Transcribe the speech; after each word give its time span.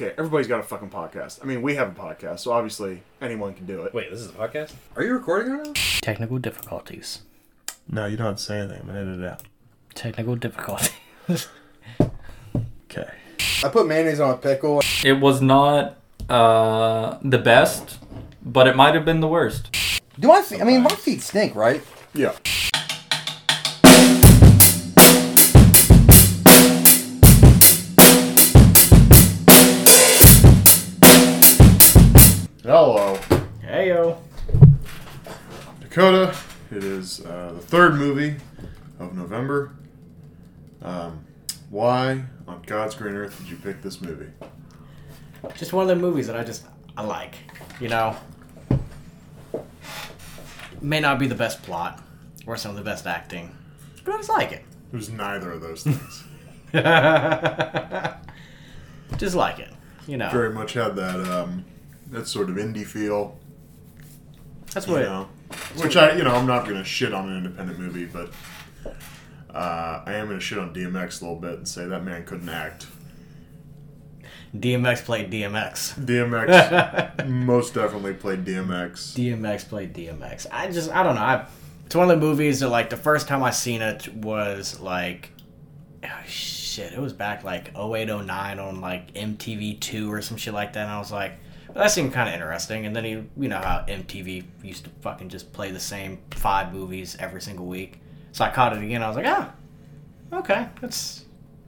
okay, 0.00 0.14
everybody's 0.16 0.46
got 0.46 0.60
a 0.60 0.62
fucking 0.62 0.88
podcast. 0.88 1.40
I 1.42 1.46
mean, 1.46 1.60
we 1.60 1.74
have 1.74 1.88
a 1.88 2.00
podcast, 2.00 2.40
so 2.40 2.52
obviously 2.52 3.02
anyone 3.20 3.52
can 3.52 3.66
do 3.66 3.82
it. 3.82 3.92
Wait, 3.92 4.10
this 4.10 4.20
is 4.20 4.30
a 4.30 4.32
podcast? 4.32 4.72
Are 4.96 5.04
you 5.04 5.12
recording 5.12 5.52
right 5.52 5.66
now? 5.66 5.72
Technical 6.00 6.38
difficulties. 6.38 7.22
No, 7.86 8.06
you 8.06 8.16
don't 8.16 8.28
have 8.28 8.36
to 8.36 8.42
say 8.42 8.60
anything. 8.60 8.80
I'm 8.80 8.86
gonna 8.86 9.00
edit 9.00 9.20
it 9.20 9.26
out. 9.26 9.42
Technical 9.94 10.36
difficulties. 10.36 10.90
Okay. 12.90 13.08
I 13.62 13.68
put 13.68 13.86
mayonnaise 13.86 14.18
on 14.18 14.34
a 14.34 14.36
pickle. 14.36 14.80
It 15.04 15.20
was 15.20 15.40
not 15.40 15.96
uh, 16.28 17.18
the 17.22 17.38
best, 17.38 18.00
but 18.42 18.66
it 18.66 18.74
might 18.74 18.96
have 18.96 19.04
been 19.04 19.20
the 19.20 19.28
worst. 19.28 19.70
Do 20.18 20.26
my 20.26 20.42
feet? 20.42 20.60
I 20.60 20.64
mean, 20.64 20.82
my 20.82 20.90
feet 20.90 21.22
stink, 21.22 21.54
right? 21.54 21.80
Yeah. 22.14 22.32
Hello, 32.72 33.18
hey 33.62 33.88
yo. 33.88 34.16
Dakota. 35.80 36.32
It 36.70 36.84
is 36.84 37.20
uh, 37.26 37.50
the 37.52 37.60
third 37.60 37.96
movie 37.96 38.36
of 39.00 39.12
November. 39.12 39.72
Um, 40.80 41.24
why 41.68 42.22
on 42.46 42.62
God's 42.64 42.94
green 42.94 43.16
earth 43.16 43.36
did 43.40 43.48
you 43.48 43.56
pick 43.56 43.82
this 43.82 44.00
movie? 44.00 44.30
Just 45.56 45.72
one 45.72 45.82
of 45.82 45.88
the 45.88 45.96
movies 45.96 46.28
that 46.28 46.36
I 46.36 46.44
just 46.44 46.64
I 46.96 47.02
like. 47.02 47.38
You 47.80 47.88
know. 47.88 48.16
May 50.80 51.00
not 51.00 51.18
be 51.18 51.26
the 51.26 51.34
best 51.34 51.64
plot 51.64 52.00
or 52.46 52.56
some 52.56 52.70
of 52.70 52.76
the 52.76 52.84
best 52.84 53.04
acting, 53.04 53.52
but 54.04 54.14
I 54.14 54.18
just 54.18 54.28
like 54.28 54.52
it. 54.52 54.62
It 54.92 54.96
was 54.96 55.10
neither 55.10 55.50
of 55.50 55.60
those 55.60 55.82
things. 55.82 56.22
just 59.18 59.34
like 59.34 59.58
it. 59.58 59.72
You 60.06 60.18
know. 60.18 60.30
Very 60.30 60.54
much 60.54 60.74
had 60.74 60.94
that 60.94 61.18
um, 61.18 61.64
that 62.10 62.28
sort 62.28 62.50
of 62.50 62.56
indie 62.56 62.86
feel. 62.86 63.38
That's 64.72 64.86
you 64.86 64.94
what. 64.94 65.02
know, 65.02 65.28
which 65.76 65.96
I 65.96 66.16
you 66.16 66.24
know 66.24 66.34
I'm 66.34 66.46
not 66.46 66.66
gonna 66.66 66.84
shit 66.84 67.12
on 67.12 67.28
an 67.28 67.36
independent 67.38 67.78
movie, 67.78 68.06
but 68.06 68.30
uh, 69.54 70.02
I 70.06 70.14
am 70.14 70.28
gonna 70.28 70.40
shit 70.40 70.58
on 70.58 70.74
DMX 70.74 71.20
a 71.20 71.24
little 71.24 71.40
bit 71.40 71.54
and 71.54 71.68
say 71.68 71.86
that 71.86 72.04
man 72.04 72.24
couldn't 72.24 72.48
act. 72.48 72.86
DMX 74.56 75.04
played 75.04 75.30
DMX. 75.30 75.94
DMX 76.04 77.28
most 77.28 77.74
definitely 77.74 78.14
played 78.14 78.44
DMX. 78.44 79.14
DMX 79.14 79.68
played 79.68 79.94
DMX. 79.94 80.46
I 80.50 80.70
just 80.70 80.90
I 80.90 81.02
don't 81.02 81.14
know. 81.14 81.20
I, 81.20 81.46
it's 81.86 81.94
one 81.94 82.10
of 82.10 82.20
the 82.20 82.24
movies 82.24 82.60
that 82.60 82.68
like 82.68 82.90
the 82.90 82.96
first 82.96 83.28
time 83.28 83.42
I 83.42 83.50
seen 83.50 83.80
it 83.80 84.12
was 84.12 84.80
like 84.80 85.30
oh, 86.04 86.22
shit. 86.26 86.92
It 86.92 87.00
was 87.00 87.12
back 87.12 87.44
like 87.44 87.68
0809 87.76 88.58
on 88.58 88.80
like 88.80 89.14
MTV2 89.14 90.08
or 90.08 90.22
some 90.22 90.36
shit 90.36 90.54
like 90.54 90.72
that. 90.72 90.82
And 90.82 90.90
I 90.90 90.98
was 90.98 91.12
like, 91.12 91.32
that 91.74 91.90
seemed 91.90 92.12
kind 92.12 92.28
of 92.28 92.34
interesting. 92.34 92.86
And 92.86 92.94
then 92.94 93.04
you 93.04 93.28
you 93.36 93.48
know 93.48 93.58
how 93.58 93.84
MTV 93.88 94.44
used 94.62 94.84
to 94.84 94.90
fucking 95.00 95.28
just 95.28 95.52
play 95.52 95.70
the 95.70 95.80
same 95.80 96.18
five 96.30 96.72
movies 96.72 97.16
every 97.18 97.40
single 97.40 97.66
week. 97.66 98.00
So 98.32 98.44
I 98.44 98.50
caught 98.50 98.76
it 98.76 98.82
again. 98.82 99.02
I 99.02 99.08
was 99.08 99.16
like, 99.16 99.26
ah, 99.26 99.52
okay, 100.32 100.68
that's 100.80 101.24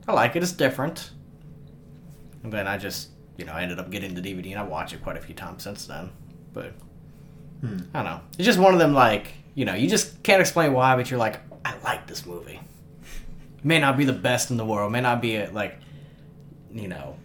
I 0.06 0.12
like 0.12 0.36
it. 0.36 0.42
It's 0.42 0.53
different. 0.53 1.11
And 2.42 2.53
then 2.53 2.67
I 2.67 2.78
just 2.78 3.11
you 3.36 3.45
know 3.45 3.53
I 3.53 3.62
ended 3.62 3.78
up 3.78 3.91
getting 3.91 4.14
the 4.14 4.20
DVD 4.20 4.50
and 4.50 4.61
I 4.61 4.62
watched 4.62 4.92
it 4.92 5.03
quite 5.03 5.17
a 5.17 5.20
few 5.20 5.34
times 5.34 5.62
since 5.62 5.86
then. 5.86 6.11
But 6.53 6.73
hmm. 7.61 7.78
I 7.95 8.03
don't 8.03 8.05
know. 8.05 8.20
It's 8.39 8.47
just 8.47 8.58
one 8.58 8.73
of 8.73 8.80
them 8.80 8.95
like 8.95 9.33
you 9.55 9.64
know 9.64 9.75
you 9.75 9.89
just 9.89 10.23
can't 10.23 10.41
explain 10.41 10.73
why, 10.73 10.97
but 10.97 11.11
you're 11.11 11.20
like 11.20 11.41
I 11.64 11.77
like 11.84 12.06
this 12.06 12.27
movie. 12.27 12.61
May 13.64 13.78
not 13.78 13.97
be 13.97 14.05
the 14.05 14.12
best 14.12 14.50
in 14.50 14.56
the 14.56 14.64
world. 14.64 14.91
May 14.91 15.00
not 15.00 15.23
be 15.23 15.36
a, 15.36 15.50
like 15.50 15.78
you 16.73 16.89
know 16.89 17.17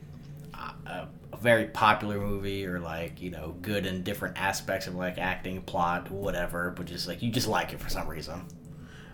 a, 0.54 0.90
a, 0.90 1.08
very 1.42 1.66
popular 1.66 2.20
movie 2.20 2.66
or 2.66 2.80
like 2.80 3.22
you 3.22 3.30
know 3.30 3.56
good 3.62 3.86
in 3.86 4.04
different 4.04 4.38
aspects 4.38 4.88
of 4.88 4.96
like 4.96 5.18
acting, 5.18 5.62
plot, 5.62 6.12
whatever. 6.12 6.72
But 6.72 6.86
just 6.86 7.08
like 7.08 7.22
you 7.22 7.32
just 7.32 7.48
like 7.48 7.74
it 7.74 7.80
for 7.80 7.90
some 7.90 8.08
reason. 8.08 8.46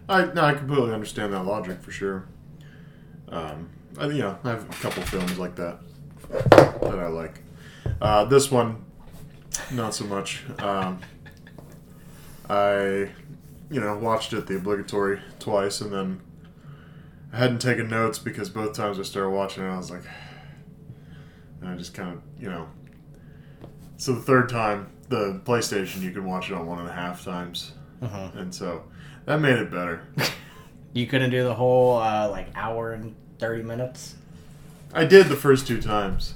I 0.09 0.25
no, 0.25 0.43
I 0.43 0.53
completely 0.53 0.93
understand 0.93 1.33
that 1.33 1.43
logic 1.43 1.81
for 1.81 1.91
sure. 1.91 2.25
Um, 3.29 3.69
I, 3.97 4.07
you 4.07 4.19
know, 4.19 4.37
I 4.43 4.49
have 4.49 4.69
a 4.69 4.73
couple 4.73 5.03
films 5.03 5.37
like 5.37 5.55
that 5.55 5.79
that 6.29 6.99
I 6.99 7.07
like. 7.07 7.41
Uh, 8.01 8.25
this 8.25 8.51
one, 8.51 8.83
not 9.71 9.93
so 9.93 10.05
much. 10.05 10.43
Um, 10.59 10.99
I, 12.49 13.09
you 13.69 13.79
know, 13.79 13.97
watched 13.97 14.33
it 14.33 14.47
the 14.47 14.57
obligatory 14.57 15.19
twice, 15.39 15.81
and 15.81 15.91
then 15.91 16.21
I 17.31 17.37
hadn't 17.37 17.59
taken 17.59 17.87
notes 17.87 18.19
because 18.19 18.49
both 18.49 18.75
times 18.75 18.99
I 18.99 19.03
started 19.03 19.29
watching 19.29 19.63
it, 19.63 19.69
I 19.69 19.77
was 19.77 19.89
like, 19.89 20.03
and 21.63 21.73
I 21.73 21.77
just 21.77 21.93
kind 21.93 22.13
of, 22.13 22.21
you 22.41 22.49
know. 22.49 22.67
So 23.97 24.13
the 24.13 24.21
third 24.21 24.49
time, 24.49 24.89
the 25.07 25.39
PlayStation, 25.45 26.01
you 26.01 26.11
can 26.11 26.25
watch 26.25 26.49
it 26.49 26.53
on 26.55 26.65
one 26.67 26.79
and 26.79 26.89
a 26.89 26.93
half 26.93 27.23
times, 27.23 27.71
and 28.01 28.53
so 28.53 28.83
that 29.25 29.39
made 29.39 29.57
it 29.57 29.71
better. 29.71 30.01
You 30.95 31.07
couldn't 31.07 31.31
do 31.31 31.43
the 31.43 31.55
whole 31.55 31.97
uh, 31.97 32.29
like 32.29 32.49
hour 32.53 32.93
and 32.93 33.15
thirty 33.39 33.63
minutes. 33.63 34.13
I 34.93 35.05
did 35.05 35.25
the 35.25 35.35
first 35.35 35.65
two 35.65 35.81
times, 35.81 36.35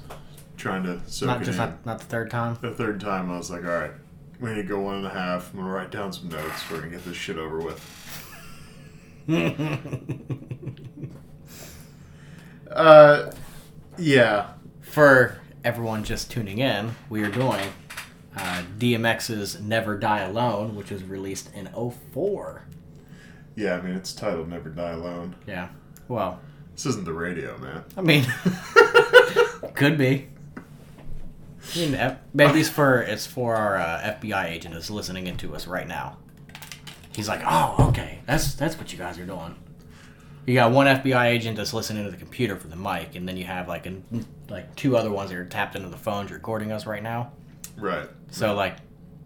trying 0.58 0.82
to 0.82 1.00
soak 1.06 1.28
Not 1.28 1.42
it 1.44 1.46
just 1.46 1.60
in. 1.60 1.66
not, 1.66 1.86
not 1.86 2.00
the 2.00 2.06
third 2.06 2.32
time. 2.32 2.58
The 2.60 2.72
third 2.72 3.00
time, 3.00 3.30
I 3.30 3.38
was 3.38 3.52
like, 3.52 3.64
all 3.64 3.70
right, 3.70 3.92
we 4.40 4.50
need 4.50 4.64
to 4.64 4.64
go 4.64 4.80
one 4.80 4.96
and 4.96 5.06
a 5.06 5.12
half. 5.12 5.54
I'm 5.54 5.60
gonna 5.60 5.72
write 5.72 5.92
down 5.92 6.12
some 6.12 6.30
notes. 6.30 6.72
We're 6.72 6.80
gonna 6.80 6.90
get 6.90 7.06
this 7.06 7.16
shit 7.16 7.38
over 7.38 7.60
with. 7.60 7.80
uh, 12.72 13.32
yeah, 14.00 14.54
For 14.92 15.40
everyone 15.64 16.04
just 16.04 16.32
tuning 16.32 16.60
in, 16.60 16.96
we 17.10 17.24
are 17.24 17.30
doing 17.30 17.70
uh, 18.36 18.64
DMX's 18.78 19.60
"Never 19.62 19.98
Die 19.98 20.20
Alone," 20.22 20.76
which 20.76 20.92
was 20.92 21.04
released 21.04 21.50
in 21.54 21.68
04. 21.68 22.64
yeah. 23.56 23.76
I 23.78 23.82
mean, 23.82 23.96
it's 23.96 24.14
titled 24.14 24.50
"Never 24.50 24.70
Die 24.70 24.92
Alone." 24.92 25.36
Yeah. 25.46 25.70
Well, 26.08 26.40
This 26.74 26.86
isn't 26.88 27.06
the 27.06 27.14
radio, 27.14 27.58
man. 27.58 27.84
I 27.98 28.02
mean, 28.02 28.26
could 29.76 29.98
be. 29.98 30.28
I 31.76 31.78
mean, 31.80 32.18
maybe 32.34 32.62
it's 32.62 32.70
for 32.70 33.02
it's 33.02 33.26
for 33.26 33.56
our 33.56 33.76
uh, 33.78 34.16
FBI 34.22 34.46
agent 34.46 34.74
that's 34.74 34.90
listening 34.90 35.28
into 35.28 35.54
us 35.54 35.68
right 35.68 35.88
now. 35.88 36.18
He's 37.16 37.28
like, 37.28 37.42
"Oh, 37.46 37.88
okay, 37.90 38.20
that's 38.26 38.54
that's 38.56 38.78
what 38.78 38.92
you 38.92 38.98
guys 38.98 39.20
are 39.20 39.26
doing." 39.26 39.56
You 40.46 40.54
got 40.54 40.72
one 40.72 40.88
FBI 40.88 41.26
agent 41.26 41.58
that's 41.58 41.74
listening 41.74 42.06
to 42.06 42.12
the 42.12 42.16
computer 42.16 42.56
for 42.56 42.70
the 42.70 42.78
mic, 42.78 43.16
and 43.16 43.28
then 43.28 43.36
you 43.36 43.44
have 43.44 43.68
like 43.68 43.86
an, 43.86 44.06
like 44.50 44.76
two 44.76 44.96
other 44.98 45.12
ones 45.12 45.30
that 45.30 45.38
are 45.38 45.46
tapped 45.46 45.76
into 45.76 45.90
the 45.90 45.98
phones 45.98 46.32
recording 46.32 46.72
us 46.72 46.86
right 46.86 47.04
now. 47.04 47.32
Right. 47.78 48.10
So 48.32 48.54
like, 48.56 48.78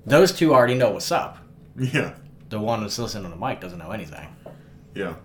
those 0.05 0.31
two 0.31 0.53
already 0.53 0.75
know 0.75 0.91
what's 0.91 1.11
up. 1.11 1.37
Yeah. 1.77 2.13
The 2.49 2.59
one 2.59 2.81
that's 2.81 2.99
listening 2.99 3.25
on 3.25 3.31
the 3.31 3.37
mic 3.37 3.61
doesn't 3.61 3.79
know 3.79 3.91
anything. 3.91 4.27
Yeah. 4.93 5.15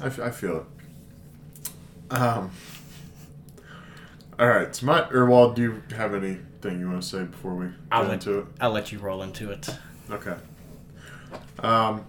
I, 0.00 0.06
f- 0.06 0.20
I 0.20 0.30
feel 0.30 0.66
it. 2.10 2.12
Um. 2.12 2.50
All 4.38 4.46
right. 4.46 4.74
So 4.74 4.86
my 4.86 5.08
or 5.10 5.26
well, 5.26 5.52
do 5.52 5.62
you 5.62 5.82
have 5.96 6.14
anything 6.14 6.78
you 6.78 6.88
want 6.88 7.02
to 7.02 7.08
say 7.08 7.24
before 7.24 7.54
we 7.54 7.66
I'll 7.90 8.02
get 8.02 8.08
let, 8.08 8.14
into 8.14 8.38
it? 8.40 8.46
I'll 8.60 8.70
let 8.70 8.92
you 8.92 8.98
roll 8.98 9.22
into 9.22 9.50
it. 9.50 9.68
Okay. 10.10 10.36
Um, 11.58 12.04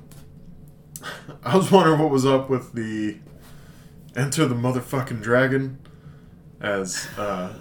I 1.44 1.56
was 1.58 1.72
wondering 1.72 2.00
what 2.00 2.12
was 2.12 2.26
up 2.26 2.50
with 2.50 2.74
the 2.74 3.18
Enter 4.16 4.48
the 4.48 4.56
motherfucking 4.56 5.22
dragon 5.22 5.78
as 6.62 7.08
uh, 7.18 7.54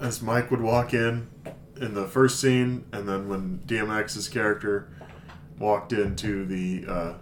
as 0.00 0.22
Mike 0.22 0.50
would 0.50 0.60
walk 0.60 0.94
in 0.94 1.28
in 1.80 1.94
the 1.94 2.06
first 2.06 2.40
scene, 2.40 2.84
and 2.92 3.08
then 3.08 3.28
when 3.28 3.60
DMX's 3.66 4.28
character 4.28 4.88
walked 5.58 5.92
into 5.92 6.44
the 6.44 6.84
uh, 6.90 7.14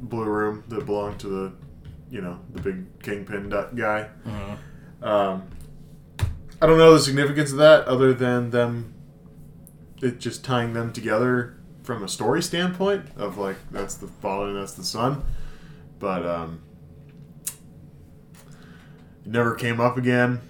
blue 0.00 0.24
room 0.24 0.64
that 0.68 0.86
belonged 0.86 1.18
to 1.20 1.28
the 1.28 1.52
you 2.10 2.20
know 2.20 2.38
the 2.52 2.60
big 2.60 3.02
kingpin 3.02 3.48
guy. 3.74 4.08
Um, 5.02 5.48
I 6.60 6.66
don't 6.66 6.76
know 6.78 6.92
the 6.92 7.00
significance 7.00 7.52
of 7.52 7.58
that 7.58 7.86
other 7.86 8.12
than 8.12 8.50
them 8.50 8.94
it 10.02 10.18
just 10.18 10.44
tying 10.44 10.72
them 10.72 10.92
together 10.92 11.56
from 11.82 12.02
a 12.02 12.08
story 12.08 12.42
standpoint 12.42 13.06
of 13.16 13.38
like 13.38 13.56
that's 13.70 13.94
the 13.94 14.06
father 14.06 14.48
and 14.48 14.56
that's 14.56 14.72
the 14.74 14.84
son. 14.84 15.22
But 15.98 16.26
um 16.26 16.62
it 19.24 19.30
never 19.30 19.54
came 19.54 19.80
up 19.80 19.96
again 19.96 20.40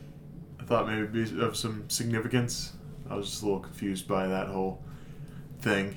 thought 0.71 0.87
maybe 0.87 1.25
be 1.25 1.43
of 1.43 1.57
some 1.57 1.91
significance. 1.91 2.73
I 3.11 3.17
was 3.17 3.29
just 3.29 3.43
a 3.43 3.45
little 3.45 3.59
confused 3.59 4.07
by 4.07 4.29
that 4.29 4.47
whole 4.47 4.81
thing. 5.59 5.97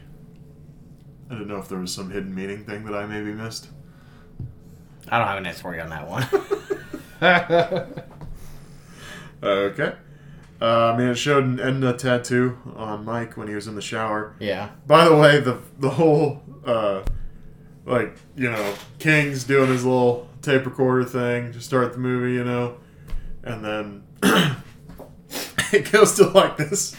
I 1.30 1.36
didn't 1.36 1.48
know 1.48 1.60
if 1.60 1.70
there 1.70 1.78
was 1.78 1.94
some 1.94 2.10
hidden 2.10 2.34
meaning 2.34 2.66
thing 2.66 2.84
that 2.86 2.96
i 2.96 3.06
maybe 3.06 3.32
missed. 3.34 3.68
I 5.10 5.20
don't 5.20 5.28
have 5.28 5.38
an 5.38 5.46
answer 5.46 5.62
for 5.62 5.76
you 5.76 5.82
on 5.82 5.92
that 5.92 6.10
one. 6.10 6.26
okay. 9.44 9.94
Uh, 10.60 10.94
i 10.94 10.98
mean 10.98 11.10
it 11.10 11.16
showed 11.16 11.44
an 11.44 11.60
Edna 11.60 11.94
tattoo 11.94 12.58
on 12.76 13.06
mike 13.06 13.38
when 13.38 13.48
he 13.48 13.54
was 13.54 13.68
in 13.68 13.76
the 13.76 13.82
shower. 13.82 14.36
Yeah. 14.40 14.72
By 14.88 15.08
the 15.08 15.16
way, 15.16 15.40
the 15.40 15.60
the 15.78 15.92
whole 15.92 16.42
uh, 16.66 17.04
like 17.86 18.18
you 18.36 18.50
know 18.50 18.74
King's 18.98 19.44
doing 19.44 19.70
his 19.70 19.86
little 19.86 20.28
tape 20.42 20.66
recorder 20.66 21.06
thing 21.06 21.54
to 21.54 21.62
start 21.62 21.94
the 21.94 22.00
movie, 22.00 22.34
you 22.34 22.44
know, 22.44 22.78
and 23.44 23.64
then 23.64 24.04
it 25.78 25.92
goes 25.92 26.16
to 26.16 26.28
like 26.30 26.58
this, 26.58 26.96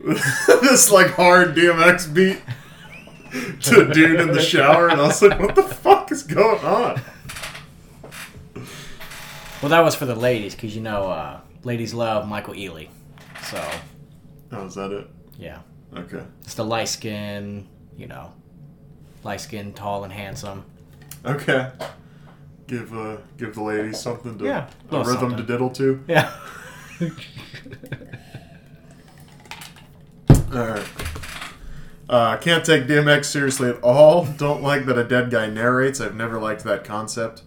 this 0.00 0.90
like 0.90 1.08
hard 1.12 1.54
DMX 1.54 2.12
beat 2.12 2.40
to 3.62 3.88
a 3.88 3.92
dude 3.92 4.20
in 4.20 4.28
the 4.32 4.40
shower, 4.40 4.88
and 4.88 5.00
I 5.00 5.06
was 5.08 5.22
like, 5.22 5.38
"What 5.40 5.54
the 5.54 5.62
fuck 5.62 6.10
is 6.12 6.22
going 6.22 6.64
on?" 6.64 7.00
Well, 9.62 9.70
that 9.70 9.80
was 9.80 9.94
for 9.94 10.04
the 10.04 10.14
ladies, 10.14 10.54
because 10.54 10.74
you 10.76 10.82
know, 10.82 11.04
uh, 11.10 11.40
ladies 11.62 11.94
love 11.94 12.28
Michael 12.28 12.54
Ealy. 12.54 12.88
So, 13.44 13.62
Oh, 14.52 14.66
is 14.66 14.74
that 14.74 14.92
it? 14.92 15.08
yeah. 15.38 15.60
Okay. 15.96 16.22
It's 16.42 16.54
the 16.54 16.64
light 16.64 16.88
skin, 16.88 17.66
you 17.96 18.06
know, 18.06 18.32
light 19.22 19.40
skin, 19.40 19.72
tall 19.72 20.04
and 20.04 20.12
handsome. 20.12 20.64
Okay. 21.24 21.70
Give 22.66 22.92
uh 22.96 23.16
give 23.38 23.54
the 23.54 23.62
ladies 23.62 24.00
something 24.00 24.38
to 24.38 24.44
Yeah, 24.44 24.68
a 24.90 24.96
little 24.96 25.12
rhythm 25.12 25.36
to 25.36 25.42
diddle 25.42 25.70
to. 25.70 26.02
Yeah. 26.08 26.32
Alright. 30.52 30.88
Uh, 32.08 32.36
can't 32.36 32.64
take 32.64 32.84
DMX 32.84 33.24
seriously 33.24 33.70
at 33.70 33.80
all. 33.82 34.26
Don't 34.26 34.62
like 34.62 34.86
that 34.86 34.98
a 34.98 35.04
dead 35.04 35.30
guy 35.30 35.48
narrates. 35.48 36.00
I've 36.00 36.14
never 36.14 36.38
liked 36.38 36.62
that 36.64 36.84
concept. 36.84 37.42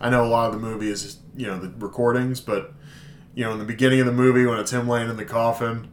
I 0.00 0.10
know 0.10 0.24
a 0.24 0.28
lot 0.28 0.46
of 0.46 0.52
the 0.52 0.60
movie 0.60 0.90
is, 0.90 1.18
you 1.36 1.46
know, 1.46 1.58
the 1.58 1.72
recordings, 1.78 2.40
but, 2.40 2.72
you 3.34 3.44
know, 3.44 3.52
in 3.52 3.58
the 3.58 3.64
beginning 3.64 4.00
of 4.00 4.06
the 4.06 4.12
movie 4.12 4.44
when 4.46 4.58
it's 4.58 4.72
him 4.72 4.86
laying 4.88 5.08
in 5.08 5.16
the 5.16 5.24
coffin, 5.24 5.88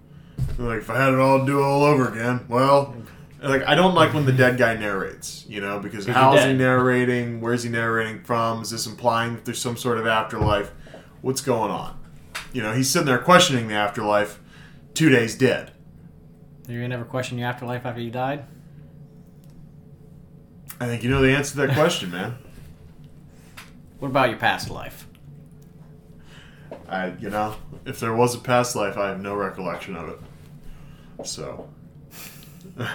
like, 0.57 0.79
if 0.79 0.89
I 0.89 0.97
had 1.01 1.13
it 1.13 1.19
all 1.19 1.39
to 1.39 1.45
do 1.45 1.59
it 1.59 1.63
all 1.63 1.83
over 1.83 2.09
again, 2.11 2.45
well, 2.49 2.95
like, 3.41 3.63
I 3.63 3.75
don't 3.75 3.95
like 3.95 4.13
when 4.13 4.25
the 4.25 4.31
dead 4.31 4.57
guy 4.57 4.75
narrates, 4.75 5.45
you 5.47 5.61
know, 5.61 5.79
because 5.79 6.05
how's 6.05 6.39
he 6.43 6.53
narrating? 6.53 7.39
Where's 7.39 7.63
he 7.63 7.69
narrating 7.69 8.23
from? 8.23 8.61
Is 8.61 8.71
this 8.71 8.85
implying 8.85 9.35
that 9.35 9.45
there's 9.45 9.61
some 9.61 9.77
sort 9.77 9.97
of 9.97 10.05
afterlife? 10.07 10.71
What's 11.21 11.41
going 11.41 11.71
on? 11.71 11.98
You 12.51 12.63
know, 12.63 12.73
he's 12.73 12.89
sitting 12.89 13.05
there 13.05 13.19
questioning 13.19 13.67
the 13.67 13.75
afterlife, 13.75 14.39
two 14.93 15.09
days 15.09 15.35
dead. 15.35 15.71
You 16.67 16.87
never 16.87 17.05
question 17.05 17.37
your 17.37 17.47
afterlife 17.47 17.85
after 17.85 18.01
you 18.01 18.11
died? 18.11 18.45
I 20.79 20.85
think 20.85 21.03
you 21.03 21.09
know 21.09 21.21
the 21.21 21.35
answer 21.35 21.51
to 21.51 21.67
that 21.67 21.75
question, 21.75 22.11
man. 22.11 22.37
What 23.99 24.09
about 24.09 24.29
your 24.29 24.39
past 24.39 24.69
life? 24.69 25.07
I, 26.87 27.13
you 27.19 27.29
know, 27.29 27.55
if 27.85 27.99
there 27.99 28.15
was 28.15 28.33
a 28.35 28.39
past 28.39 28.75
life, 28.75 28.97
I 28.97 29.09
have 29.09 29.19
no 29.19 29.35
recollection 29.35 29.95
of 29.95 30.09
it. 30.09 30.19
So, 31.25 31.69
uh, 32.79 32.87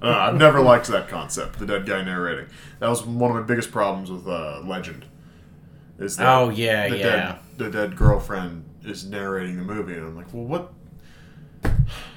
I've 0.00 0.36
never 0.36 0.60
liked 0.60 0.86
that 0.88 1.08
concept, 1.08 1.58
the 1.58 1.66
dead 1.66 1.86
guy 1.86 2.02
narrating. 2.02 2.46
That 2.80 2.88
was 2.88 3.04
one 3.04 3.30
of 3.30 3.36
my 3.36 3.42
biggest 3.42 3.70
problems 3.70 4.10
with 4.10 4.26
uh, 4.26 4.60
Legend. 4.64 5.04
Is 5.98 6.16
that 6.16 6.26
Oh, 6.26 6.48
yeah, 6.48 6.88
the 6.88 6.98
yeah. 6.98 7.04
Dead, 7.04 7.38
the 7.56 7.70
dead 7.70 7.96
girlfriend 7.96 8.64
is 8.86 9.04
narrating 9.04 9.56
the 9.56 9.62
movie, 9.62 9.94
and 9.94 10.04
I'm 10.04 10.16
like, 10.16 10.32
well, 10.32 10.44
what? 10.44 10.72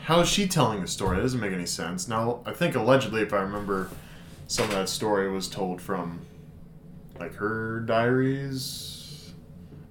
How 0.05 0.21
is 0.21 0.29
she 0.29 0.47
telling 0.47 0.81
the 0.81 0.87
story? 0.87 1.17
That 1.17 1.23
doesn't 1.23 1.39
make 1.39 1.53
any 1.53 1.65
sense. 1.65 2.07
Now, 2.07 2.41
I 2.45 2.53
think 2.53 2.75
allegedly, 2.75 3.21
if 3.21 3.33
I 3.33 3.41
remember, 3.41 3.89
some 4.47 4.65
of 4.65 4.71
that 4.71 4.89
story 4.89 5.29
was 5.29 5.47
told 5.47 5.81
from 5.81 6.21
like 7.19 7.35
her 7.35 7.81
diaries 7.81 8.99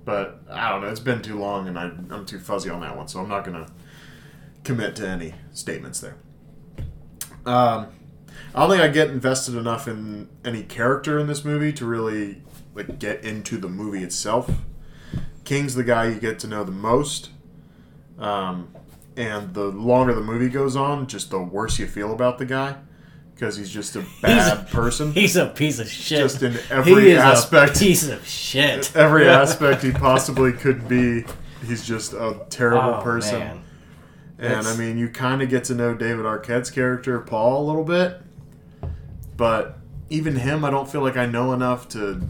but 0.08 0.40
I 0.50 0.70
don't 0.70 0.80
know. 0.80 0.88
It's 0.88 1.00
been 1.00 1.20
too 1.20 1.38
long, 1.38 1.68
and 1.68 1.78
I, 1.78 1.82
I'm 1.82 2.24
too 2.24 2.38
fuzzy 2.38 2.70
on 2.70 2.80
that 2.80 2.96
one, 2.96 3.08
so 3.08 3.20
I'm 3.20 3.28
not 3.28 3.44
gonna 3.44 3.66
commit 4.64 4.96
to 4.96 5.06
any 5.06 5.34
statements 5.52 6.00
there. 6.00 6.16
Um, 7.44 7.88
I 8.54 8.60
don't 8.60 8.70
think 8.70 8.80
I 8.80 8.88
get 8.88 9.10
invested 9.10 9.54
enough 9.54 9.86
in 9.86 10.30
any 10.46 10.62
character 10.62 11.18
in 11.18 11.26
this 11.26 11.44
movie 11.44 11.74
to 11.74 11.84
really 11.84 12.40
like 12.74 12.98
get 12.98 13.22
into 13.22 13.58
the 13.58 13.68
movie 13.68 14.02
itself. 14.02 14.50
King's 15.48 15.74
the 15.74 15.82
guy 15.82 16.08
you 16.08 16.20
get 16.20 16.38
to 16.40 16.46
know 16.46 16.62
the 16.62 16.70
most, 16.72 17.30
um, 18.18 18.68
and 19.16 19.54
the 19.54 19.64
longer 19.64 20.14
the 20.14 20.20
movie 20.20 20.50
goes 20.50 20.76
on, 20.76 21.06
just 21.06 21.30
the 21.30 21.38
worse 21.40 21.78
you 21.78 21.86
feel 21.86 22.12
about 22.12 22.36
the 22.36 22.44
guy 22.44 22.76
because 23.34 23.56
he's 23.56 23.70
just 23.70 23.96
a 23.96 24.04
bad 24.20 24.68
person. 24.68 25.10
He's 25.12 25.36
a 25.36 25.46
piece 25.46 25.78
of 25.78 25.88
shit. 25.88 26.18
Just 26.18 26.42
in 26.42 26.58
every 26.70 27.02
he 27.04 27.10
is 27.12 27.18
aspect. 27.18 27.76
A 27.76 27.78
piece 27.80 28.06
of 28.08 28.26
shit. 28.28 28.92
every 28.94 29.26
aspect 29.30 29.82
he 29.82 29.90
possibly 29.90 30.52
could 30.52 30.86
be. 30.86 31.24
He's 31.66 31.86
just 31.86 32.12
a 32.12 32.44
terrible 32.50 32.96
Oh, 32.96 33.02
person. 33.02 33.38
man. 33.38 33.64
And 34.38 34.66
I 34.66 34.76
mean, 34.76 34.98
you 34.98 35.08
kind 35.08 35.40
of 35.40 35.48
get 35.48 35.64
to 35.64 35.74
know 35.74 35.94
David 35.94 36.26
Arquette's 36.26 36.70
character, 36.70 37.18
Paul, 37.20 37.64
a 37.64 37.66
little 37.66 37.84
bit. 37.84 38.20
But 39.38 39.78
even 40.10 40.36
him, 40.36 40.62
I 40.64 40.70
don't 40.70 40.88
feel 40.90 41.00
like 41.00 41.16
I 41.16 41.24
know 41.24 41.54
enough 41.54 41.88
to 41.90 42.28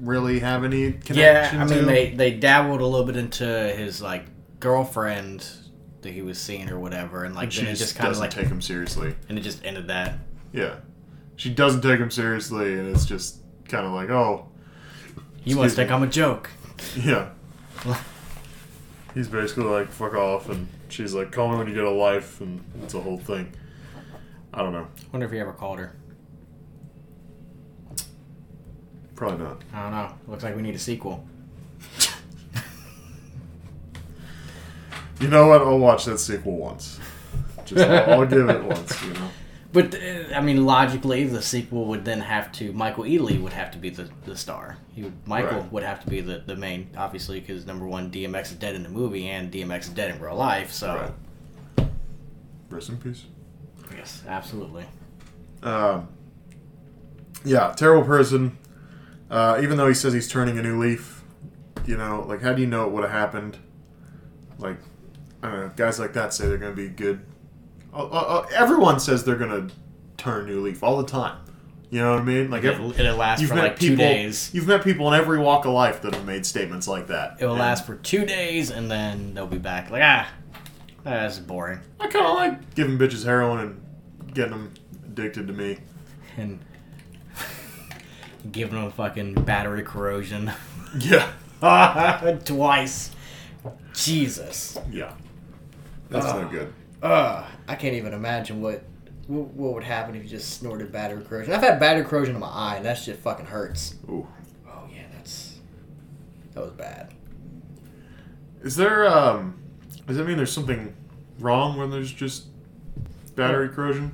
really 0.00 0.38
have 0.40 0.64
any 0.64 0.92
connection 0.92 1.18
Yeah, 1.58 1.62
I 1.62 1.66
mean 1.66 1.80
to. 1.80 1.84
they 1.84 2.10
they 2.10 2.30
dabbled 2.32 2.80
a 2.80 2.86
little 2.86 3.06
bit 3.06 3.16
into 3.16 3.44
his 3.44 4.00
like 4.02 4.24
girlfriend 4.60 5.46
that 6.02 6.12
he 6.12 6.22
was 6.22 6.38
seeing 6.38 6.70
or 6.70 6.78
whatever, 6.78 7.24
and 7.24 7.34
like 7.34 7.44
and 7.44 7.52
she 7.52 7.64
then 7.64 7.72
it 7.74 7.76
just 7.76 7.94
kind 7.96 8.06
of 8.08 8.12
doesn't 8.12 8.22
like 8.22 8.30
take 8.30 8.46
him 8.46 8.62
seriously. 8.62 9.14
and 9.28 9.38
it 9.38 9.42
just 9.42 9.64
ended 9.64 9.88
that. 9.88 10.18
Yeah. 10.52 10.76
She 11.36 11.50
doesn't 11.50 11.80
take 11.82 11.98
him 12.00 12.10
seriously, 12.10 12.78
and 12.78 12.94
it's 12.94 13.06
just 13.06 13.38
kind 13.68 13.86
of 13.86 13.92
like, 13.92 14.10
oh, 14.10 14.48
You 15.44 15.56
must 15.56 15.76
think 15.76 15.88
me. 15.90 15.94
I'm 15.96 16.02
a 16.02 16.06
joke. 16.06 16.50
yeah. 16.96 17.30
He's 19.14 19.26
basically 19.28 19.64
like, 19.64 19.90
fuck 19.90 20.14
off, 20.14 20.48
and 20.50 20.68
she's 20.88 21.14
like, 21.14 21.32
call 21.32 21.50
me 21.50 21.58
when 21.58 21.66
you 21.66 21.74
get 21.74 21.84
a 21.84 21.90
life, 21.90 22.40
and 22.40 22.62
it's 22.82 22.94
a 22.94 23.00
whole 23.00 23.18
thing. 23.18 23.52
I 24.52 24.62
don't 24.62 24.72
know. 24.72 24.86
Wonder 25.12 25.26
if 25.26 25.32
he 25.32 25.38
ever 25.40 25.52
called 25.52 25.78
her. 25.78 25.96
Probably 29.20 29.44
not. 29.44 29.60
I 29.74 29.82
don't 29.82 29.90
know. 29.90 30.14
Looks 30.28 30.44
like 30.44 30.56
we 30.56 30.62
need 30.62 30.74
a 30.74 30.78
sequel. 30.78 31.22
You 35.20 35.28
know 35.28 35.48
what? 35.48 35.60
I'll 35.60 35.78
watch 35.78 36.06
that 36.06 36.16
sequel 36.18 36.56
once. 36.56 36.98
Just 37.66 37.86
I'll, 37.86 38.20
I'll 38.20 38.26
give 38.26 38.48
it 38.48 38.64
once. 38.64 39.04
You 39.04 39.12
know. 39.12 39.28
But 39.74 39.94
uh, 39.94 40.34
I 40.34 40.40
mean, 40.40 40.64
logically, 40.64 41.24
the 41.24 41.42
sequel 41.42 41.84
would 41.88 42.06
then 42.06 42.20
have 42.22 42.50
to 42.52 42.72
Michael 42.72 43.04
Ealy 43.04 43.38
would 43.42 43.52
have 43.52 43.70
to 43.72 43.78
be 43.78 43.90
the, 43.90 44.08
the 44.24 44.34
star. 44.34 44.78
He 44.94 45.02
would, 45.02 45.12
Michael 45.28 45.58
Right. 45.60 45.70
would 45.72 45.82
have 45.82 46.02
to 46.02 46.08
be 46.08 46.22
the, 46.22 46.38
the 46.46 46.56
main, 46.56 46.88
obviously, 46.96 47.40
because 47.40 47.66
number 47.66 47.86
one, 47.86 48.10
DMX 48.10 48.44
is 48.44 48.52
dead 48.52 48.74
in 48.74 48.82
the 48.82 48.88
movie, 48.88 49.28
and 49.28 49.52
DMX 49.52 49.80
is 49.82 49.88
dead 49.90 50.14
in 50.14 50.18
real 50.22 50.34
life. 50.36 50.72
So 50.72 51.12
Right. 51.76 51.86
Rest 52.70 52.88
in 52.88 52.96
peace. 52.96 53.24
yes, 53.94 54.22
absolutely. 54.26 54.86
Um, 55.62 56.08
yeah, 57.44 57.74
terrible 57.76 58.06
person. 58.06 58.56
Uh, 59.30 59.60
even 59.62 59.76
though 59.76 59.86
he 59.88 59.94
says 59.94 60.12
he's 60.12 60.28
turning 60.28 60.58
a 60.58 60.62
new 60.62 60.78
leaf, 60.78 61.22
you 61.86 61.96
know, 61.96 62.24
like 62.28 62.42
how 62.42 62.52
do 62.52 62.60
you 62.60 62.66
know 62.66 62.86
it 62.86 62.92
would 62.92 63.02
have 63.02 63.12
happened? 63.12 63.58
Like, 64.58 64.78
I 65.42 65.50
don't 65.50 65.60
know. 65.60 65.72
Guys 65.76 65.98
like 65.98 66.12
that 66.14 66.34
say 66.34 66.48
they're 66.48 66.58
going 66.58 66.74
to 66.74 66.82
be 66.82 66.88
good. 66.88 67.20
Uh, 67.94 68.04
uh, 68.04 68.08
uh, 68.08 68.46
everyone 68.54 69.00
says 69.00 69.24
they're 69.24 69.36
going 69.36 69.68
to 69.68 69.74
turn 70.16 70.44
a 70.44 70.46
new 70.46 70.60
leaf 70.60 70.82
all 70.82 70.96
the 70.98 71.06
time. 71.06 71.38
You 71.90 72.00
know 72.00 72.12
what 72.12 72.20
I 72.20 72.24
mean? 72.24 72.50
Like, 72.50 72.62
It'll, 72.62 72.92
it'll 72.92 73.16
last 73.16 73.40
you've 73.40 73.48
for 73.48 73.56
met 73.56 73.64
like 73.64 73.78
people. 73.78 73.96
two 73.96 73.96
days. 73.96 74.50
You've 74.54 74.68
met 74.68 74.84
people 74.84 75.12
in 75.12 75.18
every 75.20 75.38
walk 75.40 75.64
of 75.64 75.72
life 75.72 76.02
that 76.02 76.14
have 76.14 76.24
made 76.24 76.46
statements 76.46 76.86
like 76.86 77.08
that. 77.08 77.38
It 77.40 77.44
will 77.46 77.52
And 77.52 77.60
last 77.60 77.84
for 77.84 77.96
two 77.96 78.24
days, 78.24 78.70
and 78.70 78.88
then 78.88 79.34
they'll 79.34 79.48
be 79.48 79.58
back. 79.58 79.90
Like 79.90 80.02
ah, 80.04 80.30
that's 81.02 81.40
boring. 81.40 81.80
I 81.98 82.06
kind 82.06 82.26
of 82.26 82.34
like 82.34 82.74
giving 82.76 82.96
bitches 82.96 83.24
heroin 83.24 83.58
and 83.60 84.34
getting 84.34 84.52
them 84.52 84.74
addicted 85.04 85.48
to 85.48 85.52
me. 85.52 85.78
And 86.36 86.60
giving 88.52 88.80
them 88.80 88.90
fucking 88.90 89.34
battery 89.44 89.82
corrosion 89.82 90.50
Yeah, 90.98 91.30
twice. 92.44 93.10
Jesus. 93.94 94.78
yeah. 94.90 95.12
That's 96.08 96.26
no 96.26 96.48
good. 96.48 96.72
Ugh, 97.02 97.44
I 97.68 97.74
can't 97.76 97.94
even 97.94 98.12
imagine 98.12 98.60
what, 98.60 98.82
what 99.26 99.46
what 99.54 99.74
would 99.74 99.84
happen 99.84 100.14
if 100.16 100.22
you 100.24 100.28
just 100.28 100.58
snorted 100.58 100.90
battery 100.90 101.22
corrosion. 101.24 101.54
I've 101.54 101.62
had 101.62 101.78
battery 101.78 102.04
corrosion 102.04 102.34
in 102.34 102.40
my 102.40 102.48
eye, 102.48 102.76
and 102.76 102.84
that 102.86 102.94
shit 102.98 103.16
fucking 103.18 103.46
hurts. 103.46 103.94
Ooh. 104.08 104.26
Oh 104.66 104.88
yeah, 104.92 105.04
that's 105.12 105.58
that 106.54 106.60
was 106.62 106.72
bad. 106.72 107.14
Is 108.62 108.74
there 108.76 109.06
um 109.06 109.60
does 110.06 110.16
that 110.16 110.26
mean 110.26 110.36
there's 110.36 110.52
something 110.52 110.94
wrong 111.38 111.78
when 111.78 111.90
there's 111.90 112.10
just 112.12 112.46
battery 113.36 113.68
corrosion? 113.68 114.12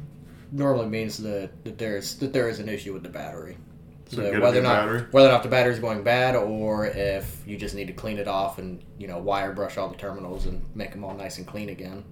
Normally 0.53 0.87
means 0.87 1.17
that, 1.19 1.65
that 1.65 1.79
there's 1.79 2.17
that 2.17 2.33
there 2.33 2.49
is 2.49 2.61
an 2.61 2.69
issue 2.69 2.93
with 2.93 3.03
the 3.03 3.09
battery. 3.09 3.57
So 4.09 4.17
So 4.17 4.23
get 4.23 4.37
a 4.37 4.41
whether 4.41 4.59
or 4.59 4.63
new 4.63 4.69
not 4.69 4.87
battery? 4.87 5.05
whether 5.11 5.29
or 5.29 5.33
not 5.33 5.43
the 5.43 5.49
battery's 5.49 5.79
going 5.81 6.05
bad, 6.05 6.37
or 6.37 6.87
if 6.87 7.43
you 7.47 7.57
just 7.57 7.75
need 7.75 7.89
to 7.89 7.93
clean 7.93 8.19
it 8.19 8.29
off 8.29 8.59
and 8.59 8.83
you 8.99 9.09
know 9.09 9.19
wire 9.19 9.53
brush 9.53 9.77
all 9.77 9.89
the 9.89 9.97
terminals 9.97 10.47
and 10.47 10.65
make 10.75 10.93
them 10.93 11.05
all 11.05 11.15
nice 11.15 11.39
and 11.39 11.47
clean 11.47 11.69
again. 11.69 12.05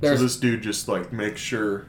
There's 0.00 0.18
so 0.18 0.24
this 0.24 0.36
dude 0.36 0.62
just 0.62 0.88
like 0.88 1.12
makes 1.12 1.40
sure 1.40 1.86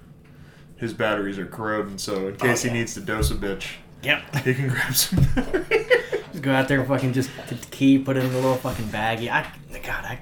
his 0.75 0.93
batteries 0.93 1.37
are 1.39 1.45
corroding 1.45 1.97
so 1.97 2.27
in 2.27 2.33
oh, 2.33 2.37
case 2.37 2.65
yeah. 2.65 2.71
he 2.71 2.77
needs 2.79 2.93
to 2.95 3.01
dose 3.01 3.31
a 3.31 3.35
bitch, 3.35 3.75
yep. 4.03 4.23
he 4.43 4.53
can 4.53 4.67
grab 4.67 4.93
some 4.93 5.23
battery. 5.35 5.85
Just 6.31 6.41
go 6.41 6.51
out 6.51 6.67
there 6.67 6.79
and 6.79 6.87
fucking 6.87 7.13
just 7.13 7.29
get 7.49 7.61
the 7.61 7.67
key, 7.67 7.97
put 7.99 8.17
it 8.17 8.23
in 8.23 8.31
a 8.31 8.35
little 8.35 8.55
fucking 8.55 8.85
baggie. 8.85 9.29
I, 9.29 9.43
God, 9.83 10.05
I, 10.05 10.19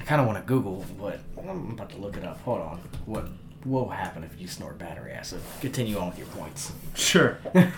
I 0.00 0.04
kind 0.04 0.20
of 0.20 0.26
want 0.26 0.38
to 0.38 0.44
Google 0.44 0.84
but 0.98 1.20
I'm 1.38 1.72
about 1.72 1.90
to 1.90 1.96
look 1.98 2.16
it 2.16 2.24
up. 2.24 2.40
Hold 2.42 2.60
on. 2.60 2.80
What 3.06 3.28
what 3.64 3.84
will 3.84 3.90
happen 3.90 4.24
if 4.24 4.40
you 4.40 4.46
snort 4.46 4.78
battery 4.78 5.12
acid? 5.12 5.40
Continue 5.60 5.98
on 5.98 6.08
with 6.08 6.18
your 6.18 6.26
points. 6.28 6.72
sure. 6.94 7.38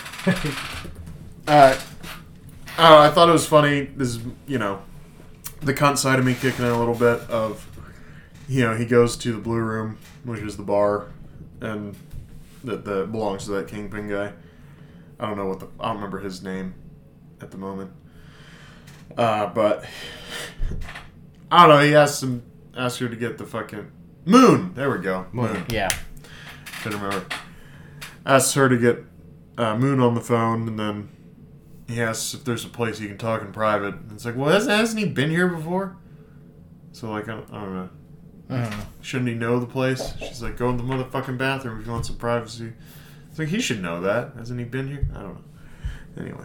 Uh, 1.45 1.77
oh, 2.79 2.99
I 2.99 3.11
thought 3.11 3.29
it 3.29 3.33
was 3.33 3.47
funny. 3.49 3.87
This 3.97 4.11
is, 4.11 4.21
you 4.47 4.59
know, 4.59 4.81
the 5.61 5.75
cunt 5.75 5.99
side 5.99 6.21
of 6.21 6.25
me 6.25 6.35
kicking 6.35 6.65
in 6.65 6.71
a 6.71 6.79
little 6.79 6.95
bit 6.95 7.19
of, 7.29 7.67
you 8.49 8.63
know, 8.63 8.77
he 8.77 8.87
goes 8.87 9.17
to 9.17 9.33
the 9.33 9.39
blue 9.41 9.59
room, 9.59 9.99
which 10.23 10.41
is 10.41 10.57
the 10.57 10.63
bar, 10.63 11.09
and 11.61 11.97
that 12.63 12.85
that 12.85 13.11
belongs 13.11 13.47
to 13.47 13.51
that 13.53 13.67
kingpin 13.67 14.09
guy. 14.09 14.33
I 15.19 15.27
don't 15.27 15.37
know 15.37 15.47
what 15.47 15.59
the 15.59 15.67
I 15.81 15.89
don't 15.89 15.97
remember 15.97 16.21
his 16.21 16.45
name 16.45 16.75
at 17.41 17.51
the 17.51 17.59
moment. 17.59 17.91
Uh, 19.17 19.47
but 19.47 19.85
I 21.51 21.67
don't 21.67 21.77
know. 21.77 21.85
He 21.85 21.95
asked 21.95 22.23
him, 22.23 22.45
asked 22.77 23.01
her 23.01 23.09
to 23.09 23.17
get 23.17 23.39
the 23.39 23.47
fucking 23.47 23.91
moon. 24.25 24.75
There 24.75 24.91
we 24.91 24.99
go. 24.99 25.27
Moon. 25.33 25.65
Yeah. 25.69 25.89
Couldn't 26.83 27.01
remember. 27.01 27.27
Asks 28.25 28.55
her 28.55 28.69
to 28.69 28.77
get 28.77 29.05
uh, 29.59 29.77
Moon 29.77 30.01
on 30.01 30.15
the 30.15 30.21
phone, 30.21 30.69
and 30.69 30.79
then 30.79 31.09
he 31.89 32.01
asks 32.01 32.35
if 32.35 32.45
there's 32.45 32.65
a 32.65 32.69
place 32.69 32.99
he 32.99 33.09
can 33.09 33.19
talk 33.19 33.43
in 33.43 33.53
private. 33.53 33.95
And 33.95 34.13
it's 34.13 34.25
like, 34.25 34.37
well, 34.37 34.49
hasn't, 34.49 34.77
hasn't 34.77 35.01
he 35.01 35.07
been 35.07 35.31
here 35.31 35.49
before? 35.49 35.97
So 36.93 37.11
like, 37.11 37.29
I 37.29 37.35
don't, 37.37 37.53
I 37.53 37.61
don't 37.61 37.75
know. 37.75 37.89
Shouldn't 39.01 39.29
he 39.29 39.35
know 39.35 39.59
the 39.59 39.67
place? 39.67 40.13
She's 40.19 40.43
like, 40.43 40.57
go 40.57 40.69
in 40.69 40.77
the 40.77 40.83
motherfucking 40.83 41.39
bathroom 41.39 41.81
if 41.81 41.87
you 41.87 41.93
want 41.93 42.07
some 42.07 42.17
privacy. 42.17 42.73
It's 43.31 43.39
like 43.39 43.49
he 43.49 43.61
should 43.61 43.83
know 43.83 44.01
that. 44.03 44.33
Hasn't 44.37 44.59
he 44.59 44.67
been 44.67 44.89
here? 44.89 45.09
I 45.15 45.23
don't 45.23 45.35
know. 45.35 46.23
Anyway, 46.23 46.45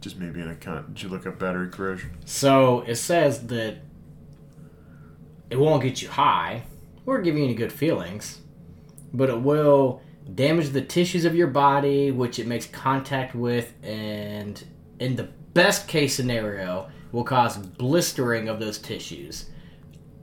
just 0.00 0.18
me 0.18 0.30
being 0.30 0.50
a 0.50 0.54
cunt. 0.54 0.94
Did 0.94 1.02
you 1.02 1.08
look 1.10 1.26
up 1.26 1.38
battery 1.38 1.68
corrosion? 1.68 2.16
So 2.24 2.80
it 2.82 2.96
says 2.96 3.46
that 3.48 3.76
it 5.50 5.58
won't 5.58 5.82
get 5.82 6.00
you 6.00 6.08
high 6.08 6.64
or 7.06 7.20
give 7.20 7.36
you 7.36 7.44
any 7.44 7.54
good 7.54 7.72
feelings, 7.72 8.40
but 9.12 9.28
it 9.28 9.40
will 9.40 10.02
damage 10.32 10.70
the 10.70 10.80
tissues 10.80 11.24
of 11.24 11.34
your 11.34 11.48
body, 11.48 12.10
which 12.10 12.38
it 12.38 12.46
makes 12.46 12.66
contact 12.66 13.34
with, 13.34 13.74
and 13.82 14.64
in 14.98 15.16
the 15.16 15.24
best 15.52 15.86
case 15.86 16.14
scenario, 16.14 16.88
will 17.12 17.24
cause 17.24 17.56
blistering 17.56 18.48
of 18.48 18.58
those 18.58 18.78
tissues. 18.78 19.50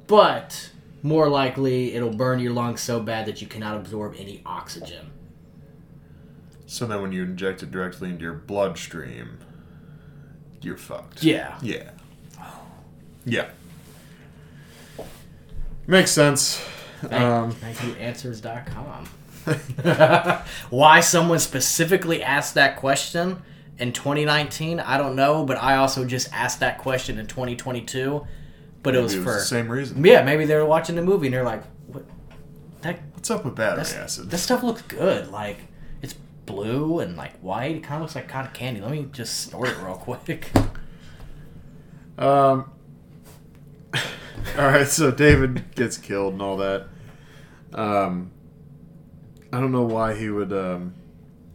But 0.07 0.71
more 1.03 1.29
likely, 1.29 1.93
it'll 1.93 2.13
burn 2.13 2.39
your 2.39 2.53
lungs 2.53 2.81
so 2.81 2.99
bad 2.99 3.25
that 3.27 3.41
you 3.41 3.47
cannot 3.47 3.77
absorb 3.77 4.15
any 4.17 4.41
oxygen. 4.45 5.11
So 6.65 6.85
then 6.85 7.01
when 7.01 7.11
you 7.11 7.23
inject 7.23 7.63
it 7.63 7.71
directly 7.71 8.09
into 8.09 8.23
your 8.23 8.33
bloodstream, 8.33 9.39
you're 10.61 10.77
fucked. 10.77 11.23
Yeah. 11.23 11.57
Yeah. 11.61 11.91
Yeah. 13.25 13.49
Makes 15.87 16.11
sense. 16.11 16.57
Thank, 17.01 17.13
Um, 17.13 17.51
thank 17.51 17.83
you, 17.83 17.93
answers.com. 17.93 19.05
Why 20.69 20.99
someone 20.99 21.39
specifically 21.39 22.21
asked 22.23 22.53
that 22.53 22.77
question 22.77 23.41
in 23.79 23.91
2019, 23.91 24.79
I 24.79 24.97
don't 24.97 25.15
know, 25.15 25.43
but 25.45 25.57
I 25.57 25.77
also 25.77 26.05
just 26.05 26.31
asked 26.31 26.59
that 26.59 26.77
question 26.77 27.17
in 27.17 27.25
2022. 27.25 28.25
But 28.83 28.95
it 28.95 29.01
was 29.01 29.13
maybe 29.13 29.25
for. 29.25 29.33
the 29.33 29.39
same 29.41 29.71
reason. 29.71 30.03
yeah, 30.05 30.23
maybe 30.23 30.45
they 30.45 30.55
were 30.55 30.65
watching 30.65 30.95
the 30.95 31.01
movie 31.01 31.27
and 31.27 31.33
they're 31.33 31.43
like, 31.43 31.63
what? 31.87 32.03
That, 32.81 32.99
What's 33.13 33.29
up 33.29 33.45
with 33.45 33.55
battery 33.55 33.83
acid? 33.99 34.29
that 34.31 34.37
stuff 34.39 34.63
looks 34.63 34.81
good. 34.83 35.29
Like, 35.31 35.57
it's 36.01 36.13
blue 36.45 36.99
and 36.99 37.15
like 37.15 37.37
white. 37.39 37.75
It 37.75 37.83
kind 37.83 37.95
of 37.95 38.01
looks 38.01 38.15
like 38.15 38.27
cotton 38.27 38.51
candy. 38.53 38.81
Let 38.81 38.89
me 38.91 39.07
just 39.11 39.39
snort 39.41 39.69
it 39.69 39.77
real 39.77 39.95
quick. 39.97 40.49
Um. 42.17 42.71
all 44.57 44.65
right, 44.67 44.87
so 44.87 45.11
David 45.11 45.75
gets 45.75 45.97
killed 45.97 46.33
and 46.33 46.41
all 46.41 46.57
that. 46.57 46.87
Um. 47.73 48.31
I 49.53 49.59
don't 49.59 49.73
know 49.73 49.81
why 49.83 50.15
he 50.15 50.29
would 50.29 50.53
um, 50.53 50.93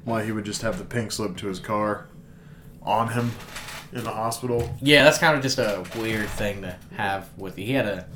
why 0.04 0.22
he 0.22 0.30
would 0.30 0.44
just 0.44 0.60
have 0.60 0.76
the 0.76 0.84
pink 0.84 1.12
slip 1.12 1.34
to 1.38 1.46
his 1.46 1.58
car 1.58 2.08
on 2.82 3.08
him 3.12 3.30
in 3.90 4.04
the 4.04 4.10
hospital. 4.10 4.74
Yeah, 4.82 5.02
that's 5.04 5.16
kind 5.16 5.34
of 5.34 5.42
just 5.42 5.58
a 5.58 5.82
weird 5.98 6.28
thing 6.28 6.60
to 6.60 6.76
have 6.98 7.30
with 7.38 7.58
you. 7.58 7.64
He 7.64 7.72
had 7.72 7.86
a. 7.86 8.06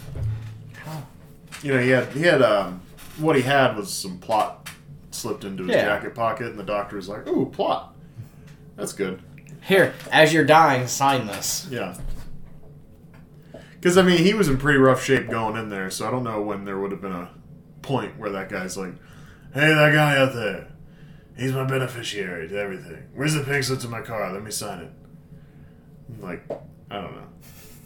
You 1.63 1.75
know, 1.75 1.81
he 1.81 1.89
had 1.89 2.09
he 2.13 2.21
had 2.23 2.43
um, 2.43 2.83
what 3.19 3.37
he 3.37 3.43
had 3.43 3.75
was 3.77 3.91
some 3.93 4.19
plot 4.19 4.69
slipped 5.11 5.45
into 5.45 5.63
his 5.65 5.75
Yeah. 5.77 5.85
jacket 5.85 6.15
pocket, 6.15 6.49
and 6.49 6.59
the 6.59 6.63
doctor 6.63 6.97
was 6.97 7.09
like, 7.09 7.27
"Ooh, 7.27 7.47
plot. 7.47 7.95
That's 8.77 8.93
good." 8.93 9.23
Here, 9.63 9.95
as 10.13 10.33
you're 10.35 10.45
dying, 10.45 10.87
sign 10.89 11.27
this. 11.27 11.67
Yeah. 11.71 11.97
Because 13.81 13.97
I 13.97 14.03
mean, 14.03 14.19
he 14.19 14.35
was 14.35 14.49
in 14.49 14.59
pretty 14.59 14.79
rough 14.79 15.03
shape 15.03 15.31
going 15.31 15.57
in 15.57 15.71
there, 15.71 15.91
so 15.91 16.07
I 16.07 16.11
don't 16.11 16.23
know 16.23 16.43
when 16.43 16.67
there 16.67 16.79
would 16.79 16.91
have 16.91 17.01
been 17.01 17.13
a 17.13 17.31
point 17.81 18.19
where 18.19 18.29
that 18.31 18.51
guy's 18.51 18.77
like, 18.77 18.93
"Hey, 19.55 19.73
that 19.73 19.95
guy 19.95 20.19
out 20.19 20.35
there, 20.35 20.69
he's 21.37 21.53
my 21.53 21.65
beneficiary 21.65 22.47
to 22.49 22.59
everything. 22.59 23.05
Where's 23.15 23.33
the 23.33 23.43
pink 23.43 23.65
slip 23.65 23.81
to 23.81 23.89
my 23.89 24.03
car? 24.03 24.31
Let 24.33 24.45
me 24.45 24.51
sign 24.51 24.81
it." 24.81 24.91
Like, 26.21 26.45
I 26.91 27.01
don't 27.01 27.17
know. 27.17 27.27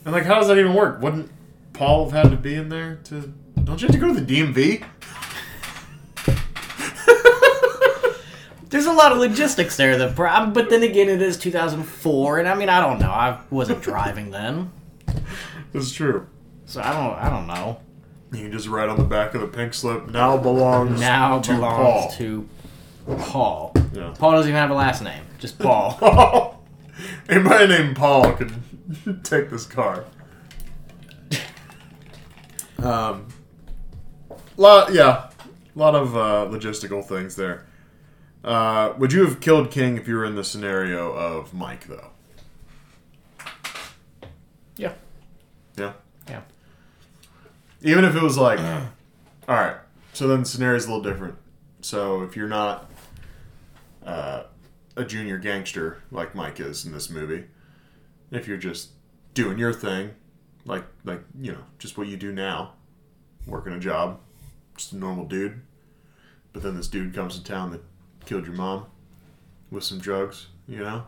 And 0.05 0.13
like, 0.13 0.25
how 0.25 0.35
does 0.35 0.49
that 0.49 0.59
even 0.59 0.75
work? 0.75 1.01
Wouldn't 1.01 1.31
Paul 1.73 2.11
have 2.11 2.25
had 2.25 2.31
to 2.33 2.37
be 2.37 2.55
in 2.55 2.69
there 2.69 2.97
to? 3.05 3.33
Don't 3.63 3.81
you 3.81 3.87
have 3.87 3.95
to 3.95 4.01
go 4.01 4.13
to 4.13 4.21
the 4.21 4.41
DMV? 4.41 4.85
There's 8.69 8.87
a 8.87 8.93
lot 8.93 9.13
of 9.13 9.19
logistics 9.19 9.77
there, 9.77 9.97
that, 9.99 10.17
but 10.17 10.69
then 10.69 10.83
again, 10.83 11.09
it 11.09 11.23
is 11.23 11.39
2004, 11.39 12.41
and 12.41 12.49
I 12.49 12.57
mean, 12.57 12.69
I 12.69 12.81
don't 12.81 12.99
know. 12.99 13.11
I 13.11 13.39
wasn't 13.49 13.81
driving 13.81 14.33
then, 14.33 14.73
That's 15.75 15.93
true. 15.93 16.27
so 16.65 16.81
I 16.81 16.93
don't. 16.93 17.19
I 17.19 17.29
don't 17.29 17.47
know. 17.47 17.81
You 18.33 18.45
can 18.45 18.53
just 18.53 18.69
write 18.69 18.89
on 18.89 18.97
the 18.97 19.05
back 19.05 19.35
of 19.35 19.41
the 19.43 19.47
pink 19.47 19.75
slip. 19.75 20.09
Now 20.11 20.37
belongs 20.39 20.99
Now 21.01 21.41
to 21.41 21.53
belongs 21.55 21.77
Paul. 22.07 22.11
to 22.13 22.49
Paul. 23.19 23.73
Yeah. 23.93 24.15
Paul 24.19 24.33
doesn't 24.33 24.49
even 24.49 24.59
have 24.61 24.71
a 24.71 24.75
last 24.75 25.03
name, 25.03 25.25
just 25.39 25.59
Paul. 25.61 25.93
Paul. 25.99 26.65
Anybody 27.29 27.67
named 27.69 27.97
Paul 27.97 28.33
could 28.33 28.55
take 29.25 29.51
this 29.51 29.67
car. 29.67 30.05
Um, 32.83 33.29
lot, 34.59 34.93
yeah, 34.93 35.31
a 35.75 35.79
lot 35.79 35.95
of 35.95 36.15
uh, 36.17 36.47
logistical 36.51 37.03
things 37.03 37.35
there. 37.35 37.65
Uh, 38.43 38.93
would 38.99 39.11
you 39.13 39.25
have 39.25 39.41
killed 39.41 39.71
King 39.71 39.97
if 39.97 40.07
you 40.07 40.17
were 40.17 40.25
in 40.27 40.35
the 40.35 40.45
scenario 40.45 41.13
of 41.13 41.55
Mike, 41.55 41.87
though? 41.87 42.11
yeah, 44.77 44.93
Yeah. 45.77 45.93
yeah. 46.29 46.43
Even 47.83 48.05
if 48.05 48.15
it 48.15 48.23
was 48.23 48.39
like, 48.39 48.59
all 49.49 49.57
right, 49.57 49.77
so 50.13 50.29
then 50.29 50.41
the 50.41 50.47
scenario's 50.47 50.87
a 50.87 50.93
little 50.93 51.03
different. 51.03 51.37
So 51.81 52.23
if 52.23 52.37
you're 52.37 52.49
not 52.49 52.91
uh, 54.05 54.45
a 54.97 55.05
junior 55.05 55.39
gangster 55.39 56.03
like 56.11 56.35
Mike 56.35 56.61
is 56.61 56.87
in 56.87 56.93
this 56.93 57.11
movie, 57.11 57.45
if 58.31 58.49
you're 58.49 58.57
just 58.57 58.91
doing 59.35 59.59
your 59.59 59.73
thing, 59.73 60.11
like 60.65 60.85
like 61.05 61.23
you 61.39 61.53
know, 61.53 61.65
just 61.79 61.99
what 61.99 62.07
you 62.07 62.17
do 62.17 62.33
now, 62.33 62.73
working 63.47 63.73
a 63.73 63.79
job, 63.79 64.21
just 64.77 64.93
a 64.93 64.97
normal 64.97 65.25
dude. 65.25 65.61
But 66.53 66.63
then 66.63 66.77
this 66.77 66.89
dude 66.89 67.15
comes 67.15 67.37
to 67.37 67.45
town 67.45 67.73
that 67.73 67.83
killed 68.25 68.47
your 68.47 68.55
mom 68.55 68.87
with 69.71 69.85
some 69.85 69.99
drugs, 69.99 70.47
you 70.69 70.79
know, 70.79 71.05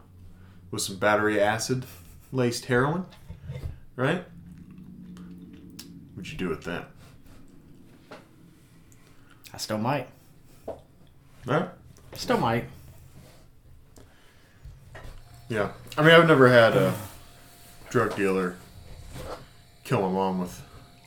with 0.70 0.82
some 0.82 0.96
battery 0.96 1.40
acid 1.40 1.84
laced 2.32 2.66
heroin, 2.66 3.06
right? 3.94 4.24
What'd 6.16 6.32
you 6.32 6.38
do 6.38 6.48
with 6.48 6.64
that? 6.64 6.86
I 9.52 9.58
still 9.58 9.76
might. 9.76 10.08
Right? 11.44 11.68
Still 12.14 12.38
might. 12.38 12.64
Yeah. 15.50 15.72
I 15.98 16.02
mean, 16.02 16.12
I've 16.12 16.26
never 16.26 16.48
had 16.48 16.74
a 16.74 16.94
drug 17.90 18.16
dealer 18.16 18.56
kill 19.84 20.00
my 20.00 20.08
mom 20.08 20.40
with 20.40 20.62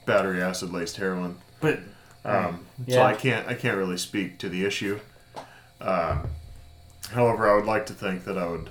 battery 0.06 0.42
acid 0.42 0.72
laced 0.72 0.98
heroin. 0.98 1.38
But 1.60 1.80
Um, 2.24 2.66
So 2.88 3.02
I 3.02 3.14
can't 3.16 3.48
I 3.48 3.54
can't 3.56 3.78
really 3.78 3.98
speak 3.98 4.38
to 4.40 4.50
the 4.50 4.64
issue. 4.66 5.00
Um, 5.82 6.28
however, 7.12 7.50
I 7.50 7.56
would 7.56 7.66
like 7.66 7.86
to 7.88 7.94
think 7.94 8.26
that 8.26 8.38
I 8.38 8.46
would 8.46 8.70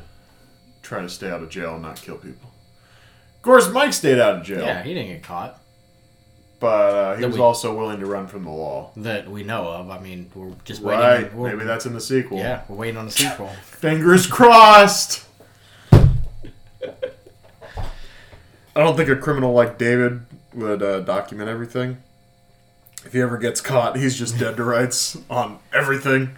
try 0.83 1.01
to 1.03 1.09
stay 1.09 1.31
out 1.31 1.43
of 1.43 1.49
jail 1.51 1.75
and 1.75 1.83
not 1.83 1.97
kill 2.01 2.17
people. 2.17 2.53
Of 3.37 3.43
course, 3.43 3.69
Mike 3.71 3.93
stayed 3.93 4.19
out 4.21 4.37
of 4.37 4.43
jail, 4.45 4.61
yeah, 4.65 4.83
he 4.83 4.95
didn't 4.95 5.09
get 5.13 5.23
caught 5.23 5.58
but 6.61 6.67
uh, 6.67 7.15
he 7.17 7.21
That 7.23 7.29
was 7.29 7.37
we- 7.37 7.43
also 7.43 7.77
willing 7.77 8.01
to 8.01 8.07
run 8.07 8.27
from 8.27 8.45
the 8.45 8.51
law. 8.51 8.91
that 8.97 9.29
we 9.31 9.43
know 9.45 9.69
of. 9.69 9.91
I 9.91 9.99
mean, 10.01 10.31
we're 10.35 10.53
just 10.65 10.81
waiting. 10.83 11.01
Right? 11.05 11.35
we're- 11.35 11.53
Maybe 11.55 11.67
that's 11.67 11.87
in 11.87 11.93
the 11.95 12.01
sequel. 12.01 12.39
Yeah, 12.39 12.63
we're 12.69 12.77
waiting 12.77 12.97
on 12.97 13.07
the 13.07 13.13
sequel. 13.13 13.49
Fingers 13.63 14.27
crossed. 14.27 15.25
I 18.77 18.83
don't 18.83 18.97
think 18.97 19.09
a 19.09 19.17
criminal 19.17 19.53
like 19.53 19.79
David 19.79 20.21
would 20.55 20.83
uh, 20.83 21.01
document 21.01 21.49
everything. 21.49 21.99
If 23.05 23.13
he 23.13 23.21
ever 23.21 23.39
gets 23.39 23.61
caught, 23.61 23.97
he's 23.97 24.17
just 24.19 24.39
dead 24.39 24.57
to 24.57 24.65
rights 24.65 25.17
on 25.31 25.59
everything. 25.73 26.37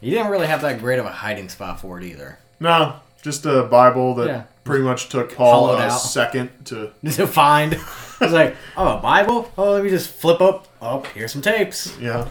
He 0.00 0.10
didn't 0.10 0.28
really 0.28 0.46
have 0.48 0.62
that 0.62 0.80
great 0.80 0.98
of 0.98 1.06
a 1.06 1.12
hiding 1.12 1.48
spot 1.48 1.80
for 1.80 1.98
it 1.98 2.04
either. 2.04 2.38
No, 2.60 2.96
just 3.22 3.46
a 3.46 3.62
Bible 3.64 4.14
that 4.16 4.26
Yeah. 4.26 4.42
pretty 4.64 4.84
much 4.84 5.08
took 5.08 5.34
Paul 5.34 5.66
Hollowed 5.68 5.80
a 5.80 5.84
out. 5.84 5.98
second 5.98 6.50
to. 6.66 6.90
to 7.12 7.26
find. 7.26 7.78
I 8.22 8.26
was 8.26 8.32
like, 8.32 8.56
oh, 8.76 8.98
a 8.98 9.00
Bible? 9.00 9.50
Oh, 9.58 9.72
let 9.72 9.84
me 9.84 9.90
just 9.90 10.10
flip 10.10 10.40
up. 10.40 10.68
Oh, 10.80 11.02
here's 11.14 11.32
some 11.32 11.42
tapes. 11.42 11.98
Yeah. 11.98 12.28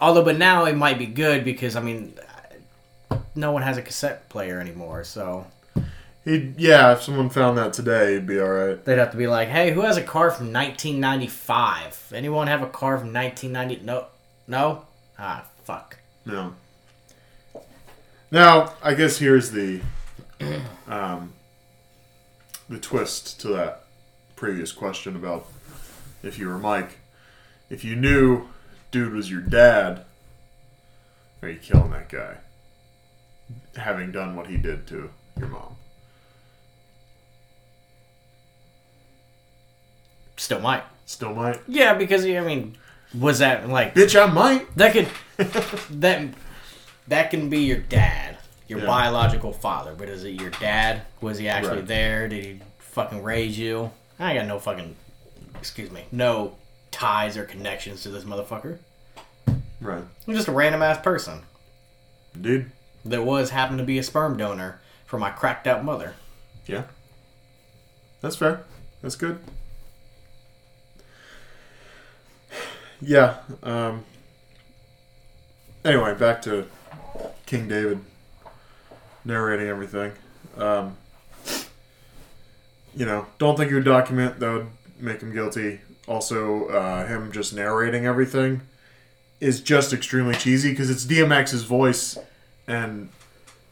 Although, 0.00 0.24
but 0.24 0.38
now 0.38 0.64
it 0.66 0.76
might 0.76 0.96
be 0.98 1.06
good 1.06 1.44
because 1.44 1.74
I 1.74 1.80
mean, 1.80 2.14
no 3.34 3.50
one 3.50 3.62
has 3.62 3.76
a 3.76 3.82
cassette 3.82 4.28
player 4.28 4.60
anymore. 4.60 5.02
So 5.02 5.46
He'd, 6.28 6.60
yeah, 6.60 6.92
if 6.92 7.02
someone 7.02 7.30
found 7.30 7.56
that 7.56 7.72
today, 7.72 8.12
he'd 8.12 8.26
be 8.26 8.38
all 8.38 8.50
right. 8.50 8.84
They'd 8.84 8.98
have 8.98 9.12
to 9.12 9.16
be 9.16 9.26
like, 9.26 9.48
"Hey, 9.48 9.70
who 9.70 9.80
has 9.80 9.96
a 9.96 10.02
car 10.02 10.30
from 10.30 10.52
1995? 10.52 12.12
Anyone 12.14 12.48
have 12.48 12.62
a 12.62 12.66
car 12.66 12.98
from 12.98 13.14
1990? 13.14 13.84
No, 13.84 14.06
no. 14.46 14.84
Ah, 15.18 15.46
fuck. 15.64 15.96
No. 16.26 16.54
Now, 18.30 18.74
I 18.82 18.92
guess 18.92 19.18
here's 19.18 19.52
the 19.52 19.80
um, 20.86 21.32
the 22.68 22.78
twist 22.78 23.40
to 23.40 23.48
that 23.48 23.84
previous 24.38 24.70
question 24.70 25.16
about 25.16 25.46
if 26.22 26.38
you 26.38 26.46
were 26.46 26.58
Mike. 26.58 26.98
If 27.68 27.82
you 27.84 27.96
knew 27.96 28.46
dude 28.92 29.12
was 29.12 29.28
your 29.28 29.40
dad, 29.40 30.04
are 31.42 31.48
you 31.48 31.58
killing 31.58 31.90
that 31.90 32.08
guy? 32.08 32.36
Having 33.76 34.12
done 34.12 34.36
what 34.36 34.46
he 34.46 34.56
did 34.56 34.86
to 34.88 35.10
your 35.38 35.48
mom. 35.48 35.74
Still 40.36 40.60
might. 40.60 40.84
Still 41.04 41.34
might. 41.34 41.58
Yeah, 41.66 41.94
because 41.94 42.24
I 42.24 42.40
mean, 42.40 42.76
was 43.18 43.40
that 43.40 43.68
like 43.68 43.94
Bitch, 43.94 44.20
I 44.20 44.32
might. 44.32 44.72
that 44.76 44.92
could 44.92 45.08
that 46.00 46.28
that 47.08 47.30
can 47.30 47.48
be 47.50 47.60
your 47.62 47.78
dad, 47.78 48.36
your 48.68 48.78
Yeah. 48.80 48.86
biological 48.86 49.52
father, 49.52 49.94
but 49.98 50.08
is 50.08 50.22
it 50.22 50.40
your 50.40 50.50
dad? 50.50 51.02
Was 51.20 51.38
he 51.38 51.48
actually 51.48 51.78
Right. 51.78 51.86
there? 51.88 52.28
Did 52.28 52.44
he 52.44 52.60
fucking 52.78 53.22
raise 53.24 53.58
you? 53.58 53.90
I 54.18 54.34
got 54.34 54.46
no 54.46 54.58
fucking 54.58 54.96
excuse 55.56 55.90
me, 55.90 56.04
no 56.10 56.56
ties 56.90 57.36
or 57.36 57.44
connections 57.44 58.02
to 58.02 58.08
this 58.08 58.24
motherfucker. 58.24 58.78
Right. 59.80 60.02
I'm 60.26 60.34
just 60.34 60.48
a 60.48 60.52
random 60.52 60.82
ass 60.82 61.00
person 61.00 61.42
Dude. 62.38 62.70
that 63.04 63.22
was 63.22 63.50
happened 63.50 63.78
to 63.78 63.84
be 63.84 63.98
a 63.98 64.02
sperm 64.02 64.36
donor 64.36 64.80
for 65.06 65.18
my 65.18 65.30
cracked 65.30 65.66
out 65.66 65.84
mother. 65.84 66.14
Yeah. 66.66 66.84
That's 68.20 68.36
fair. 68.36 68.64
That's 69.02 69.14
good. 69.14 69.38
Yeah. 73.00 73.36
Um, 73.62 74.04
anyway, 75.84 76.14
back 76.14 76.42
to 76.42 76.66
King 77.46 77.68
David 77.68 78.00
narrating 79.24 79.68
everything. 79.68 80.12
Um, 80.56 80.96
you 82.98 83.06
know, 83.06 83.26
don't 83.38 83.56
think 83.56 83.68
he 83.70 83.74
would 83.74 83.84
document 83.84 84.40
that 84.40 84.52
would 84.52 84.66
make 84.98 85.20
him 85.22 85.32
guilty. 85.32 85.80
Also, 86.06 86.66
uh, 86.68 87.06
him 87.06 87.30
just 87.32 87.54
narrating 87.54 88.04
everything 88.06 88.60
is 89.40 89.60
just 89.60 89.92
extremely 89.92 90.34
cheesy 90.34 90.70
because 90.70 90.90
it's 90.90 91.04
DMX's 91.06 91.62
voice, 91.64 92.18
and 92.66 93.08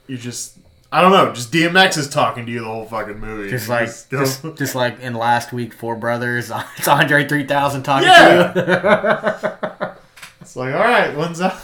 you 0.06 0.16
just. 0.16 0.56
I 0.92 1.00
don't 1.02 1.10
know. 1.10 1.32
Just 1.32 1.52
DMX 1.52 1.98
is 1.98 2.08
talking 2.08 2.46
to 2.46 2.52
you 2.52 2.60
the 2.60 2.66
whole 2.66 2.84
fucking 2.86 3.18
movie. 3.18 3.50
Just 3.50 3.68
like 3.68 3.88
just, 4.08 4.44
just 4.56 4.74
like 4.76 5.00
in 5.00 5.14
last 5.14 5.52
week, 5.52 5.74
Four 5.74 5.96
Brothers, 5.96 6.52
it's 6.78 6.86
Andre 6.86 7.26
three 7.26 7.44
thousand 7.44 7.82
talking 7.82 8.06
Yeah. 8.08 8.52
to 8.52 9.70
you. 9.82 9.92
It's 10.40 10.54
like, 10.54 10.72
all 10.74 10.80
right, 10.80 11.16
when's 11.16 11.40
up? 11.40 11.60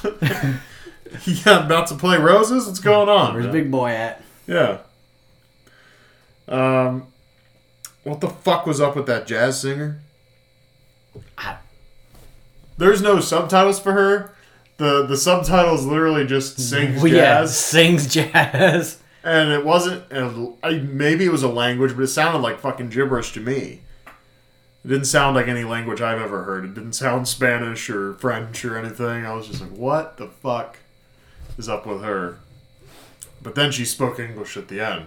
yeah, 1.24 1.58
I'm 1.60 1.66
about 1.66 1.86
to 1.86 1.94
play 1.94 2.18
roses. 2.18 2.66
What's 2.66 2.80
going 2.80 3.08
on? 3.08 3.32
Where's 3.34 3.44
man? 3.46 3.52
Big 3.54 3.70
Boi 3.70 3.90
at? 3.90 4.20
Yeah. 4.48 4.78
Um, 6.48 7.06
what 8.04 8.20
the 8.20 8.28
fuck 8.28 8.66
was 8.66 8.80
up 8.80 8.96
with 8.96 9.06
that 9.06 9.26
jazz 9.26 9.60
singer? 9.60 10.00
I- 11.38 11.56
There's 12.78 13.02
no 13.02 13.20
subtitles 13.20 13.78
for 13.80 13.92
her. 13.92 14.34
the 14.78 15.04
The 15.06 15.16
subtitles 15.16 15.84
literally 15.86 16.26
just 16.26 16.58
sings 16.58 17.02
Well, 17.02 17.12
yeah, 17.12 17.40
jazz, 17.40 17.56
sings 17.58 18.06
jazz. 18.12 18.98
and 19.22 19.50
it 19.52 19.64
wasn't. 19.64 20.04
And 20.10 20.56
maybe 20.94 21.24
it 21.24 21.32
was 21.32 21.42
a 21.42 21.48
language, 21.48 21.94
but 21.94 22.02
it 22.02 22.08
sounded 22.08 22.38
like 22.40 22.58
fucking 22.60 22.88
gibberish 22.88 23.32
to 23.32 23.40
me. 23.40 23.80
It 24.84 24.88
didn't 24.88 25.04
sound 25.04 25.36
like 25.36 25.46
any 25.46 25.62
language 25.62 26.00
I've 26.00 26.20
ever 26.20 26.42
heard. 26.42 26.64
It 26.64 26.74
didn't 26.74 26.94
sound 26.94 27.28
Spanish 27.28 27.88
or 27.88 28.14
French 28.14 28.64
or 28.64 28.76
anything. 28.76 29.24
I 29.24 29.32
was 29.32 29.46
just 29.46 29.60
like, 29.60 29.70
what 29.70 30.16
the 30.16 30.26
fuck 30.26 30.78
is 31.56 31.68
up 31.68 31.86
with 31.86 32.02
her? 32.02 32.38
But 33.40 33.54
then 33.54 33.70
she 33.70 33.84
spoke 33.84 34.18
English 34.18 34.56
at 34.56 34.66
the 34.66 34.80
end. 34.80 35.06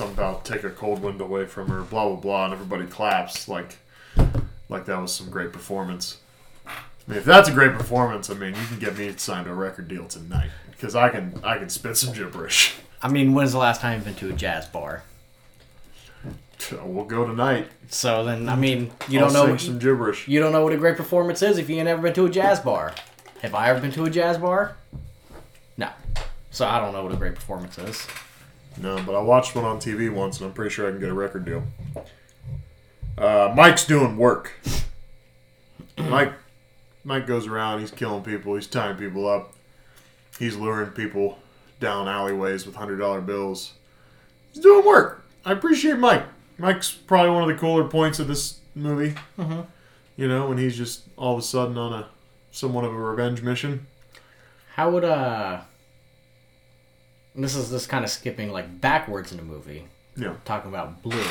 About 0.00 0.44
take 0.44 0.64
a 0.64 0.70
cold 0.70 1.02
wind 1.02 1.20
away 1.20 1.44
from 1.46 1.68
her, 1.68 1.82
blah 1.82 2.08
blah 2.08 2.16
blah, 2.16 2.44
and 2.46 2.54
everybody 2.54 2.86
claps 2.86 3.46
like 3.48 3.78
like 4.68 4.86
that 4.86 4.98
was 5.00 5.12
some 5.14 5.28
great 5.28 5.52
performance. 5.52 6.18
I 6.66 6.70
mean, 7.06 7.18
if 7.18 7.24
that's 7.24 7.48
a 7.48 7.52
great 7.52 7.72
performance, 7.72 8.30
I 8.30 8.34
mean, 8.34 8.54
you 8.54 8.66
can 8.66 8.78
get 8.78 8.96
me 8.96 9.12
signed 9.16 9.46
to 9.46 9.52
a 9.52 9.54
record 9.54 9.88
deal 9.88 10.06
tonight 10.06 10.50
because 10.70 10.94
I 10.94 11.08
can 11.08 11.38
I 11.44 11.58
can 11.58 11.68
spit 11.68 11.96
some 11.96 12.14
gibberish. 12.14 12.74
I 13.02 13.08
mean, 13.08 13.34
when's 13.34 13.52
the 13.52 13.58
last 13.58 13.80
time 13.80 13.94
you've 13.96 14.04
been 14.04 14.14
to 14.14 14.30
a 14.30 14.32
jazz 14.32 14.66
bar? 14.66 15.02
We'll 16.84 17.04
go 17.04 17.26
tonight. 17.26 17.68
So 17.88 18.24
then, 18.24 18.48
I 18.48 18.54
mean, 18.54 18.92
you 19.08 19.18
I'll 19.18 19.26
don't 19.26 19.32
know 19.34 19.52
what, 19.52 19.60
some 19.60 19.80
gibberish. 19.80 20.28
you 20.28 20.38
don't 20.38 20.52
know 20.52 20.62
what 20.62 20.72
a 20.72 20.76
great 20.76 20.96
performance 20.96 21.42
is 21.42 21.58
if 21.58 21.68
you 21.68 21.76
ain't 21.76 21.88
ever 21.88 22.00
been 22.00 22.14
to 22.14 22.26
a 22.26 22.30
jazz 22.30 22.60
bar. 22.60 22.94
Have 23.42 23.54
I 23.54 23.68
ever 23.68 23.80
been 23.80 23.90
to 23.92 24.04
a 24.04 24.10
jazz 24.10 24.38
bar? 24.38 24.76
No. 25.76 25.88
So 26.52 26.66
I 26.66 26.78
don't 26.78 26.92
know 26.92 27.02
what 27.02 27.12
a 27.12 27.16
great 27.16 27.34
performance 27.34 27.76
is. 27.78 28.06
No, 28.80 29.02
but 29.04 29.14
I 29.14 29.20
watched 29.20 29.54
one 29.54 29.64
on 29.64 29.78
TV 29.78 30.12
once, 30.12 30.38
and 30.38 30.46
I'm 30.48 30.52
pretty 30.54 30.70
sure 30.74 30.86
I 30.88 30.90
can 30.90 31.00
get 31.00 31.08
a 31.10 31.14
record 31.14 31.44
deal. 31.44 31.62
Uh, 33.18 33.52
Mike's 33.54 33.84
doing 33.86 34.16
work. 34.16 34.52
Mike, 35.98 36.32
Mike 37.04 37.26
goes 37.26 37.46
around. 37.46 37.80
He's 37.80 37.90
killing 37.90 38.22
people. 38.22 38.54
He's 38.54 38.66
tying 38.66 38.96
people 38.96 39.28
up. 39.28 39.52
He's 40.38 40.56
luring 40.56 40.90
people 40.90 41.38
down 41.80 42.08
alleyways 42.08 42.64
with 42.66 42.74
hundred 42.74 42.96
dollar 42.96 43.20
bills. 43.20 43.72
He's 44.52 44.62
doing 44.62 44.84
work. 44.86 45.24
I 45.44 45.52
appreciate 45.52 45.98
Mike. 45.98 46.24
Mike's 46.58 46.90
probably 46.90 47.30
one 47.30 47.42
of 47.42 47.48
the 47.48 47.60
cooler 47.60 47.84
points 47.84 48.18
of 48.18 48.28
this 48.28 48.60
movie. 48.74 49.14
Mhm. 49.38 49.66
You 50.16 50.28
know, 50.28 50.48
when 50.48 50.58
he's 50.58 50.76
just 50.76 51.02
all 51.16 51.34
of 51.34 51.38
a 51.38 51.42
sudden 51.42 51.76
on 51.76 51.92
a 51.92 52.08
somewhat 52.50 52.84
of 52.84 52.92
a 52.92 52.96
revenge 52.98 53.42
mission. 53.42 53.86
How 54.74 54.90
would 54.90 55.04
uh? 55.04 55.60
This 57.34 57.54
is 57.56 57.70
this 57.70 57.86
kind 57.86 58.04
of 58.04 58.10
skipping 58.10 58.50
like 58.52 58.80
backwards 58.80 59.30
in 59.32 59.38
the 59.38 59.42
movie, 59.44 59.86
Yeah. 60.16 60.34
talking 60.44 60.70
about 60.70 61.02
blue. 61.02 61.24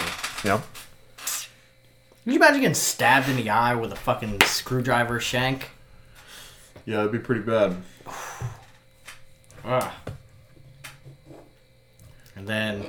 Yeah. 0.44 0.62
Can 2.24 2.34
you 2.34 2.36
imagine 2.36 2.62
getting 2.62 2.74
stabbed 2.76 3.30
in 3.30 3.36
the 3.36 3.50
eye 3.50 3.74
with 3.76 3.92
a 3.92 3.96
fucking 3.96 4.42
screwdriver 4.42 5.20
shank? 5.20 5.70
Yeah, 6.86 6.98
that'd 6.98 7.12
be 7.12 7.20
pretty 7.20 7.42
bad. 7.42 7.78
Ugh. 9.66 9.92
And 12.36 12.48
then 12.48 12.86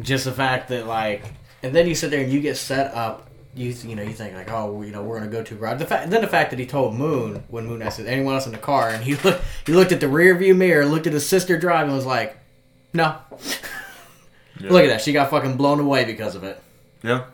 just 0.00 0.24
the 0.24 0.32
fact 0.32 0.68
that 0.68 0.86
like, 0.86 1.24
and 1.62 1.74
then 1.74 1.86
you 1.86 1.94
sit 1.94 2.10
there 2.10 2.22
and 2.22 2.32
you 2.32 2.40
get 2.40 2.56
set 2.56 2.92
up. 2.94 3.28
You 3.56 3.70
you 3.70 3.96
know 3.96 4.02
you 4.02 4.12
think 4.12 4.34
like 4.34 4.50
oh 4.52 4.82
you 4.82 4.92
know 4.92 5.02
we're 5.02 5.18
gonna 5.18 5.30
go 5.30 5.42
to 5.42 5.54
a 5.54 5.56
garage. 5.56 5.78
The 5.78 5.86
fact 5.86 6.10
then 6.10 6.20
the 6.20 6.26
fact 6.28 6.50
that 6.50 6.58
he 6.58 6.66
told 6.66 6.94
Moon 6.94 7.42
when 7.48 7.66
Moon 7.66 7.80
asked 7.82 7.98
anyone 7.98 8.34
else 8.34 8.44
in 8.46 8.52
the 8.52 8.58
car 8.58 8.90
and 8.90 9.02
he 9.02 9.14
looked 9.24 9.42
he 9.64 9.72
looked 9.72 9.92
at 9.92 10.00
the 10.00 10.08
rear 10.08 10.34
view 10.36 10.54
mirror, 10.54 10.84
looked 10.84 11.06
at 11.06 11.14
his 11.14 11.26
sister 11.26 11.58
driving, 11.58 11.88
and 11.88 11.96
was 11.96 12.06
like, 12.06 12.36
no. 12.92 13.16
Yeah. 14.58 14.70
Look 14.72 14.84
at 14.84 14.88
that, 14.88 15.02
she 15.02 15.12
got 15.12 15.28
fucking 15.28 15.58
blown 15.58 15.80
away 15.80 16.06
because 16.06 16.34
of 16.34 16.42
it. 16.42 16.58
Yeah. 17.02 17.24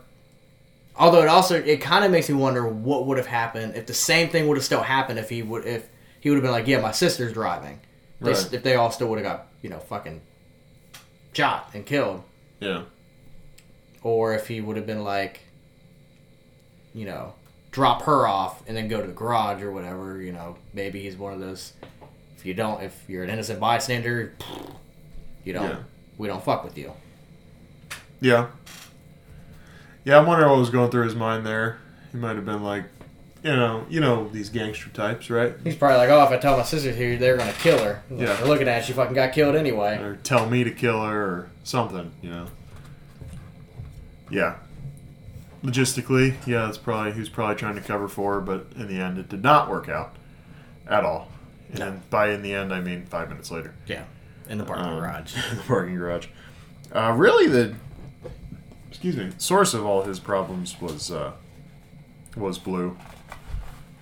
Although 0.97 1.21
it 1.21 1.29
also 1.29 1.55
it 1.55 1.79
kind 1.79 2.03
of 2.03 2.11
makes 2.11 2.27
me 2.27 2.35
wonder 2.35 2.67
what 2.67 3.05
would 3.07 3.17
have 3.17 3.27
happened 3.27 3.75
if 3.77 3.85
the 3.85 3.93
same 3.93 4.27
thing 4.29 4.47
would 4.49 4.57
have 4.57 4.65
still 4.65 4.81
happened 4.81 5.17
if 5.19 5.29
he 5.29 5.41
would 5.41 5.65
if 5.65 5.87
he 6.19 6.29
would 6.29 6.35
have 6.35 6.43
been 6.43 6.51
like 6.51 6.67
yeah 6.67 6.81
my 6.81 6.91
sister's 6.91 7.31
driving 7.33 7.79
They 8.19 8.31
Right. 8.33 8.53
if 8.53 8.61
they 8.63 8.75
all 8.75 8.91
still 8.91 9.07
would 9.07 9.19
have 9.19 9.25
got 9.25 9.47
you 9.61 9.69
know 9.69 9.79
fucking 9.79 10.19
shot 11.33 11.69
and 11.73 11.85
killed 11.85 12.23
Yeah. 12.59 12.83
or 14.01 14.33
if 14.35 14.47
he 14.49 14.59
would 14.61 14.75
have 14.75 14.85
been 14.85 15.03
like 15.05 15.41
you 16.93 17.05
know 17.05 17.33
drop 17.71 18.03
her 18.03 18.27
off 18.27 18.61
and 18.67 18.77
then 18.77 18.87
go 18.87 19.01
to 19.01 19.07
the 19.07 19.13
garage 19.13 19.61
or 19.63 19.71
whatever 19.71 20.21
you 20.21 20.31
know 20.31 20.55
maybe 20.73 21.01
he's 21.01 21.15
one 21.17 21.33
of 21.33 21.39
those 21.39 21.73
if 22.37 22.45
you 22.45 22.53
don't 22.53 22.83
if 22.83 23.03
you're 23.07 23.23
an 23.23 23.29
innocent 23.29 23.59
bystander 23.59 24.33
you 25.43 25.53
don't 25.53 25.69
Yeah. 25.69 25.77
we 26.17 26.27
don't 26.27 26.43
fuck 26.43 26.63
with 26.63 26.77
you 26.77 26.93
Yeah. 28.21 28.47
Yeah, 30.05 30.17
I'm 30.19 30.25
wondering 30.27 30.49
what 30.51 30.59
was 30.59 30.69
going 30.69 30.91
through 30.91 31.05
his 31.05 31.15
mind 31.15 31.45
there. 31.45 31.77
He 32.11 32.17
might 32.17 32.35
have 32.35 32.43
been 32.45 32.61
like, 32.61 32.83
you 33.41 33.51
know, 33.55 33.85
you 33.89 34.01
know 34.01 34.27
these 34.27 34.49
gangster 34.49 34.89
types, 34.89 35.29
right? 35.29 35.53
he's 35.63 35.75
probably 35.77 35.97
like 35.97 36.09
oh 36.09 36.23
if 36.23 36.29
I 36.31 36.37
tell 36.37 36.57
my 36.57 36.63
sister 36.63 36.91
here 36.91 37.17
they're 37.17 37.37
gonna 37.37 37.53
kill 37.53 37.81
her 37.83 38.03
Yeah. 38.11 38.33
They're 38.35 38.45
looking 38.47 38.67
at 38.67 38.79
it, 38.81 38.85
she 38.85 38.93
fucking 38.93 39.15
got 39.15 39.31
killed 39.33 39.55
anyway 39.55 39.97
Or 39.97 40.15
tell 40.17 40.49
me 40.49 40.63
to 40.65 40.71
kill 40.71 41.01
her 41.03 41.21
or 41.23 41.49
something, 41.63 42.11
you 42.21 42.29
know. 42.29 42.47
Yeah. 44.29 44.55
Logistically, 45.63 46.35
yeah, 46.45 46.65
that's 46.65 46.77
probably 46.77 47.13
he 47.13 47.19
was 47.19 47.29
probably 47.29 47.55
trying 47.55 47.75
to 47.75 47.81
cover 47.81 48.07
for 48.07 48.35
her, 48.35 48.41
but 48.41 48.67
in 48.75 48.87
the 48.87 48.99
end, 48.99 49.17
it 49.17 49.29
did 49.29 49.41
not 49.41 49.69
work 49.69 49.87
out 49.87 50.15
at 50.87 51.05
all. 51.05 51.29
And 51.73 52.07
by 52.09 52.31
in 52.31 52.41
the 52.41 52.53
end, 52.53 52.73
I 52.73 52.81
mean 52.81 53.05
five 53.05 53.29
minutes 53.29 53.49
later. 53.49 53.73
yeah 53.87 54.03
in 54.49 54.57
the 54.57 54.63
parking 54.63 54.85
Um, 54.85 54.99
garage 54.99 55.35
in 55.51 55.57
the 55.57 55.63
parking 55.63 55.95
garage. 55.95 56.27
Uh, 56.91 57.13
really, 57.15 57.47
the 57.47 57.75
excuse 58.89 59.17
me 59.17 59.31
source 59.37 59.73
of 59.73 59.85
all 59.85 60.03
his 60.03 60.19
problems 60.19 60.79
was 60.81 61.11
uh, 61.11 61.33
was 62.35 62.57
Blue, 62.57 62.97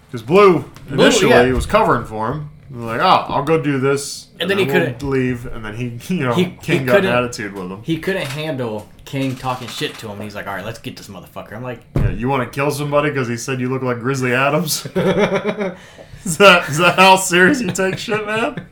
because 0.07 0.21
Blue 0.21 0.69
initially 0.89 1.29
yeah. 1.29 1.51
was 1.53 1.65
covering 1.65 2.05
for 2.05 2.31
him. 2.33 2.49
Like, 2.73 3.01
oh, 3.01 3.25
I'll 3.33 3.43
go 3.43 3.61
do 3.61 3.79
this, 3.81 4.27
And 4.39 4.49
then 4.49 4.57
he 4.57 4.65
couldn't- 4.65 5.03
leave, 5.03 5.45
and 5.45 5.65
then 5.65 5.75
he, 5.75 5.99
you 6.15 6.23
know, 6.23 6.33
He- 6.33 6.45
he 6.45 6.49
King 6.61 6.85
got 6.85 6.99
an 6.99 7.07
attitude 7.07 7.51
with 7.53 7.69
him. 7.69 7.83
He 7.83 7.97
couldn't 7.99 8.27
handle 8.27 8.87
King 9.03 9.35
talking 9.35 9.67
shit 9.67 9.93
to 9.95 10.05
him. 10.05 10.13
And 10.13 10.23
he's 10.23 10.35
like, 10.35 10.47
all 10.47 10.55
right, 10.55 10.63
let's 10.63 10.79
get 10.79 10.95
this 10.95 11.09
motherfucker. 11.09 11.51
I'm 11.53 11.63
like, 11.63 11.81
Yeah, 11.97 12.11
you 12.11 12.29
want 12.29 12.43
to 12.43 12.49
kill 12.55 12.71
somebody 12.71 13.09
because 13.09 13.27
he 13.27 13.35
said 13.35 13.59
you 13.59 13.67
look 13.67 13.81
like 13.81 13.99
Grizzly 13.99 14.33
Adams? 14.33 14.85
is 14.85 16.37
that 16.37 16.69
is 16.69 16.77
that 16.77 16.95
how 16.95 17.17
serious 17.17 17.59
you 17.61 17.71
take 17.71 17.97
shit, 17.97 18.25
man? 18.25 18.67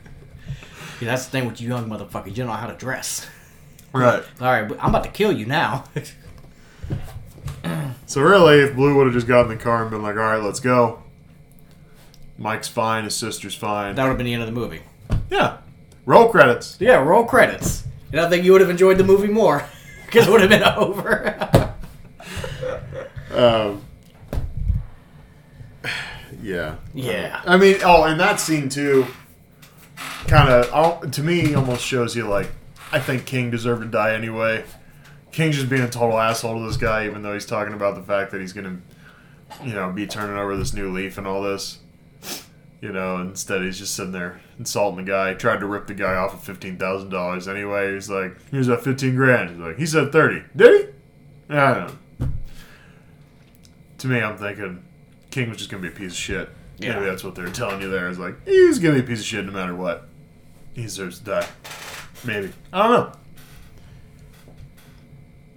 yeah, 1.01 1.07
that's 1.07 1.25
the 1.25 1.31
thing 1.31 1.45
with 1.45 1.59
you 1.59 1.67
young 1.67 1.89
motherfuckers. 1.89 2.27
You 2.27 2.33
don't 2.35 2.47
know 2.47 2.53
how 2.53 2.67
to 2.67 2.75
dress. 2.77 3.27
Right. 3.91 4.23
All 4.39 4.47
right, 4.47 4.65
but 4.67 4.81
I'm 4.81 4.91
about 4.91 5.03
to 5.03 5.09
kill 5.11 5.33
you 5.33 5.45
now. 5.45 5.83
So 8.05 8.21
really, 8.21 8.59
if 8.61 8.75
Blue 8.75 8.95
would 8.95 9.05
have 9.07 9.13
just 9.13 9.27
gotten 9.27 9.51
in 9.51 9.57
the 9.57 9.63
car 9.63 9.81
and 9.81 9.91
been 9.91 10.01
like, 10.01 10.15
"All 10.15 10.21
right, 10.21 10.41
let's 10.41 10.59
go," 10.59 11.03
Mike's 12.39 12.69
fine, 12.69 13.03
his 13.03 13.15
sister's 13.15 13.53
fine. 13.53 13.95
that 13.95 14.03
would 14.03 14.09
have 14.09 14.17
been 14.17 14.25
the 14.25 14.33
end 14.33 14.41
of 14.41 14.47
the 14.47 14.53
movie. 14.53 14.81
Yeah. 15.29 15.57
Roll 16.05 16.29
credits. 16.29 16.77
Yeah, 16.79 16.95
roll 17.03 17.25
credits. 17.25 17.83
And 18.11 18.21
I 18.21 18.29
think 18.29 18.43
you 18.45 18.53
would 18.53 18.61
have 18.61 18.69
enjoyed 18.69 18.97
the 18.97 19.03
movie 19.03 19.27
more 19.27 19.65
because 20.05 20.27
it 20.27 20.31
would 20.31 20.41
have 20.41 20.49
been 20.49 20.63
over. 20.77 21.73
Um, 23.31 23.81
yeah. 26.41 26.77
yeah. 26.93 27.41
I 27.45 27.57
mean, 27.57 27.77
oh, 27.83 28.03
and 28.05 28.19
that 28.19 28.39
scene 28.39 28.69
too, 28.69 29.05
kind 30.27 30.49
of 30.49 31.11
to 31.11 31.21
me 31.21 31.53
almost 31.53 31.85
shows 31.85 32.15
you 32.15 32.25
like 32.27 32.49
I 32.91 32.99
think 32.99 33.25
King 33.25 33.51
deserved 33.51 33.83
to 33.83 33.87
die 33.87 34.13
anyway. 34.15 34.63
King's 35.31 35.57
just 35.57 35.69
being 35.69 35.81
a 35.81 35.89
total 35.89 36.19
asshole 36.19 36.59
to 36.59 36.65
this 36.65 36.77
guy, 36.77 37.05
even 37.05 37.21
though 37.21 37.33
he's 37.33 37.45
talking 37.45 37.73
about 37.73 37.95
the 37.95 38.01
fact 38.01 38.31
that 38.31 38.41
he's 38.41 38.53
gonna, 38.53 38.79
you 39.63 39.73
know, 39.73 39.91
be 39.91 40.07
turning 40.07 40.37
over 40.37 40.57
this 40.57 40.73
new 40.73 40.91
leaf 40.91 41.17
and 41.17 41.27
all 41.27 41.43
this. 41.43 41.78
You 42.81 42.93
know, 42.93 43.17
instead 43.17 43.61
he's 43.61 43.77
just 43.77 43.93
sitting 43.93 44.13
there 44.13 44.39
insulting 44.57 45.03
the 45.03 45.11
guy. 45.11 45.33
Tried 45.33 45.59
to 45.59 45.65
rip 45.65 45.87
the 45.87 45.93
guy 45.93 46.15
off 46.15 46.33
of 46.33 46.41
fifteen 46.41 46.77
thousand 46.77 47.09
dollars 47.09 47.47
anyway. 47.47 47.93
He's 47.93 48.09
like, 48.09 48.37
"Here's 48.51 48.67
that 48.67 48.83
fifteen 48.83 49.15
grand." 49.15 49.49
He's 49.49 49.59
like, 49.59 49.77
"He 49.77 49.85
said 49.85 50.11
30. 50.13 50.43
Did 50.55 50.81
he?" 51.49 51.55
I 51.55 51.73
don't 51.73 51.87
know. 52.19 52.29
To 53.97 54.07
me, 54.07 54.21
I'm 54.21 54.37
thinking 54.37 54.83
King 55.29 55.49
was 55.49 55.57
just 55.57 55.69
gonna 55.69 55.81
be 55.81 55.89
a 55.89 55.91
piece 55.91 56.11
of 56.13 56.17
shit. 56.17 56.49
Yeah. 56.77 56.93
Maybe 56.95 57.07
that's 57.07 57.23
what 57.23 57.35
they're 57.35 57.49
telling 57.49 57.81
you 57.81 57.89
there. 57.89 58.07
Is 58.07 58.17
like 58.17 58.45
he's 58.45 58.79
gonna 58.79 58.95
be 58.95 58.99
a 59.01 59.03
piece 59.03 59.19
of 59.19 59.25
shit 59.25 59.45
no 59.45 59.51
matter 59.51 59.75
what. 59.75 60.07
He 60.73 60.83
deserves 60.83 61.19
to 61.19 61.25
die. 61.25 61.47
Maybe 62.23 62.53
I 62.71 62.87
don't 62.87 63.13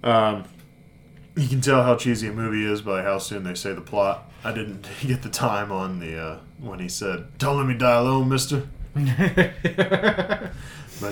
know. 0.03 0.09
Um, 0.09 0.43
you 1.37 1.47
can 1.47 1.61
tell 1.61 1.83
how 1.83 1.95
cheesy 1.95 2.27
a 2.27 2.33
movie 2.33 2.65
is 2.65 2.81
by 2.81 3.03
how 3.03 3.17
soon 3.17 3.43
they 3.43 3.55
say 3.55 3.71
the 3.73 3.81
plot. 3.81 4.29
I 4.43 4.51
didn't 4.51 4.85
get 5.01 5.21
the 5.21 5.29
time 5.29 5.71
on 5.71 5.99
the 5.99 6.21
uh, 6.21 6.39
when 6.63 6.79
he 6.79 6.89
said, 6.89 7.37
"Don't 7.37 7.57
let 7.57 7.67
me 7.67 7.75
die 7.75 7.97
alone, 7.97 8.29
Mister," 8.29 8.67
but 8.95 9.03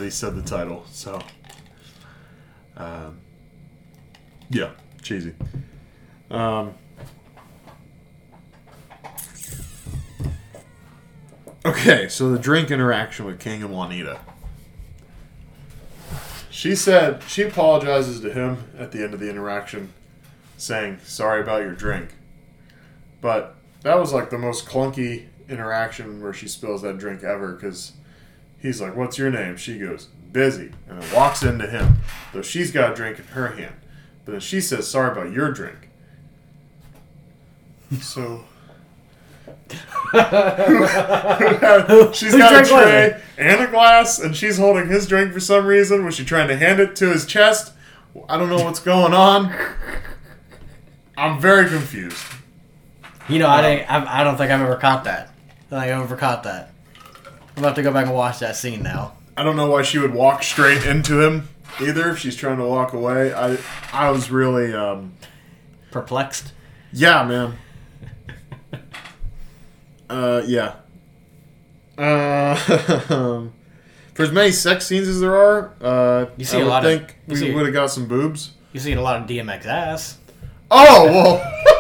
he 0.02 0.10
said 0.10 0.36
the 0.36 0.42
title. 0.44 0.86
So, 0.92 1.22
um, 2.78 3.20
yeah, 4.50 4.72
cheesy. 5.02 5.34
Um, 6.30 6.74
okay, 11.66 12.08
so 12.08 12.32
the 12.32 12.40
drink 12.40 12.72
interaction 12.72 13.26
with 13.26 13.40
King 13.40 13.62
and 13.62 13.72
Juanita. 13.72 14.20
She 16.50 16.76
said 16.76 17.24
she 17.28 17.42
apologizes 17.44 18.22
to 18.22 18.32
him 18.32 18.66
at 18.78 18.92
the 18.92 19.04
end 19.04 19.14
of 19.14 19.20
the 19.20 19.30
interaction, 19.30 19.94
saying, 20.58 21.00
Sorry 21.04 21.42
about 21.42 21.62
your 21.64 21.74
drink. 21.74 22.14
But 23.20 23.56
that 23.82 23.98
was 23.98 24.14
like 24.14 24.30
the 24.30 24.38
most 24.38 24.68
clunky 24.68 25.28
interaction 25.52 26.22
where 26.22 26.34
she 26.34 26.48
spills 26.48 26.82
that 26.82 26.98
drink 26.98 27.24
ever 27.24 27.54
because 27.54 27.94
he's 28.60 28.82
like, 28.82 28.96
What's 28.96 29.18
your 29.18 29.30
name? 29.30 29.58
She 29.58 29.78
goes, 29.78 30.08
Busy. 30.32 30.72
And 30.88 31.02
then 31.02 31.14
walks 31.16 31.44
into 31.44 31.68
him, 31.68 31.98
though 32.34 32.42
she's 32.42 32.72
got 32.72 32.92
a 32.92 32.96
drink 32.96 33.20
in 33.20 33.26
her 33.26 33.50
hand. 33.50 33.76
But 34.26 34.34
then 34.34 34.42
she 34.42 34.62
says, 34.62 34.88
Sorry 34.90 35.12
about 35.12 35.32
your 35.32 35.52
drink. 35.52 35.90
So. 38.02 38.46
she's 42.14 42.36
got 42.36 42.64
a 42.64 42.68
tray 42.68 43.22
and 43.38 43.62
a 43.62 43.68
glass, 43.68 44.20
and 44.20 44.36
she's 44.36 44.58
holding 44.58 44.88
his 44.88 45.08
drink 45.08 45.34
for 45.34 45.40
some 45.40 45.66
reason. 45.66 46.06
Was 46.06 46.16
she 46.16 46.26
trying 46.26 46.48
to 46.50 46.58
hand 46.58 46.80
it 46.80 46.96
to 46.98 47.10
his 47.10 47.26
chest? 47.26 47.74
I 48.28 48.38
don't 48.38 48.50
know 48.50 48.64
what's 48.64 48.80
going 48.80 49.14
on. 49.14 49.54
I'm 51.18 51.40
very 51.40 51.70
confused. 51.70 52.24
You 53.30 53.40
know, 53.40 53.48
I 53.48 53.58
um, 53.58 53.64
didn't, 53.64 53.92
I, 53.92 54.22
I 54.22 54.24
don't 54.24 54.38
think 54.38 54.52
I've 54.52 54.62
ever 54.62 54.76
caught 54.76 55.06
that. 55.06 55.31
I 55.72 55.88
don't 55.88 55.98
I've 56.00 56.04
ever 56.04 56.18
caught 56.18 56.44
that. 56.44 56.74
I'm 57.56 57.64
about 57.64 57.76
to 57.76 57.84
go 57.84 57.92
back 57.94 58.06
and 58.06 58.16
watch 58.16 58.40
that 58.40 58.56
scene 58.56 58.84
now. 58.84 59.14
I 59.38 59.44
don't 59.44 59.56
know 59.56 59.68
why 59.70 59.82
she 59.84 59.98
would 60.00 60.14
walk 60.14 60.44
straight 60.44 60.86
into 60.86 61.22
him 61.22 61.48
either. 61.82 62.10
If 62.10 62.20
she's 62.20 62.36
trying 62.36 62.58
to 62.58 62.66
walk 62.66 62.94
away, 62.94 63.34
I 63.34 63.58
I 63.94 64.10
was 64.12 64.30
really 64.30 64.74
um, 64.74 65.14
Perplexed. 65.92 66.52
yeah, 66.92 67.24
man. 67.24 67.58
Uh, 70.10 70.44
yeah. 70.46 70.76
Uh, 71.98 72.56
for 74.14 74.24
as 74.24 74.32
many 74.32 74.52
sex 74.52 74.86
scenes 74.88 75.08
as 75.08 75.22
there 75.22 75.36
are, 75.36 75.74
uh, 75.82 76.26
You 76.36 76.44
see 76.44 76.58
I 76.58 76.62
a 76.62 76.66
lot 76.66 76.84
think 76.84 77.16
you 77.28 77.46
we 77.46 77.56
would 77.56 77.66
have 77.66 77.74
got 77.74 77.92
some 77.92 78.08
boobs. 78.08 78.52
You 78.74 78.80
seen 78.82 78.98
a 78.98 79.02
lot 79.02 79.22
of 79.22 79.28
DMX 79.28 79.66
ass. 79.66 80.18
Oh 80.70 81.06
well. 81.06 81.54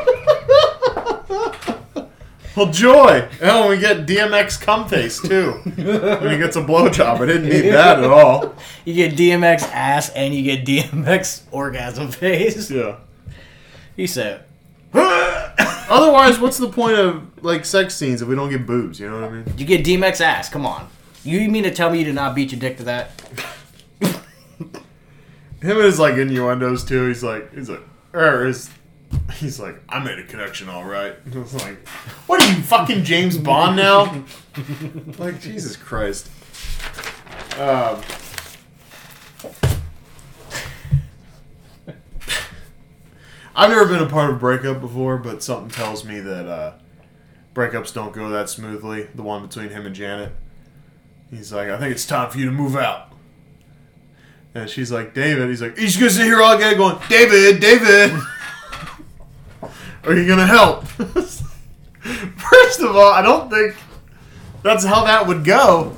well, 2.61 2.71
joy. 2.71 3.27
Oh, 3.41 3.69
we 3.69 3.79
get 3.79 4.05
DMX 4.05 4.61
cum 4.61 4.87
face 4.87 5.19
too 5.19 5.53
when 5.63 6.31
he 6.31 6.37
gets 6.37 6.55
a 6.55 6.61
blowjob. 6.61 7.19
I 7.21 7.25
didn't 7.25 7.49
need 7.49 7.69
that 7.71 7.99
at 7.99 8.09
all. 8.09 8.55
You 8.83 8.95
get 8.95 9.13
DMX 9.13 9.61
ass 9.61 10.09
and 10.09 10.33
you 10.33 10.41
get 10.41 10.65
DMX 10.65 11.43
orgasm 11.51 12.09
face. 12.09 12.71
Yeah. 12.71 12.97
He 13.95 14.07
said, 14.07 14.43
Otherwise, 14.93 16.39
what's 16.39 16.57
the 16.57 16.67
point 16.69 16.97
of 16.97 17.43
like 17.43 17.63
sex 17.63 17.95
scenes 17.95 18.23
if 18.23 18.27
we 18.27 18.33
don't 18.33 18.49
get 18.49 18.65
boobs? 18.65 18.99
You 18.99 19.09
know 19.09 19.21
what 19.21 19.29
I 19.29 19.33
mean? 19.33 19.53
You 19.55 19.65
get 19.65 19.85
DMX 19.85 20.19
ass. 20.19 20.49
Come 20.49 20.65
on. 20.65 20.89
You 21.23 21.47
mean 21.49 21.63
to 21.63 21.71
tell 21.71 21.91
me 21.91 21.99
you 21.99 22.05
did 22.05 22.15
not 22.15 22.33
beat 22.33 22.51
your 22.51 22.59
dick 22.59 22.77
to 22.77 22.83
that? 22.85 23.11
Him 24.01 24.17
and 25.61 25.85
his 25.85 25.99
like 25.99 26.15
innuendos 26.15 26.83
too. 26.83 27.07
He's 27.07 27.23
like, 27.23 27.53
he's 27.53 27.69
like, 27.69 27.81
or 28.13 28.47
is 28.47 28.71
he's 29.33 29.59
like, 29.59 29.81
I 29.89 29.99
made 29.99 30.19
a 30.19 30.23
connection, 30.23 30.69
all 30.69 30.83
right. 30.83 31.15
I 31.33 31.37
was 31.37 31.53
like, 31.53 31.87
what 32.27 32.41
are 32.41 32.49
you 32.49 32.61
fucking 32.61 33.03
James 33.03 33.37
Bond 33.37 33.75
now? 33.75 34.23
like 35.17 35.41
Jesus 35.41 35.75
Christ. 35.75 36.29
Um. 37.57 38.01
I've 43.53 43.69
never 43.69 43.85
been 43.85 44.01
a 44.01 44.09
part 44.09 44.29
of 44.29 44.37
a 44.37 44.39
breakup 44.39 44.79
before, 44.79 45.17
but 45.17 45.43
something 45.43 45.69
tells 45.69 46.05
me 46.05 46.21
that 46.21 46.47
uh, 46.47 46.73
breakups 47.53 47.93
don't 47.93 48.13
go 48.13 48.29
that 48.29 48.49
smoothly. 48.49 49.09
The 49.13 49.23
one 49.23 49.45
between 49.45 49.69
him 49.69 49.85
and 49.85 49.93
Janet. 49.93 50.33
He's 51.29 51.51
like, 51.51 51.69
I 51.69 51.77
think 51.77 51.93
it's 51.93 52.05
time 52.05 52.29
for 52.29 52.37
you 52.37 52.45
to 52.45 52.51
move 52.51 52.75
out. 52.75 53.11
And 54.53 54.69
she's 54.69 54.91
like, 54.91 55.13
David. 55.13 55.49
He's 55.49 55.61
like, 55.61 55.77
he's 55.77 55.97
gonna 55.97 56.09
sit 56.09 56.25
here 56.25 56.41
all 56.41 56.57
day 56.57 56.75
going, 56.75 56.97
David, 57.09 57.59
David. 57.59 58.19
Are 60.05 60.15
you 60.15 60.27
gonna 60.27 60.47
help? 60.47 60.85
First 62.01 62.79
of 62.79 62.95
all, 62.95 63.11
I 63.13 63.21
don't 63.21 63.49
think 63.49 63.75
that's 64.63 64.83
how 64.83 65.05
that 65.05 65.27
would 65.27 65.43
go. 65.43 65.95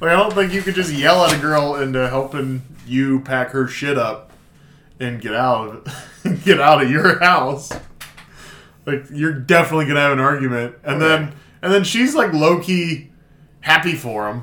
Like, 0.00 0.10
I 0.10 0.16
don't 0.16 0.32
think 0.32 0.52
you 0.52 0.62
could 0.62 0.74
just 0.74 0.92
yell 0.92 1.24
at 1.24 1.36
a 1.36 1.38
girl 1.40 1.76
into 1.76 2.08
helping 2.08 2.62
you 2.86 3.20
pack 3.20 3.50
her 3.50 3.66
shit 3.66 3.98
up 3.98 4.30
and 5.00 5.20
get 5.20 5.34
out 5.34 5.68
of 5.68 6.44
get 6.44 6.60
out 6.60 6.82
of 6.82 6.90
your 6.90 7.18
house. 7.18 7.72
Like, 8.84 9.06
you're 9.12 9.32
definitely 9.32 9.86
gonna 9.86 10.00
have 10.00 10.12
an 10.12 10.20
argument, 10.20 10.76
and 10.84 11.00
then 11.02 11.32
and 11.62 11.72
then 11.72 11.82
she's 11.82 12.14
like 12.14 12.32
low 12.32 12.60
key 12.60 13.10
happy 13.60 13.94
for 13.94 14.28
him, 14.28 14.42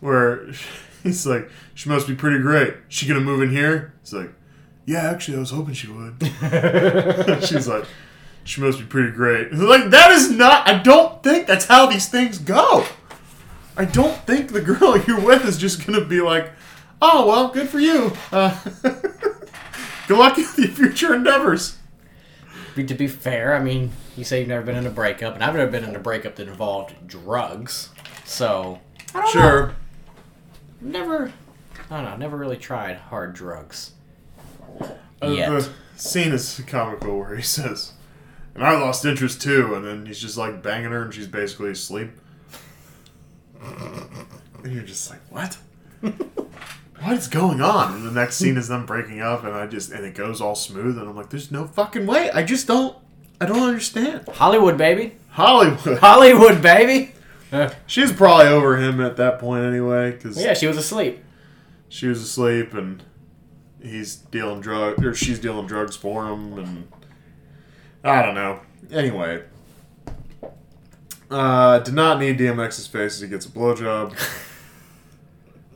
where 0.00 0.48
he's 1.04 1.24
like, 1.24 1.48
she 1.74 1.88
must 1.88 2.08
be 2.08 2.16
pretty 2.16 2.40
great. 2.40 2.74
She 2.88 3.06
gonna 3.06 3.20
move 3.20 3.42
in 3.42 3.50
here? 3.50 3.94
It's 4.02 4.12
like, 4.12 4.32
yeah, 4.86 5.10
actually, 5.10 5.36
I 5.36 5.40
was 5.40 5.50
hoping 5.50 5.74
she 5.74 5.88
would. 5.88 6.14
She's 7.44 7.68
like, 7.68 7.84
she 8.44 8.60
must 8.60 8.78
be 8.78 8.84
pretty 8.84 9.12
great. 9.12 9.52
Like 9.52 9.90
that 9.90 10.10
is 10.12 10.30
not. 10.30 10.68
I 10.68 10.78
don't 10.82 11.22
think 11.22 11.46
that's 11.46 11.66
how 11.66 11.86
these 11.86 12.08
things 12.08 12.38
go. 12.38 12.84
I 13.76 13.84
don't 13.86 14.16
think 14.26 14.52
the 14.52 14.60
girl 14.60 14.98
you're 14.98 15.20
with 15.20 15.44
is 15.46 15.56
just 15.58 15.86
gonna 15.86 16.04
be 16.04 16.20
like, 16.20 16.50
oh 17.00 17.26
well, 17.26 17.48
good 17.48 17.68
for 17.68 17.78
you. 17.80 18.12
Uh, 18.30 18.58
good 20.08 20.18
luck 20.18 20.36
with 20.36 20.58
your 20.58 20.68
future 20.68 21.14
endeavors. 21.14 21.78
Be- 22.74 22.84
To 22.84 22.94
be 22.94 23.06
fair, 23.06 23.54
I 23.54 23.60
mean, 23.62 23.92
you 24.16 24.24
say 24.24 24.40
you've 24.40 24.48
never 24.48 24.64
been 24.64 24.76
in 24.76 24.86
a 24.86 24.90
breakup, 24.90 25.34
and 25.34 25.42
I've 25.44 25.54
never 25.54 25.70
been 25.70 25.84
in 25.84 25.94
a 25.96 25.98
breakup 26.00 26.36
that 26.36 26.48
involved 26.48 26.94
drugs. 27.06 27.90
So, 28.24 28.78
I 29.14 29.20
don't 29.20 29.24
know. 29.24 29.30
Sure. 29.40 29.74
Never, 30.80 31.32
I 31.90 31.96
don't 31.96 32.04
know, 32.10 32.16
never 32.16 32.36
really 32.36 32.56
tried 32.56 32.96
hard 32.96 33.34
drugs. 33.34 33.92
Uh, 35.22 35.28
Yet. 35.28 35.50
the 35.50 35.68
scene 35.96 36.32
is 36.32 36.60
comical 36.66 37.18
where 37.18 37.36
he 37.36 37.42
says, 37.58 37.92
"And 38.54 38.64
I 38.64 38.72
lost 38.78 39.04
interest 39.04 39.40
too," 39.42 39.74
and 39.74 39.84
then 39.84 40.06
he's 40.06 40.20
just 40.20 40.36
like 40.36 40.62
banging 40.62 40.90
her, 40.90 41.02
and 41.02 41.14
she's 41.14 41.26
basically 41.28 41.70
asleep. 41.70 42.10
And 44.64 44.72
you're 44.72 44.82
just 44.84 45.10
like, 45.10 45.20
what? 45.30 45.58
what 46.00 47.12
is 47.16 47.28
going 47.28 47.60
on? 47.60 47.94
And 47.96 48.06
the 48.06 48.10
next 48.12 48.36
scene 48.36 48.56
is 48.56 48.68
them 48.68 48.86
breaking 48.86 49.20
up, 49.20 49.44
and 49.44 49.52
I 49.54 49.66
just 49.66 49.90
and 49.92 50.04
it 50.04 50.14
goes 50.14 50.40
all 50.40 50.54
smooth, 50.54 50.98
and 50.98 51.08
I'm 51.08 51.16
like, 51.16 51.30
there's 51.30 51.50
no 51.50 51.66
fucking 51.66 52.06
way. 52.06 52.30
I 52.30 52.42
just 52.42 52.66
don't. 52.66 52.96
I 53.40 53.46
don't 53.46 53.62
understand. 53.62 54.28
Hollywood, 54.28 54.78
baby. 54.78 55.16
Hollywood. 55.30 55.98
Hollywood, 56.00 56.62
baby. 56.62 57.12
She's 57.86 58.12
probably 58.12 58.46
over 58.46 58.76
him 58.78 59.00
at 59.00 59.16
that 59.16 59.38
point 59.38 59.64
anyway, 59.64 60.12
because 60.12 60.40
Yeah, 60.42 60.54
she 60.54 60.66
was 60.66 60.76
asleep. 60.78 61.22
she 61.88 62.06
was 62.06 62.22
asleep 62.22 62.72
and 62.72 63.02
he's 63.82 64.16
dealing 64.16 64.60
drug 64.60 65.04
or 65.04 65.14
she's 65.14 65.38
dealing 65.38 65.66
drugs 65.66 65.96
for 65.96 66.26
him, 66.26 66.58
and 66.58 66.88
I 68.04 68.22
don't 68.22 68.34
know. 68.34 68.60
Anyway, 68.90 69.42
uh, 71.30 71.78
did 71.80 71.94
not 71.94 72.18
need 72.18 72.38
DMX's 72.38 72.86
face 72.86 73.14
as 73.14 73.20
he 73.20 73.28
gets 73.28 73.46
a 73.46 73.50
blowjob. 73.50 74.16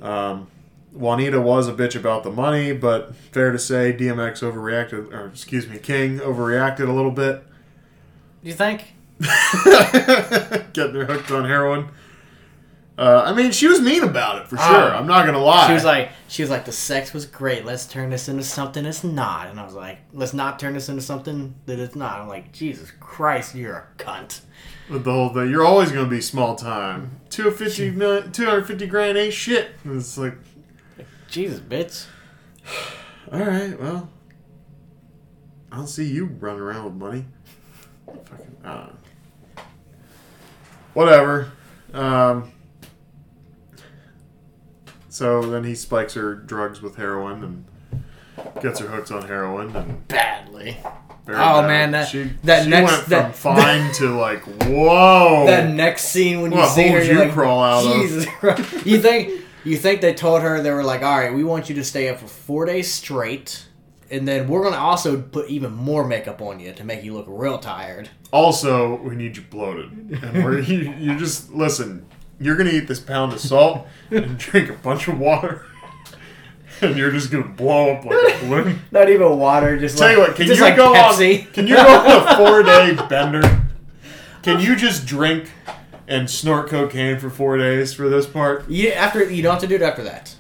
Um, 0.01 0.49
Juanita 0.93 1.41
was 1.41 1.69
a 1.69 1.73
bitch 1.73 1.97
about 1.97 2.23
the 2.23 2.31
money, 2.31 2.73
but 2.73 3.15
fair 3.15 3.51
to 3.53 3.59
say 3.59 3.93
DMX 3.93 4.41
overreacted, 4.41 5.13
or 5.13 5.27
excuse 5.29 5.67
me, 5.69 5.79
King 5.79 6.19
overreacted 6.19 6.89
a 6.89 6.93
little 6.93 7.11
bit. 7.11 7.43
You 8.43 8.53
think? 8.53 8.95
Getting 10.73 10.95
her 10.95 11.07
hooked 11.07 11.31
on 11.31 11.47
heroin. 11.47 11.89
Uh, 12.99 13.23
I 13.27 13.35
mean, 13.35 13.53
she 13.53 13.67
was 13.67 13.81
mean 13.81 14.03
about 14.03 14.41
it 14.41 14.49
for 14.49 14.57
sure. 14.57 14.65
Ah. 14.65 14.99
I'm 14.99 15.07
not 15.07 15.27
gonna 15.27 15.39
lie. 15.39 15.67
She 15.67 15.75
was 15.75 15.85
like, 15.85 16.11
she 16.29 16.43
was 16.43 16.51
like, 16.51 16.65
the 16.65 16.73
sex 16.73 17.13
was 17.13 17.27
great. 17.27 17.67
Let's 17.67 17.87
turn 17.87 18.09
this 18.09 18.27
into 18.29 18.43
something 18.43 18.87
it's 18.87 19.05
not. 19.05 19.49
And 19.49 19.61
I 19.61 19.65
was 19.65 19.75
like, 19.75 19.99
let's 20.15 20.33
not 20.33 20.59
turn 20.59 20.73
this 20.73 20.89
into 20.89 21.03
something 21.03 21.55
that 21.67 21.79
it's 21.79 21.95
not. 21.95 22.21
I'm 22.21 22.29
like, 22.29 22.53
Jesus 22.53 22.91
Christ, 22.99 23.55
you're 23.55 23.77
a 23.77 24.03
cunt. 24.03 24.41
with 24.89 25.05
the 25.05 25.13
whole 25.13 25.29
thing. 25.29 25.51
You're 25.51 25.65
always 25.65 25.93
gonna 25.93 26.09
be 26.09 26.23
small 26.23 26.57
time. 26.57 27.21
250 27.29 27.91
million, 27.91 28.33
250 28.33 28.87
grand 28.87 29.19
ain't 29.19 29.35
shit. 29.35 29.73
And 29.85 30.01
it's 30.01 30.17
like, 30.17 30.35
Jesus, 31.29 31.61
bitch. 31.61 32.07
all 33.33 33.41
right, 33.41 33.79
well, 33.79 34.09
I 35.71 35.77
don't 35.77 35.87
see 35.87 36.07
you 36.07 36.25
running 36.41 36.63
around 36.63 36.85
with 36.87 36.95
money. 36.95 37.25
Fucking, 38.07 38.57
uh, 38.65 38.93
whatever. 40.95 41.53
Um, 41.93 42.53
so 45.17 45.41
then 45.43 45.65
he 45.65 45.75
spikes 45.75 46.15
her 46.15 46.35
drugs 46.35 46.83
with 46.83 46.97
heroin 46.97 47.43
and 47.43 47.65
gets 48.63 48.81
her 48.81 48.87
hooked 48.89 49.11
on 49.11 49.27
heroin 49.27 49.75
and 49.75 50.07
Badly. 50.09 50.77
very 51.25 51.39
Oh, 51.39 51.63
bad. 51.63 51.67
man, 51.69 51.91
that- 51.93 52.09
she, 52.09 52.25
that 52.45 52.65
she 52.65 52.71
next- 52.71 52.91
went 52.93 53.03
from 53.05 53.11
that- 53.11 53.35
fine 53.37 53.93
to 53.95 54.11
like 54.21 54.43
whoa. 54.65 55.45
That 55.47 55.71
next 55.73 56.05
scene 56.09 56.43
when 56.43 56.53
you 56.53 56.59
What 56.59 56.69
see 56.71 56.89
her, 56.89 56.97
holes 56.99 57.07
you're 57.09 57.17
you 57.17 57.25
like, 57.25 57.33
crawl 57.33 57.63
out 57.63 57.87
of? 57.87 57.93
Jesus 58.03 58.27
Christ. 58.27 58.87
You 58.87 59.01
think 59.01 59.43
you 59.65 59.77
think 59.77 60.01
they 60.01 60.15
told 60.15 60.43
her 60.43 60.61
they 60.63 60.71
were 60.71 60.85
like, 60.85 61.03
all 61.03 61.19
right, 61.19 61.33
we 61.35 61.43
want 61.45 61.69
you 61.69 61.75
to 61.77 61.85
stay 61.85 62.09
up 62.09 62.19
for 62.19 62.29
four 62.29 62.67
days 62.67 62.93
straight, 62.93 63.67
and 64.11 64.29
then 64.29 64.47
we're 64.49 64.63
gonna 64.63 64.77
also 64.77 65.21
put 65.21 65.49
even 65.49 65.73
more 65.73 66.07
makeup 66.07 66.41
on 66.43 66.61
you 66.61 66.73
to 66.75 66.85
make 66.85 67.03
you 67.03 67.15
look 67.15 67.27
real 67.29 67.59
tired. 67.59 68.09
Also, 68.33 68.97
we 68.97 69.17
need 69.17 69.37
you 69.37 69.43
bloated, 69.51 69.91
and 70.23 70.45
we're, 70.45 70.61
you, 70.61 70.93
you 70.99 71.19
just 71.19 71.51
listen. 71.53 72.05
You're 72.39 72.57
gonna 72.57 72.71
eat 72.71 72.87
this 72.89 73.01
pound 73.01 73.33
of 73.33 73.41
salt 73.41 73.87
and 74.11 74.37
drink 74.39 74.69
a 74.71 74.75
bunch 74.75 75.09
of 75.09 75.19
water, 75.19 75.65
and 76.83 76.97
you're 76.97 77.11
just 77.11 77.31
gonna 77.31 77.49
blow 77.49 77.93
up 77.95 78.05
like 78.05 78.35
a 78.35 78.39
balloon. 78.47 78.81
Not 78.91 79.09
even 79.09 79.39
water, 79.39 79.79
just 79.79 79.97
Tell 79.99 80.09
like 80.09 80.17
you 80.17 80.23
what, 80.23 80.37
can 80.37 80.47
you 80.47 80.61
like 80.61 80.77
go 80.77 80.93
Pepsi. 80.93 81.47
on? 81.47 81.53
Can 81.53 81.67
you 81.67 81.77
go 81.77 81.83
on 81.83 82.29
a 82.29 82.37
four 82.37 82.63
day 82.63 82.95
bender? 83.09 83.63
Can 84.43 84.61
you 84.61 84.77
just 84.77 85.07
drink 85.07 85.51
and 86.07 86.29
snort 86.31 86.69
cocaine 86.69 87.19
for 87.19 87.31
four 87.31 87.57
days 87.57 87.93
for 87.95 88.09
this 88.09 88.27
part? 88.27 88.69
You 88.69 88.91
after 88.93 89.25
you 89.31 89.43
don't 89.43 89.53
have 89.55 89.63
to 89.63 89.67
do 89.67 89.75
it 89.77 89.83
after 89.83 90.05
that. 90.05 90.35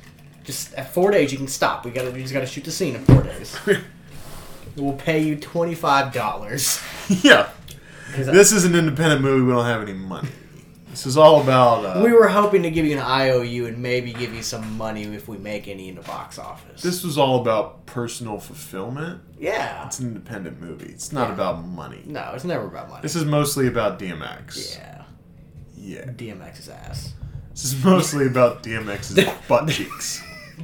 Just 0.44 0.74
at 0.74 0.92
four 0.92 1.11
days 1.11 1.32
you 1.32 1.38
can 1.38 1.48
stop. 1.48 1.85
We 1.85 1.90
gotta 1.90 2.11
we 2.11 2.20
just 2.22 2.32
gotta 2.35 2.46
shoot 2.46 2.64
the 2.64 2.70
scene 2.70 2.94
in 2.94 3.04
four 3.04 3.22
days. 3.22 3.59
we'll 4.76 4.92
pay 4.92 5.20
you 5.20 5.35
twenty 5.37 5.74
five 5.74 6.12
dollars. 6.12 6.80
yeah. 7.22 7.48
This 8.14 8.52
is 8.52 8.64
an 8.64 8.74
independent 8.76 9.22
movie. 9.22 9.44
We 9.44 9.52
don't 9.52 9.64
have 9.64 9.82
any 9.82 9.92
money. 9.94 10.28
This 10.96 11.04
is 11.04 11.18
all 11.18 11.42
about. 11.42 11.85
Uh, 11.85 12.00
We 12.02 12.12
were 12.12 12.26
hoping 12.26 12.62
to 12.62 12.70
give 12.70 12.87
you 12.87 12.96
an 12.96 13.02
IOU 13.04 13.66
and 13.66 13.82
maybe 13.82 14.14
give 14.14 14.32
you 14.32 14.42
some 14.42 14.78
money 14.78 15.02
if 15.02 15.28
we 15.28 15.37
make 15.37 15.68
any 15.68 15.90
in 15.90 15.94
the 15.96 16.00
box 16.00 16.38
office. 16.38 16.80
this 16.80 17.04
was 17.04 17.18
all 17.18 17.38
about 17.40 17.85
personal 17.85 18.38
fulfillment. 18.40 19.20
yeah. 19.38 19.85
It's 19.87 19.98
an 19.98 20.06
independent 20.09 20.59
movie. 20.59 20.87
It's 20.87 21.12
not 21.12 21.30
about 21.30 21.62
money. 21.66 22.00
No, 22.06 22.32
it's 22.35 22.44
never 22.44 22.64
about 22.66 22.88
money. 22.88 23.02
This 23.02 23.14
is 23.14 23.26
mostly 23.26 23.66
about 23.66 23.98
DMX. 23.98 24.78
yeah. 24.78 25.02
Yeah. 25.76 26.04
DMX's 26.06 26.70
ass. 26.70 27.12
This 27.50 27.64
is 27.66 27.85
mostly 27.85 28.26
about 28.26 28.62
DMX's 28.62 29.22
butt 29.48 29.68
cheeks. 29.68 30.22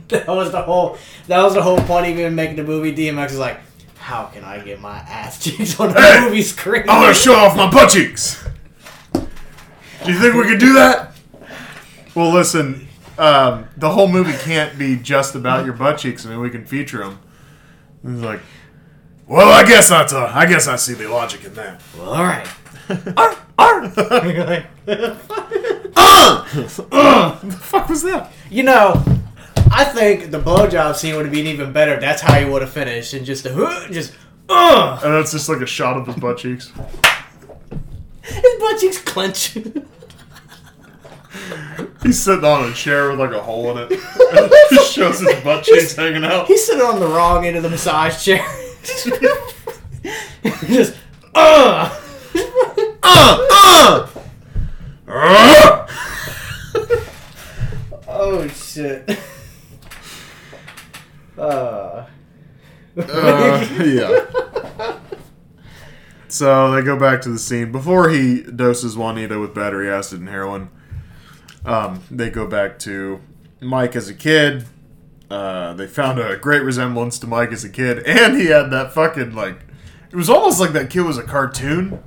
That 0.08 0.26
was 0.28 0.50
the 0.50 0.62
whole. 0.62 0.96
That 1.26 1.42
was 1.42 1.52
the 1.52 1.62
whole 1.62 1.78
point 1.80 2.06
of 2.06 2.18
even 2.18 2.34
making 2.34 2.56
the 2.56 2.64
movie. 2.64 2.94
DMX 2.94 3.32
is 3.32 3.38
like, 3.38 3.60
how 3.98 4.24
can 4.32 4.42
I 4.44 4.58
get 4.60 4.80
my 4.80 4.96
ass 4.96 5.44
cheeks 5.44 5.78
on 5.78 5.92
the 5.92 6.00
Hey! 6.00 6.24
movie 6.24 6.40
screen? 6.40 6.88
I 6.88 7.02
want 7.02 7.14
to 7.14 7.22
show 7.22 7.34
off 7.34 7.54
my 7.54 7.70
butt 7.70 7.90
cheeks. 7.90 8.41
Do 10.04 10.12
you 10.12 10.18
think 10.18 10.34
we 10.34 10.44
could 10.44 10.58
do 10.60 10.72
that? 10.74 11.14
Well, 12.14 12.32
listen. 12.32 12.88
Um, 13.18 13.68
the 13.76 13.90
whole 13.90 14.08
movie 14.08 14.32
can't 14.42 14.78
be 14.78 14.96
just 14.96 15.34
about 15.34 15.64
your 15.64 15.74
butt 15.74 15.98
cheeks. 15.98 16.26
I 16.26 16.30
mean, 16.30 16.40
we 16.40 16.50
can 16.50 16.64
feature 16.64 16.98
them. 16.98 17.20
He's 18.02 18.20
like, 18.20 18.40
well, 19.26 19.48
I 19.50 19.62
guess 19.66 19.88
that's 19.88 20.12
uh, 20.12 20.30
I 20.34 20.46
guess 20.46 20.66
I 20.66 20.76
see 20.76 20.94
the 20.94 21.08
logic 21.08 21.44
in 21.44 21.54
that. 21.54 21.82
Well, 21.96 22.10
all 22.14 22.24
right. 22.24 22.46
arr, 23.16 23.36
arr. 23.58 24.66
Uh! 25.94 26.44
What 26.44 27.40
the 27.50 27.56
fuck 27.60 27.88
was 27.88 28.02
that? 28.02 28.30
you 28.50 28.62
know, 28.62 29.02
I 29.70 29.84
think 29.84 30.30
the 30.30 30.40
blowjob 30.40 30.96
scene 30.96 31.14
would 31.16 31.24
have 31.26 31.32
been 31.34 31.46
even 31.46 31.72
better. 31.72 31.94
if 31.94 32.00
That's 32.00 32.20
how 32.22 32.38
he 32.38 32.44
would 32.44 32.62
have 32.62 32.70
finished, 32.72 33.14
and 33.14 33.24
just 33.24 33.46
a 33.46 33.88
just. 33.90 34.14
Uh, 34.48 35.00
And 35.04 35.14
that's 35.14 35.32
just 35.32 35.48
like 35.48 35.60
a 35.60 35.66
shot 35.66 35.96
of 35.96 36.06
his 36.06 36.16
butt 36.16 36.38
cheeks. 36.38 36.72
His 38.22 38.60
butt 38.60 38.80
cheeks 38.80 38.98
clench. 38.98 39.58
He's 42.02 42.22
sitting 42.22 42.44
on 42.44 42.70
a 42.70 42.74
chair 42.74 43.10
with 43.10 43.20
like 43.20 43.32
a 43.32 43.40
hole 43.40 43.76
in 43.76 43.78
it. 43.78 43.92
And 44.32 44.50
it 44.50 44.70
just 44.70 44.92
shows 44.94 45.20
his 45.20 45.34
butt 45.42 45.64
cheeks 45.64 45.94
hanging 45.94 46.24
out. 46.24 46.46
He's 46.46 46.64
sitting 46.64 46.82
on 46.82 47.00
the 47.00 47.06
wrong 47.06 47.44
end 47.44 47.56
of 47.56 47.62
the 47.62 47.68
massage 47.70 48.24
chair. 48.24 48.44
just 50.66 50.96
uh. 51.34 51.98
Uh, 53.02 53.46
uh! 53.52 54.08
Uh! 55.06 55.86
Oh 58.08 58.48
shit. 58.48 59.18
Uh. 61.36 62.06
Uh, 62.96 63.66
yeah. 63.84 64.98
So 66.32 66.70
they 66.70 66.80
go 66.80 66.98
back 66.98 67.20
to 67.22 67.28
the 67.28 67.38
scene 67.38 67.70
before 67.72 68.08
he 68.08 68.40
doses 68.40 68.96
Juanita 68.96 69.38
with 69.38 69.54
battery 69.54 69.90
acid 69.90 70.20
and 70.20 70.30
heroin. 70.30 70.70
Um, 71.62 72.02
they 72.10 72.30
go 72.30 72.46
back 72.46 72.78
to 72.80 73.20
Mike 73.60 73.94
as 73.94 74.08
a 74.08 74.14
kid. 74.14 74.64
Uh, 75.30 75.74
they 75.74 75.86
found 75.86 76.18
a 76.18 76.38
great 76.38 76.62
resemblance 76.62 77.18
to 77.18 77.26
Mike 77.26 77.52
as 77.52 77.64
a 77.64 77.68
kid, 77.68 77.98
and 78.06 78.34
he 78.40 78.46
had 78.46 78.70
that 78.70 78.94
fucking 78.94 79.34
like. 79.34 79.66
It 80.10 80.16
was 80.16 80.30
almost 80.30 80.58
like 80.58 80.72
that 80.72 80.88
kid 80.88 81.02
was 81.02 81.18
a 81.18 81.22
cartoon, 81.22 82.02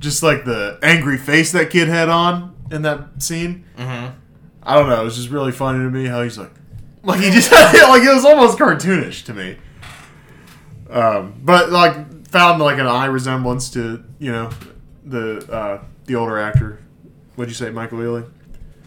just 0.00 0.20
like 0.20 0.44
the 0.44 0.80
angry 0.82 1.16
face 1.16 1.52
that 1.52 1.70
kid 1.70 1.86
had 1.86 2.08
on 2.08 2.56
in 2.72 2.82
that 2.82 3.22
scene. 3.22 3.64
Mm-hmm. 3.76 4.18
I 4.64 4.74
don't 4.74 4.88
know. 4.88 5.00
It 5.00 5.04
was 5.04 5.14
just 5.14 5.30
really 5.30 5.52
funny 5.52 5.78
to 5.78 5.90
me 5.90 6.06
how 6.06 6.24
he's 6.24 6.38
like, 6.38 6.50
like 7.04 7.20
he 7.20 7.30
just 7.30 7.50
had 7.50 7.72
like 7.88 8.02
it 8.02 8.12
was 8.12 8.24
almost 8.24 8.58
cartoonish 8.58 9.24
to 9.26 9.32
me. 9.32 9.58
Um, 10.90 11.40
but 11.40 11.70
like 11.70 12.13
found 12.34 12.60
like 12.60 12.78
an 12.80 12.86
eye 12.88 13.04
resemblance 13.06 13.70
to 13.70 14.02
you 14.18 14.32
know 14.32 14.50
the 15.04 15.38
uh, 15.52 15.84
the 16.06 16.16
older 16.16 16.36
actor. 16.38 16.80
What'd 17.36 17.48
you 17.50 17.54
say, 17.54 17.70
Michael 17.70 17.98
Ealy? 17.98 18.28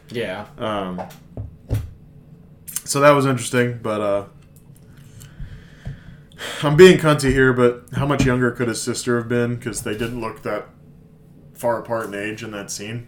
Yeah. 0.10 0.46
Um, 0.58 1.02
so 2.84 3.00
that 3.00 3.12
was 3.12 3.26
interesting, 3.26 3.80
but 3.82 4.02
uh, 4.02 4.26
I'm 6.62 6.76
being 6.76 6.98
cunty 6.98 7.32
here. 7.32 7.54
But 7.54 7.86
how 7.94 8.06
much 8.06 8.26
younger 8.26 8.52
could 8.52 8.68
his 8.68 8.82
sister 8.82 9.18
have 9.18 9.28
been? 9.30 9.56
Because 9.56 9.82
they 9.84 9.94
didn't 9.98 10.20
look 10.22 10.44
that 10.44 10.68
far 11.54 11.80
apart 11.80 12.08
in 12.08 12.14
age 12.16 12.44
in 12.44 12.52
that 12.52 12.70
scene, 12.70 13.08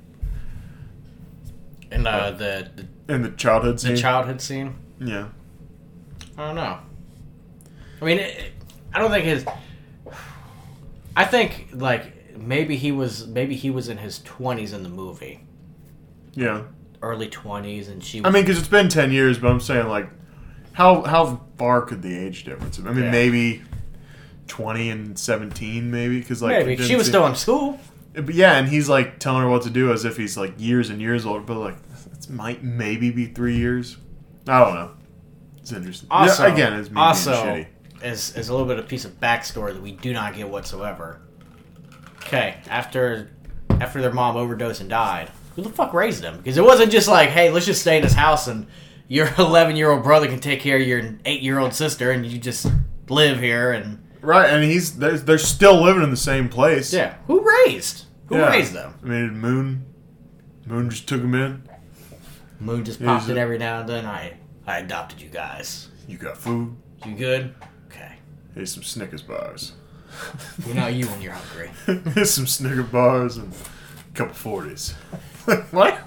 In 1.91 2.07
uh, 2.07 2.31
the, 2.31 2.69
the 3.07 3.13
in 3.13 3.21
the 3.23 3.29
childhood 3.31 3.75
the 3.75 3.79
scene. 3.79 3.95
childhood 3.97 4.41
scene. 4.41 4.75
yeah. 4.99 5.27
I 6.37 6.47
don't 6.47 6.55
know. 6.55 6.79
I 8.01 8.05
mean, 8.05 8.19
it, 8.19 8.53
I 8.93 8.99
don't 8.99 9.11
think 9.11 9.25
his. 9.25 9.45
I 11.19 11.25
think 11.25 11.69
like 11.73 12.37
maybe 12.37 12.75
he 12.77 12.91
was 12.91 13.27
maybe 13.27 13.55
he 13.55 13.69
was 13.69 13.89
in 13.89 13.97
his 13.97 14.19
twenties 14.19 14.73
in 14.73 14.83
the 14.83 14.89
movie, 14.89 15.41
Yeah. 16.33 16.63
early 17.01 17.27
twenties, 17.27 17.87
and 17.89 18.03
she. 18.03 18.19
I 18.23 18.29
mean, 18.29 18.43
because 18.43 18.57
it's 18.57 18.67
been 18.67 18.89
ten 18.89 19.11
years, 19.11 19.37
but 19.37 19.51
I'm 19.51 19.59
saying 19.59 19.87
like, 19.87 20.09
how 20.73 21.01
how 21.03 21.41
far 21.57 21.81
could 21.81 22.01
the 22.01 22.17
age 22.17 22.43
difference? 22.45 22.79
I 22.79 22.83
mean, 22.93 23.05
Yeah. 23.05 23.11
maybe 23.11 23.61
twenty 24.47 24.89
and 24.89 25.17
seventeen, 25.19 25.91
maybe 25.91 26.19
because 26.19 26.41
like 26.41 26.51
maybe 26.59 26.75
didn't 26.77 26.87
she 26.87 26.95
was 26.95 27.05
seem- 27.07 27.11
still 27.11 27.27
in 27.27 27.35
school. 27.35 27.79
but 28.13 28.33
yeah, 28.33 28.57
and 28.57 28.67
he's 28.69 28.87
like 28.89 29.19
telling 29.19 29.41
her 29.43 29.49
what 29.49 29.63
to 29.63 29.69
do 29.69 29.91
as 29.91 30.05
if 30.05 30.17
he's 30.17 30.37
like 30.37 30.53
years 30.57 30.89
and 30.89 31.01
years 31.01 31.25
older, 31.25 31.41
but 31.41 31.57
like 31.57 31.75
it 32.13 32.29
might 32.29 32.63
maybe 32.63 33.11
be 33.11 33.25
three 33.25 33.57
years. 33.57 33.97
I 34.47 34.63
don't 34.63 34.73
know. 34.73 34.91
It's 35.57 35.71
interesting. 35.73 36.07
Also, 36.09 36.47
Yeah, 36.47 36.53
again, 36.53 36.73
it's 36.73 36.89
me 36.89 36.99
also 36.99 37.31
being 37.43 37.65
shitty. 37.65 37.67
Is 38.03 38.35
is 38.35 38.49
a 38.49 38.51
little 38.53 38.67
bit 38.67 38.79
of 38.79 38.87
piece 38.87 39.05
of 39.05 39.19
backstory 39.19 39.73
that 39.73 39.81
we 39.81 39.91
do 39.91 40.13
not 40.13 40.35
get 40.35 40.49
whatsoever. 40.49 41.21
Okay, 42.23 42.57
after 42.69 43.31
after 43.81 44.01
their 44.01 44.11
mom 44.13 44.35
overdosed 44.35 44.81
and 44.81 44.89
died, 44.89 45.29
who 45.55 45.61
the 45.61 45.69
fuck 45.69 45.93
raised 45.93 46.21
them? 46.21 46.37
Because 46.37 46.57
it 46.57 46.63
wasn't 46.63 46.91
just 46.91 47.07
like, 47.07 47.29
hey, 47.29 47.49
let's 47.51 47.65
just 47.65 47.81
stay 47.81 47.97
in 47.97 48.03
this 48.03 48.13
house 48.13 48.47
and 48.47 48.67
your 49.07 49.29
11 49.37 49.75
year 49.75 49.89
old 49.91 50.03
brother 50.03 50.27
can 50.27 50.39
take 50.39 50.59
care 50.59 50.77
of 50.77 50.85
your 50.87 51.01
eight 51.25 51.41
year 51.41 51.59
old 51.59 51.73
sister 51.73 52.11
and 52.11 52.25
you 52.25 52.37
just 52.37 52.67
live 53.09 53.39
here 53.39 53.71
and 53.71 54.03
Right, 54.21 54.49
and 54.49 54.61
he's 54.65 54.97
they're, 54.99 55.17
they're 55.17 55.37
still 55.37 55.81
living 55.81 56.03
in 56.03 56.09
the 56.11 56.17
same 56.17 56.49
place. 56.49 56.91
yeah. 56.93 57.15
Who 57.27 57.39
raised? 57.65 58.03
Who 58.27 58.35
Yeah. 58.37 58.49
raised 58.49 58.73
them? 58.73 58.93
I 59.01 59.07
mean, 59.07 59.39
Moon, 59.39 59.85
Moon 60.65 60.89
just 60.89 61.07
took 61.07 61.21
him 61.21 61.33
in. 61.33 61.63
Moon 62.59 62.83
just 62.83 62.99
Yeah, 62.99 63.17
he's 63.17 63.29
in 63.29 63.37
a- 63.37 63.39
every 63.39 63.57
now 63.57 63.79
and 63.79 63.87
then. 63.89 64.05
I 64.05 64.33
I 64.67 64.79
adopted 64.79 65.21
you 65.21 65.29
guys. 65.29 65.87
You 66.07 66.17
got 66.17 66.37
food. 66.37 66.75
You 67.05 67.15
good? 67.15 67.55
Here's 68.55 68.73
some 68.73 68.83
Snickers 68.83 69.21
bars. 69.21 69.73
You 70.67 70.73
not 70.73 70.93
you 70.93 71.05
when 71.07 71.21
you're 71.21 71.33
hungry. 71.33 71.71
Here's 72.13 72.31
some 72.31 72.47
Snicker 72.47 72.83
bars 72.83 73.37
and 73.37 73.53
a 73.53 74.15
couple 74.17 74.33
forties. 74.33 74.91
what? 75.71 75.99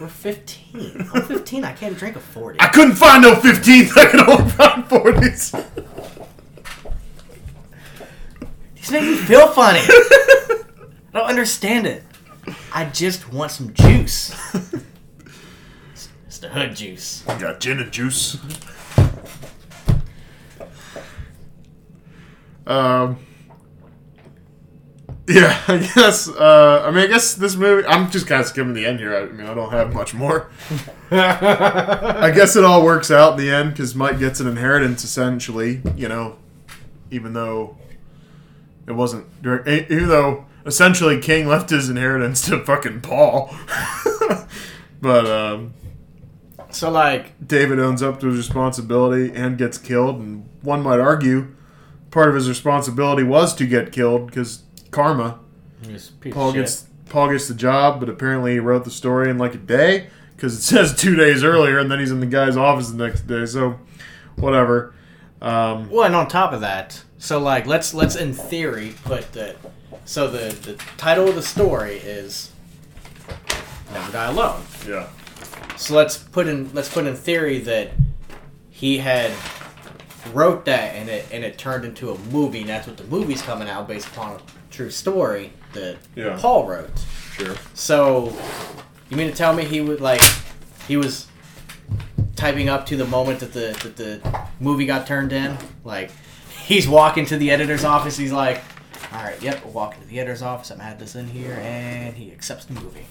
We're 0.00 0.08
15. 0.08 1.08
I'm 1.14 1.22
15. 1.22 1.64
I 1.64 1.72
can't 1.72 1.96
drink 1.96 2.16
a 2.16 2.20
40. 2.20 2.60
I 2.60 2.66
couldn't 2.68 2.96
find 2.96 3.22
no 3.22 3.34
15th. 3.34 3.96
I 3.96 4.06
could 4.06 4.28
only 4.28 4.50
find 4.50 4.84
40s. 4.84 5.64
These 8.74 8.90
make 8.90 9.02
me 9.02 9.16
feel 9.16 9.48
funny. 9.48 9.80
I 9.80 10.64
don't 11.12 11.26
understand 11.28 11.86
it. 11.86 12.02
I 12.72 12.84
just 12.86 13.32
want 13.32 13.50
some 13.50 13.72
juice. 13.72 14.30
It's- 14.54 14.70
It's 16.26 16.38
the 16.40 16.48
hood 16.48 16.74
juice. 16.74 17.22
I 17.28 17.38
got 17.38 17.60
gin 17.60 17.78
and 17.78 17.92
juice. 17.92 18.36
Um. 22.66 23.18
Yeah, 25.26 25.58
I 25.68 25.78
guess. 25.94 26.28
Uh, 26.28 26.82
I 26.84 26.90
mean, 26.90 27.04
I 27.04 27.06
guess 27.06 27.34
this 27.34 27.56
movie. 27.56 27.86
I'm 27.86 28.10
just 28.10 28.26
kind 28.26 28.40
of 28.40 28.46
skimming 28.46 28.74
the 28.74 28.84
end 28.86 28.98
here. 28.98 29.14
I, 29.14 29.20
I 29.22 29.26
mean, 29.26 29.46
I 29.46 29.54
don't 29.54 29.70
have 29.70 29.94
much 29.94 30.14
more. 30.14 30.50
I 31.10 32.30
guess 32.34 32.56
it 32.56 32.64
all 32.64 32.84
works 32.84 33.10
out 33.10 33.32
in 33.38 33.46
the 33.46 33.50
end 33.50 33.70
because 33.70 33.94
Mike 33.94 34.18
gets 34.18 34.40
an 34.40 34.46
inheritance 34.46 35.04
essentially. 35.04 35.80
You 35.96 36.08
know, 36.08 36.36
even 37.10 37.32
though 37.32 37.76
it 38.86 38.92
wasn't 38.92 39.26
direct, 39.42 39.66
even 39.68 40.08
though 40.08 40.46
essentially 40.66 41.18
King 41.20 41.46
left 41.48 41.70
his 41.70 41.88
inheritance 41.88 42.44
to 42.46 42.62
fucking 42.64 43.00
Paul. 43.00 43.54
but 45.00 45.26
um, 45.26 45.74
So, 46.70 46.90
like, 46.90 47.46
David 47.46 47.78
owns 47.78 48.02
up 48.02 48.20
to 48.20 48.26
his 48.26 48.36
responsibility 48.36 49.32
and 49.34 49.56
gets 49.56 49.78
killed, 49.78 50.18
and 50.18 50.48
one 50.62 50.82
might 50.82 51.00
argue 51.00 51.54
part 52.14 52.28
of 52.28 52.36
his 52.36 52.48
responsibility 52.48 53.24
was 53.24 53.54
to 53.56 53.66
get 53.66 53.90
killed 53.90 54.26
because 54.26 54.62
karma. 54.92 55.40
Paul 56.30 56.52
gets 56.52 56.86
Paul 57.10 57.30
gets 57.30 57.48
the 57.48 57.54
job, 57.54 57.98
but 58.00 58.08
apparently 58.08 58.52
he 58.52 58.60
wrote 58.60 58.84
the 58.84 58.90
story 58.90 59.28
in 59.28 59.36
like 59.36 59.54
a 59.54 59.58
day 59.58 60.06
because 60.36 60.56
it 60.56 60.62
says 60.74 60.96
two 60.96 61.16
days 61.16 61.42
earlier, 61.42 61.78
and 61.78 61.90
then 61.90 61.98
he's 61.98 62.12
in 62.12 62.20
the 62.20 62.26
guy's 62.26 62.56
office 62.56 62.88
the 62.90 63.04
next 63.04 63.22
day. 63.26 63.44
So, 63.44 63.80
whatever. 64.36 64.94
Um, 65.42 65.90
Well, 65.90 66.04
and 66.04 66.14
on 66.14 66.28
top 66.28 66.52
of 66.52 66.60
that, 66.60 67.02
so 67.18 67.40
like, 67.40 67.66
let's 67.66 67.92
let's 67.92 68.14
in 68.14 68.32
theory 68.32 68.94
put 69.04 69.32
that. 69.32 69.56
So 70.04 70.30
the 70.30 70.54
the 70.54 70.74
title 70.96 71.28
of 71.28 71.34
the 71.34 71.42
story 71.42 71.96
is 71.96 72.52
"Never 73.92 74.12
Die 74.12 74.24
Alone." 74.26 74.62
yeah. 74.86 75.08
So 75.76 75.96
let's 75.96 76.16
put 76.16 76.46
in 76.46 76.72
let's 76.74 76.88
put 76.88 77.06
in 77.06 77.16
theory 77.16 77.58
that 77.58 77.90
he 78.70 78.98
had 78.98 79.32
wrote 80.32 80.64
that 80.66 80.94
and 80.94 81.08
it 81.08 81.26
and 81.32 81.44
it 81.44 81.58
turned 81.58 81.84
into 81.84 82.10
a 82.10 82.18
movie. 82.30 82.60
And 82.60 82.68
that's 82.68 82.86
what 82.86 82.96
the 82.96 83.04
movie's 83.04 83.42
coming 83.42 83.68
out 83.68 83.86
based 83.88 84.06
upon 84.08 84.36
a 84.36 84.40
true 84.70 84.90
story 84.90 85.52
that 85.72 85.96
Yeah. 86.14 86.36
Paul 86.40 86.66
wrote. 86.66 86.90
Sure. 87.34 87.54
So 87.74 88.32
you 89.10 89.16
mean 89.16 89.30
to 89.30 89.36
tell 89.36 89.52
me 89.54 89.64
he 89.64 89.80
would 89.80 90.00
like 90.00 90.20
he 90.88 90.96
was 90.96 91.26
typing 92.36 92.68
up 92.68 92.86
to 92.86 92.96
the 92.96 93.06
moment 93.06 93.40
that 93.40 93.52
the 93.52 93.76
that 93.82 93.96
the 93.96 94.46
movie 94.60 94.86
got 94.86 95.06
turned 95.06 95.32
in? 95.32 95.56
Like 95.84 96.10
he's 96.64 96.86
walking 96.88 97.26
to 97.26 97.36
the 97.36 97.50
editor's 97.50 97.84
office. 97.84 98.16
He's 98.16 98.32
like, 98.32 98.62
"All 99.12 99.22
right, 99.22 99.40
yep, 99.42 99.64
we'll 99.64 99.72
walk 99.74 99.94
into 99.94 100.06
the 100.06 100.18
editor's 100.20 100.42
office. 100.42 100.70
I'm 100.70 100.80
add 100.80 100.98
this 100.98 101.14
in 101.14 101.26
here," 101.28 101.58
and 101.60 102.16
he 102.16 102.30
accepts 102.32 102.64
the 102.66 102.74
movie. 102.74 103.06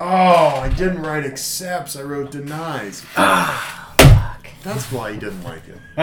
Oh, 0.00 0.60
I 0.60 0.68
didn't 0.76 1.02
write 1.02 1.24
accepts. 1.24 1.96
I 1.96 2.02
wrote 2.02 2.30
denies. 2.30 3.00
Fuck. 3.14 3.87
That's 4.68 4.92
why 4.92 5.12
he 5.12 5.18
didn't 5.18 5.42
like 5.44 5.62
it. 5.66 5.78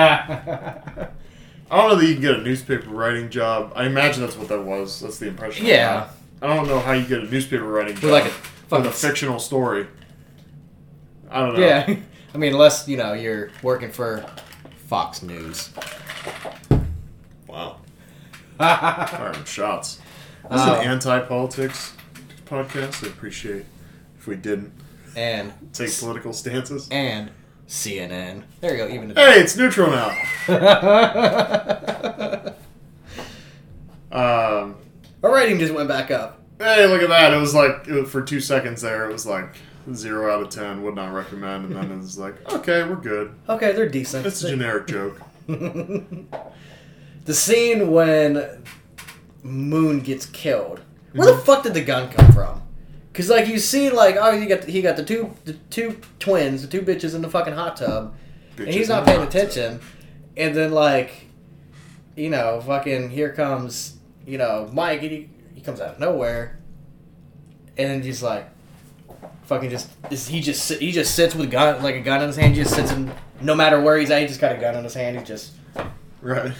I 1.72 1.78
don't 1.78 1.90
know 1.90 1.96
that 1.96 2.06
you 2.06 2.14
can 2.14 2.22
get 2.22 2.36
a 2.36 2.42
newspaper 2.42 2.90
writing 2.90 3.30
job. 3.30 3.74
I 3.76 3.86
imagine 3.86 4.22
that's 4.22 4.36
what 4.36 4.48
that 4.50 4.62
was. 4.64 5.00
That's 5.02 5.20
the 5.20 5.28
impression. 5.28 5.66
Yeah. 5.66 6.08
got. 6.42 6.50
I 6.50 6.56
don't 6.56 6.68
know 6.68 6.80
how 6.80 6.94
you 6.94 7.06
get 7.06 7.20
a 7.20 7.26
newspaper 7.26 7.64
writing 7.64 7.96
job 7.96 8.12
like 8.12 8.26
a 8.26 8.76
with 8.76 8.86
a 8.88 8.92
fictional 8.92 9.40
story. 9.40 9.88
I 11.30 11.46
don't 11.46 11.54
know. 11.54 11.60
Yeah, 11.60 11.96
I 12.34 12.38
mean, 12.38 12.54
unless 12.54 12.88
you 12.88 12.98
know 12.98 13.14
you're 13.14 13.52
working 13.64 13.92
for 13.92 14.26
Fox 14.88 15.22
News. 15.22 15.70
Wow. 17.48 17.78
Firing 18.58 19.44
shots. 19.46 20.00
This 20.50 20.62
is 20.62 20.68
an 20.68 20.74
um, 20.74 20.82
anti-politics 20.82 21.94
podcast. 22.46 23.04
I 23.04 23.08
appreciate 23.08 23.66
if 24.18 24.28
we 24.28 24.36
didn't 24.36 24.72
and 25.16 25.54
take 25.74 25.98
political 25.98 26.34
stances. 26.34 26.88
and 26.90 27.32
CNN. 27.68 28.44
There 28.62 28.72
you 28.72 28.78
go. 28.78 28.88
Even 28.94 29.10
Hey, 29.16 29.40
it's 29.42 29.58
neutral 29.58 29.90
now. 29.92 30.16
Um, 34.12 34.76
our 35.24 35.34
rating 35.34 35.60
just 35.60 35.74
went 35.74 35.90
back 35.90 36.10
up. 36.10 36.40
hey, 36.58 36.86
look 36.88 37.02
at 37.02 37.10
that. 37.10 37.34
It 37.34 37.38
was 37.38 37.54
like, 37.54 37.86
it 37.88 38.08
for 38.08 38.22
two 38.22 38.40
seconds 38.40 38.82
there, 38.82 39.10
it 39.10 39.12
was 39.12 39.26
like 39.26 39.58
zero 39.94 40.34
out 40.34 40.42
of 40.42 40.50
ten, 40.50 40.84
would 40.84 40.96
not 40.96 41.14
recommend. 41.14 41.66
And 41.66 41.76
then 41.76 41.92
it 41.92 41.98
was 41.98 42.18
like, 42.18 42.36
okay, 42.54 42.84
we're 42.88 42.96
good. 42.96 43.36
Okay, 43.50 43.74
they're 43.74 43.90
decent. 43.90 44.26
It's 44.26 44.42
a 44.44 44.50
generic 44.50 44.88
joke. 44.96 45.20
the 45.48 47.34
scene 47.34 47.92
when 47.92 48.64
Moon 49.44 50.00
gets 50.00 50.26
killed. 50.28 50.80
Where 51.12 51.34
the 51.34 51.38
fuck 51.40 51.64
did 51.64 51.74
the 51.74 51.84
gun 51.84 52.10
come 52.10 52.32
from? 52.32 52.62
Cause 53.16 53.30
like 53.30 53.48
you 53.48 53.60
see, 53.60 53.90
like 53.90 54.18
oh, 54.20 54.38
he 54.38 54.46
got 54.46 54.66
he 54.66 54.82
got 54.82 54.98
the 54.98 55.04
two 55.04 55.32
the 55.46 55.54
two 55.54 56.02
twins, 56.20 56.62
the 56.62 56.68
two 56.68 56.82
bitches 56.82 57.16
in 57.16 57.22
the 57.22 57.30
fucking 57.30 57.54
hot 57.54 57.78
tub, 57.78 58.14
and 58.58 58.68
he's 58.68 58.90
not 58.90 59.06
paying 59.06 59.22
attention. 59.22 59.80
And 60.36 60.54
then 60.54 60.74
like, 60.74 61.28
you 62.18 62.30
know, 62.30 62.60
fucking 62.60 63.12
here 63.12 63.32
comes 63.32 63.96
you 64.28 64.38
know 64.38 64.70
Mike, 64.74 65.02
and 65.02 65.12
he 65.12 65.30
he 65.54 65.62
comes 65.62 65.80
out 65.80 65.92
of 65.94 66.00
nowhere, 66.00 66.60
and 67.78 68.04
he's 68.04 68.22
like, 68.22 68.50
fucking 69.46 69.70
just 69.70 69.90
is 70.12 70.28
he 70.28 70.42
just 70.42 70.74
he 70.74 70.92
just 70.92 71.16
sits 71.16 71.36
with 71.36 71.48
a 71.48 71.50
gun 71.50 71.82
like 71.82 71.96
a 71.96 72.02
gun 72.02 72.22
in 72.22 72.28
his 72.28 72.36
hand, 72.36 72.54
he 72.54 72.64
just 72.64 72.76
sits 72.76 72.92
in 72.92 73.10
no 73.42 73.56
matter 73.56 73.80
where 73.80 73.98
he's 73.98 74.12
at, 74.12 74.22
he 74.22 74.28
just 74.28 74.42
got 74.42 74.54
a 74.54 74.60
gun 74.60 74.76
in 74.76 74.84
his 74.84 74.94
hand, 74.94 75.18
he 75.18 75.24
just 75.24 75.54
tub. 75.74 75.88
Right. 76.22 76.54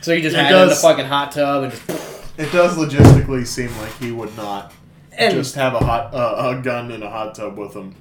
so 0.00 0.14
he 0.14 0.22
just 0.22 0.34
It 0.34 0.40
had 0.40 0.54
it 0.54 0.62
in 0.62 0.68
the 0.68 0.74
fucking 0.74 1.06
hot 1.06 1.32
tub 1.32 1.64
and 1.64 1.72
just 1.72 2.38
It 2.38 2.50
does 2.52 2.76
logistically 2.76 3.46
seem 3.46 3.76
like 3.78 3.94
he 3.98 4.10
would 4.10 4.34
not 4.36 4.72
and 5.18 5.34
just 5.34 5.54
have 5.54 5.74
a 5.74 5.78
hot 5.78 6.14
uh, 6.14 6.56
a 6.56 6.62
gun 6.62 6.90
in 6.90 7.02
a 7.02 7.10
hot 7.10 7.34
tub 7.34 7.56
with 7.58 7.74
him 7.74 7.94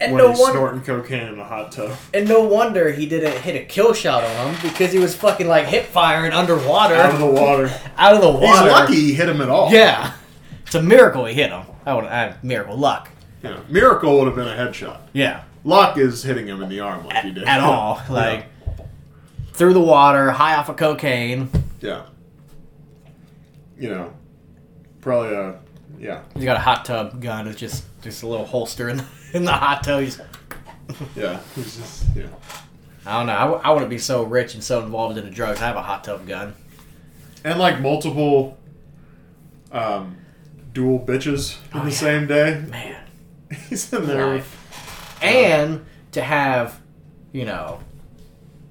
and 0.00 0.12
when 0.12 0.22
no 0.22 0.30
he's 0.30 0.38
wonder 0.38 0.58
snorting 0.58 0.80
cocaine 0.82 1.28
in 1.32 1.38
a 1.38 1.44
hot 1.44 1.72
tub. 1.72 1.96
and 2.14 2.28
no 2.28 2.42
wonder 2.44 2.92
he 2.92 3.06
didn't 3.06 3.36
hit 3.42 3.56
a 3.56 3.64
kill 3.64 3.92
shot 3.92 4.22
on 4.24 4.54
him 4.54 4.62
because 4.70 4.92
he 4.92 4.98
was 4.98 5.14
fucking 5.16 5.48
like 5.48 5.66
hip 5.66 5.86
firing 5.86 6.32
underwater 6.32 6.94
Out 6.94 7.14
of 7.14 7.18
the 7.20 7.26
water. 7.26 7.70
out 7.96 8.14
of 8.14 8.20
the 8.20 8.30
water. 8.30 8.46
He's 8.46 8.72
lucky 8.72 8.94
he 8.96 9.14
hit 9.14 9.28
him 9.28 9.40
at 9.40 9.48
all. 9.48 9.72
Yeah, 9.72 10.12
it's 10.64 10.74
a 10.74 10.82
miracle 10.82 11.24
he 11.24 11.34
hit 11.34 11.50
him. 11.50 11.64
I 11.84 11.94
would 11.94 12.04
uh, 12.04 12.34
miracle 12.42 12.76
luck. 12.76 13.10
Yeah. 13.42 13.60
Miracle 13.68 14.18
would 14.18 14.26
have 14.26 14.36
been 14.36 14.48
a 14.48 14.56
headshot. 14.56 14.98
Yeah, 15.12 15.44
Luck 15.64 15.96
is 15.96 16.22
hitting 16.22 16.46
him 16.46 16.62
in 16.62 16.68
the 16.68 16.80
arm 16.80 17.06
like 17.06 17.24
he 17.24 17.30
did. 17.32 17.44
at 17.44 17.60
all 17.60 18.00
like 18.10 18.46
through 19.52 19.74
the 19.74 19.80
water, 19.80 20.30
high 20.30 20.54
off 20.56 20.68
of 20.68 20.76
cocaine. 20.76 21.48
Yeah. 21.80 22.02
You 23.78 23.90
know, 23.90 24.12
probably 25.00 25.36
uh 25.36 25.52
yeah, 25.98 26.22
He's 26.34 26.44
got 26.44 26.56
a 26.56 26.60
hot 26.60 26.84
tub 26.84 27.20
gun. 27.20 27.46
It's 27.48 27.58
just 27.58 27.84
just 28.02 28.22
a 28.22 28.26
little 28.26 28.46
holster 28.46 28.88
in 28.88 28.98
the, 28.98 29.04
in 29.34 29.44
the 29.44 29.52
hot 29.52 29.82
tub. 29.84 30.02
He's, 30.02 30.20
yeah. 31.16 31.40
He's 31.54 31.76
just 31.76 32.04
yeah. 32.14 32.26
I 33.06 33.18
don't 33.18 33.26
know. 33.26 33.32
I, 33.36 33.40
w- 33.40 33.60
I 33.64 33.70
wouldn't 33.72 33.90
be 33.90 33.98
so 33.98 34.22
rich 34.22 34.54
and 34.54 34.62
so 34.62 34.82
involved 34.82 35.16
in 35.18 35.24
the 35.24 35.30
drugs. 35.30 35.60
I 35.60 35.66
have 35.66 35.76
a 35.76 35.82
hot 35.82 36.04
tub 36.04 36.26
gun. 36.26 36.54
And 37.44 37.58
like 37.58 37.80
multiple 37.80 38.58
um 39.72 40.16
dual 40.72 40.98
bitches 41.00 41.56
in 41.74 41.80
Oh, 41.80 41.84
the 41.84 41.90
yeah. 41.90 41.96
same 41.96 42.26
day. 42.26 42.64
Man, 42.68 43.04
He's 43.68 43.92
in 43.92 44.06
there. 44.06 44.26
life. 44.34 45.18
and 45.22 45.84
to 46.12 46.22
have, 46.22 46.80
you 47.32 47.44
know, 47.44 47.80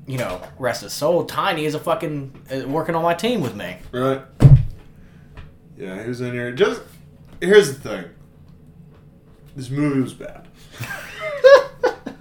you 0.07 0.17
know, 0.17 0.41
rest 0.57 0.81
his 0.83 0.93
soul, 0.93 1.25
Tiny 1.25 1.65
is 1.65 1.75
a 1.75 1.79
fucking 1.79 2.33
uh, 2.51 2.67
working 2.67 2.95
on 2.95 3.03
my 3.03 3.13
team 3.13 3.41
with 3.41 3.55
me. 3.55 3.77
Right. 3.91 4.21
Yeah, 5.77 6.01
he 6.01 6.07
was 6.09 6.21
in 6.21 6.33
here. 6.33 6.51
Just 6.51 6.81
here's 7.41 7.77
the 7.77 7.89
thing. 7.89 8.05
This 9.55 9.69
movie 9.69 10.01
was 10.01 10.13
bad. 10.13 10.47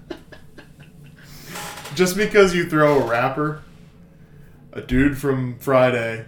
Just 1.94 2.16
because 2.16 2.54
you 2.54 2.68
throw 2.68 3.02
a 3.02 3.06
rapper, 3.06 3.62
a 4.72 4.80
dude 4.80 5.18
from 5.18 5.58
Friday, 5.58 6.26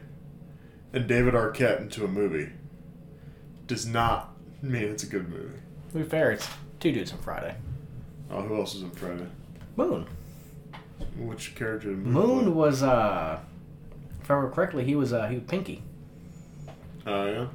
and 0.93 1.07
David 1.07 1.34
Arquette 1.34 1.80
into 1.80 2.05
a 2.05 2.09
movie 2.09 2.51
does 3.66 3.86
not 3.86 4.34
mean 4.62 4.84
it's 4.84 5.03
a 5.03 5.07
good 5.07 5.28
movie. 5.28 5.59
To 5.93 5.99
be 5.99 6.03
fair, 6.05 6.32
it's 6.32 6.49
two 6.80 6.93
dudes 6.93 7.12
on 7.12 7.18
Friday. 7.18 7.55
Oh, 8.30 8.43
who 8.43 8.57
else 8.57 8.74
is 8.74 8.82
in 8.82 8.91
Friday? 8.91 9.26
Moon. 9.76 10.07
Which 11.18 11.55
character? 11.55 11.89
did 11.89 11.99
Moon 11.99 12.55
was 12.55 12.82
uh, 12.82 13.39
if 14.22 14.30
I 14.30 14.34
remember 14.34 14.55
correctly, 14.55 14.84
he 14.84 14.95
was 14.95 15.12
uh, 15.12 15.26
he 15.28 15.36
was 15.36 15.45
Pinky. 15.45 15.82
Oh 17.07 17.26
yeah. 17.26 17.47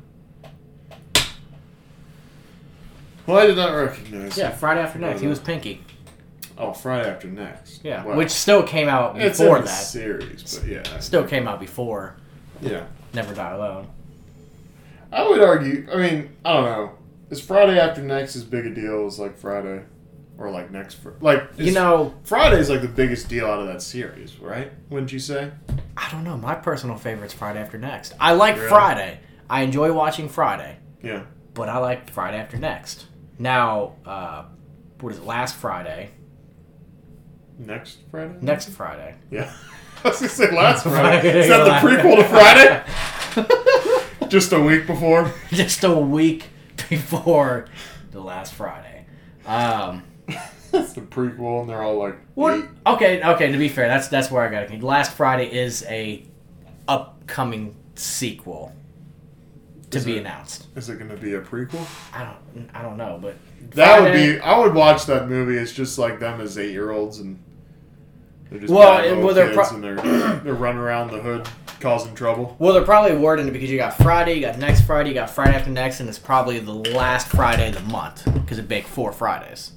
Well, 3.26 3.38
I 3.38 3.48
did 3.48 3.56
not 3.58 3.72
recognize. 3.74 4.38
Yeah. 4.38 4.50
Friday 4.52 4.82
after 4.82 5.00
next, 5.00 5.22
he 5.22 5.28
was 5.28 5.40
Pinky. 5.40 5.84
Oh, 6.58 6.74
Friday 6.74 7.10
after 7.10 7.28
next. 7.28 7.84
Yeah, 7.84 8.04
Wow. 8.06 8.16
which 8.16 8.30
still 8.30 8.64
came 8.64 8.88
out 8.88 9.20
it's 9.20 9.40
before 9.40 9.58
in 9.58 9.64
the 9.64 9.68
that. 9.70 9.74
series, 9.76 10.60
but 10.60 10.68
yeah, 10.70 11.00
Still 11.00 11.24
came 11.26 11.48
out 11.48 11.60
before 11.60 12.16
yeah. 12.62 12.84
Never 13.14 13.34
Die 13.34 13.52
Alone. 13.52 13.88
I 15.12 15.28
would 15.28 15.42
argue. 15.42 15.88
I 15.92 15.98
mean, 15.98 16.30
I 16.46 16.54
don't 16.54 16.66
know. 16.66 16.92
Is 17.30 17.42
Friday 17.42 17.80
after 17.80 18.02
next 18.02 18.36
as 18.36 18.44
big 18.44 18.66
a 18.66 18.74
deal 18.74 19.06
as 19.08 19.18
like 19.20 19.38
Friday, 19.38 19.82
or 20.38 20.52
like 20.52 20.70
next? 20.72 20.96
Fr- 20.96 21.10
like 21.22 21.44
You 21.58 21.68
is- 21.68 21.74
know, 21.76 22.14
Friday's 22.24 22.70
like 22.70 22.82
the 22.82 22.88
biggest 22.88 23.30
deal 23.30 23.48
out 23.48 23.60
of 23.60 23.68
that 23.68 23.82
series, 23.82 24.38
right? 24.40 24.72
Wouldn't 24.90 25.12
you 25.12 25.20
say? 25.20 25.52
I 25.98 26.10
don't 26.12 26.24
know. 26.24 26.38
My 26.38 26.56
personal 26.56 26.98
favorite's 26.98 27.34
Friday 27.34 27.60
After 27.60 27.78
Next. 27.78 28.14
I 28.20 28.34
like 28.34 28.56
Really? 28.58 28.68
Friday. 28.70 29.20
I 29.50 29.62
enjoy 29.62 29.92
watching 29.94 30.30
Friday, 30.30 30.78
Yeah. 31.02 31.24
but 31.54 31.70
I 31.70 31.78
like 31.80 32.10
Friday 32.12 32.38
After 32.38 32.58
Next. 32.58 33.06
Now, 33.40 33.94
uh, 34.06 34.46
what 35.02 35.14
is 35.14 35.20
it? 35.20 35.26
Last 35.26 35.56
Friday, 35.56 36.12
Next 37.60 38.00
Friday. 38.12 38.36
next 38.42 38.70
Friday. 38.70 39.16
Yeah. 39.32 39.54
I 40.04 40.10
was 40.10 40.18
gonna 40.20 40.30
say 40.30 40.52
last 40.56 40.84
Friday. 40.88 41.40
Is 41.40 41.48
that 41.48 41.64
the 41.82 41.88
prequel 41.88 42.18
to 42.18 42.24
Friday? 43.44 44.28
Just 44.30 44.52
a 44.54 44.60
week 44.60 44.88
before. 44.88 45.32
Just 45.50 45.84
a 45.84 45.92
week 45.96 46.46
before 46.90 47.68
the 48.12 48.20
last 48.20 48.54
Friday. 48.54 49.06
Um, 49.46 50.04
That's 50.72 50.94
the 50.94 51.02
prequel, 51.02 51.62
and 51.62 51.70
they're 51.70 51.84
all 51.84 51.98
like, 52.00 52.16
what? 52.34 52.56
eight. 52.60 52.66
Okay, 52.88 53.22
okay. 53.24 53.52
To 53.52 53.58
be 53.58 53.70
fair, 53.70 53.88
that's 53.88 54.08
that's 54.08 54.32
where 54.32 54.44
I 54.44 54.50
got 54.50 54.64
it. 54.72 54.82
Last 54.84 55.12
Friday 55.14 55.46
is 55.54 55.84
a 55.88 56.26
upcoming 56.88 57.76
sequel 57.96 58.74
to 59.94 60.00
Is 60.00 60.06
be 60.06 60.18
it? 60.18 60.20
announced. 60.20 60.68
Is 60.76 60.90
it 60.90 61.00
gonna 61.00 61.16
be 61.16 61.34
a 61.36 61.42
prequel? 61.42 61.86
I 62.14 62.24
don't 62.54 62.70
I 62.74 62.82
don't 62.82 62.98
know, 62.98 63.18
but 63.22 63.36
That 63.72 64.02
would 64.02 64.14
be. 64.14 64.40
I 64.40 64.58
would 64.60 64.74
watch 64.74 65.06
that 65.06 65.30
movie. 65.30 65.58
It's 65.58 65.72
just 65.74 65.98
like 65.98 66.20
them 66.20 66.42
as 66.42 66.58
eight 66.58 66.72
year 66.72 66.92
olds, 66.92 67.20
and 67.20 67.42
they're 68.50 68.60
just 68.60 68.74
Well, 68.74 69.22
well, 69.24 69.34
they're 69.34 69.54
kids, 69.54 69.68
pro- 69.70 69.76
and 69.76 69.84
they're 69.84 69.96
they're 70.44 70.54
running 70.54 70.82
around 70.82 71.12
the 71.12 71.20
hood 71.20 71.48
causing 71.80 72.16
trouble. 72.16 72.56
Well, 72.60 72.74
they're 72.74 72.84
probably 72.86 73.18
wording 73.18 73.48
it 73.48 73.52
because 73.52 73.70
you 73.70 73.78
got 73.78 73.98
Friday, 73.98 74.36
you 74.36 74.42
got 74.42 74.58
next 74.58 74.82
Friday, 74.82 75.10
you 75.10 75.16
got 75.16 75.30
Friday 75.30 75.56
after 75.56 75.70
next, 75.70 76.00
and 76.00 76.08
it's 76.08 76.20
probably 76.20 76.60
the 76.60 76.72
last 76.74 77.28
Friday 77.28 77.68
of 77.70 77.74
the 77.76 77.82
month 77.92 78.24
because 78.34 78.58
it 78.58 78.68
big 78.70 78.86
four 78.86 79.12
Fridays. 79.12 79.72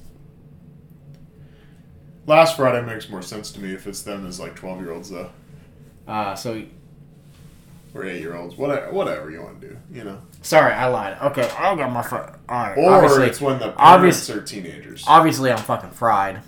Last 2.27 2.57
Friday 2.57 2.85
makes 2.85 3.09
more 3.09 3.23
sense 3.23 3.51
to 3.53 3.61
me 3.61 3.73
if 3.73 3.87
it's 3.87 4.03
them 4.03 4.27
as 4.27 4.41
like 4.41 4.55
twelve 4.57 4.81
year 4.81 4.93
olds 4.93 5.11
though, 5.11 5.31
Uh, 6.09 6.35
so 6.35 6.63
or 7.97 8.05
eight 8.07 8.21
year 8.21 8.37
olds. 8.37 8.57
Whatever, 8.57 8.93
whatever 8.93 9.31
you 9.31 9.43
want 9.43 9.61
to 9.61 9.69
do, 9.69 9.77
you 9.93 10.05
know. 10.05 10.21
sorry, 10.43 10.73
I 10.73 10.87
lied. 10.89 11.17
Okay, 11.23 11.49
I 11.59 11.75
got 11.77 11.91
my 11.93 12.03
fr- 12.03 12.17
all 12.17 12.31
right. 12.49 12.77
Or 12.79 12.91
obviously, 12.93 13.27
it's 13.27 13.41
when 13.41 13.59
the 13.59 13.75
obvious- 13.77 14.27
parents 14.27 14.31
are 14.31 14.55
teenagers. 14.55 15.05
obviously 15.07 15.51
I'm 15.51 15.59
fucking 15.59 15.91
fried 15.91 16.41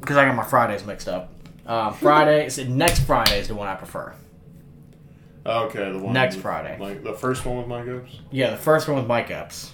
because 0.00 0.16
I 0.16 0.24
got 0.26 0.34
my 0.34 0.44
Fridays 0.44 0.84
mixed 0.84 1.08
up. 1.08 1.32
Uh, 1.66 1.90
Friday, 1.92 2.48
next 2.68 3.00
Friday 3.00 3.38
is 3.38 3.48
the 3.48 3.54
one 3.54 3.68
I 3.68 3.74
prefer. 3.76 4.12
okay, 5.46 5.92
the 5.92 5.98
one 5.98 6.12
Next 6.12 6.36
with, 6.36 6.42
Friday. 6.42 6.76
like 6.80 7.02
the 7.02 7.12
first 7.14 7.44
one 7.44 7.58
with 7.58 7.66
Mike 7.66 7.86
Epps. 7.88 8.18
Yeah, 8.30 8.50
the 8.50 8.56
first 8.56 8.88
one 8.88 8.96
with 8.98 9.06
Mike 9.06 9.30
Epps. 9.30 9.72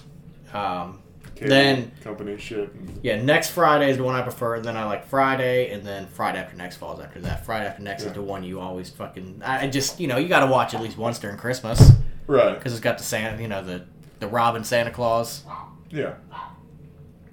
Um, 0.53 0.99
Cable 1.39 1.49
Then- 1.51 1.91
company 2.03 2.37
shit. 2.37 2.69
And, 2.73 2.99
yeah, 3.01 3.21
next 3.21 3.51
Friday 3.51 3.89
is 3.89 3.95
the 3.97 4.03
one 4.03 4.13
I 4.15 4.21
prefer. 4.21 4.59
Then 4.59 4.75
I 4.75 4.83
like 4.83 5.05
Friday, 5.07 5.71
and 5.71 5.83
then 5.85 6.05
Friday 6.07 6.37
after 6.39 6.57
next 6.57 6.75
falls 6.77 6.99
after 6.99 7.21
that. 7.21 7.45
Friday 7.45 7.65
after 7.65 7.81
next 7.81 8.03
Yeah. 8.03 8.09
is 8.09 8.15
the 8.15 8.21
one 8.21 8.43
you 8.43 8.59
always 8.59 8.89
fucking. 8.89 9.41
I 9.45 9.67
just 9.67 9.99
you 10.01 10.07
know 10.07 10.17
you 10.17 10.27
got 10.27 10.41
to 10.45 10.51
watch 10.51 10.73
at 10.73 10.81
least 10.81 10.97
once 10.97 11.17
during 11.17 11.37
Christmas. 11.37 11.91
right. 12.27 12.55
because 12.55 12.73
it's 12.73 12.81
got 12.81 12.97
the 12.97 13.03
Santa, 13.05 13.41
you 13.41 13.47
know, 13.47 13.63
the 13.63 13.85
the 14.19 14.27
Robin 14.27 14.63
Santa 14.65 14.91
Claus. 14.91 15.43
Yeah. 15.89 16.15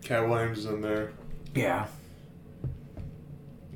Katt 0.02 0.28
Williams 0.28 0.58
is 0.58 0.66
in 0.66 0.80
there. 0.80 1.10
Yeah, 1.54 1.86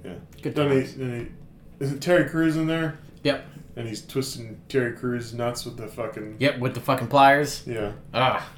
Yeah. 0.04 0.12
good 0.42 0.54
Then 0.54 0.70
he, 0.70 0.76
times. 0.80 0.94
then 0.96 1.32
he, 1.78 1.84
is 1.84 1.92
it 1.92 2.00
Terry 2.00 2.28
Crews 2.28 2.56
in 2.56 2.66
there? 2.68 2.98
Yep, 3.24 3.44
And 3.76 3.88
he's 3.88 4.04
twisting 4.06 4.60
Terry 4.68 4.92
Crews 4.96 5.34
nuts 5.34 5.64
with 5.64 5.76
the 5.76 5.88
fucking. 5.88 6.36
yep, 6.38 6.58
with 6.58 6.74
the 6.74 6.80
fucking 6.80 7.08
pliers. 7.08 7.64
Yeah. 7.66 7.92
Ah, 8.14 8.48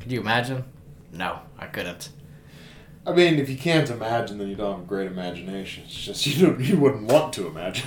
could 0.00 0.12
you 0.12 0.20
imagine? 0.20 0.64
No, 1.14 1.40
I 1.58 1.66
couldn't. 1.66 2.10
I 3.06 3.12
mean, 3.12 3.34
if 3.38 3.48
you 3.50 3.56
can't 3.56 3.88
imagine, 3.90 4.38
then 4.38 4.48
you 4.48 4.56
don't 4.56 4.72
have 4.72 4.80
a 4.84 4.86
great 4.86 5.06
imagination. 5.06 5.84
It's 5.86 5.94
just 5.94 6.26
you 6.26 6.46
don't, 6.46 6.60
you 6.60 6.76
wouldn't 6.78 7.04
want 7.10 7.32
to 7.34 7.46
imagine. 7.46 7.86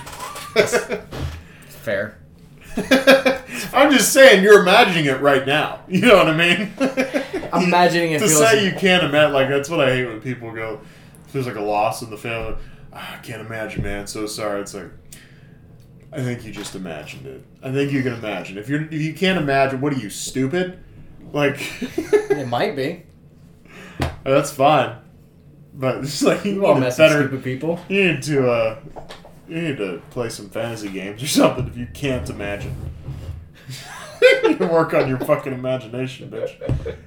Fair. 1.67 2.19
I'm 3.73 3.91
just 3.91 4.13
saying, 4.13 4.43
you're 4.43 4.61
imagining 4.61 5.05
it 5.05 5.19
right 5.19 5.45
now. 5.47 5.82
You 5.88 6.01
know 6.01 6.15
what 6.17 6.28
I 6.28 6.36
mean? 6.38 6.71
I'm 7.51 7.63
imagining 7.63 8.11
it 8.11 8.19
to 8.19 8.28
feels- 8.28 8.39
say 8.39 8.65
you 8.65 8.73
can't 8.78 9.03
imagine, 9.03 9.34
like 9.34 9.49
that's 9.49 9.69
what 9.69 9.80
I 9.82 9.95
hate 9.95 10.05
when 10.05 10.21
people 10.21 10.51
go. 10.53 10.82
There's 11.34 11.47
like 11.47 11.55
a 11.55 11.61
loss 11.61 12.01
in 12.03 12.09
the 12.09 12.17
family, 12.17 12.55
"Ah, 12.93 13.15
I 13.15 13.17
can't 13.21 13.41
imagine, 13.41 13.84
man. 13.84 14.07
So 14.07 14.25
sorry. 14.28 14.61
It's 14.61 14.73
like. 14.73 14.89
I 16.09 16.21
think 16.21 16.45
you 16.45 16.53
just 16.53 16.73
imagined 16.73 17.25
it. 17.25 17.43
I 17.61 17.71
think 17.73 17.91
you 17.91 18.01
can 18.01 18.13
imagine. 18.13 18.57
If 18.57 18.69
you're 18.69 18.84
if 18.84 18.93
you 18.93 19.13
can't 19.13 19.38
imagine, 19.38 19.82
what 19.82 19.91
are 19.91 19.97
you 19.97 20.09
stupid? 20.09 20.80
Like 21.34 21.59
It 21.97 22.47
might 22.47 22.75
be. 22.78 23.03
That's 24.24 24.52
fine, 24.52 24.95
but 25.74 25.98
it's 26.04 26.22
like 26.24 26.43
you 26.45 26.54
You 26.54 26.66
all 26.66 26.76
need 26.76 26.82
messing 26.82 27.06
better. 27.06 27.20
stupid 27.28 27.43
people. 27.43 27.80
You 27.89 28.14
need 28.14 28.24
to 28.24 28.50
uh, 28.52 28.80
you 29.48 29.62
need 29.62 29.78
to 29.78 30.02
play 30.12 30.30
some 30.30 30.50
fantasy 30.50 30.89
games 30.89 31.24
or 31.24 31.28
something 31.39 31.68
if 31.68 31.78
you 31.78 31.88
can't 31.93 32.30
imagine. 32.30 32.76
you 34.22 34.50
need 34.50 34.60
to 34.60 34.68
work 34.68 34.93
on 34.93 35.08
your 35.08 35.20
fucking 35.20 35.54
imagination, 35.54 36.30
bitch. 36.30 36.98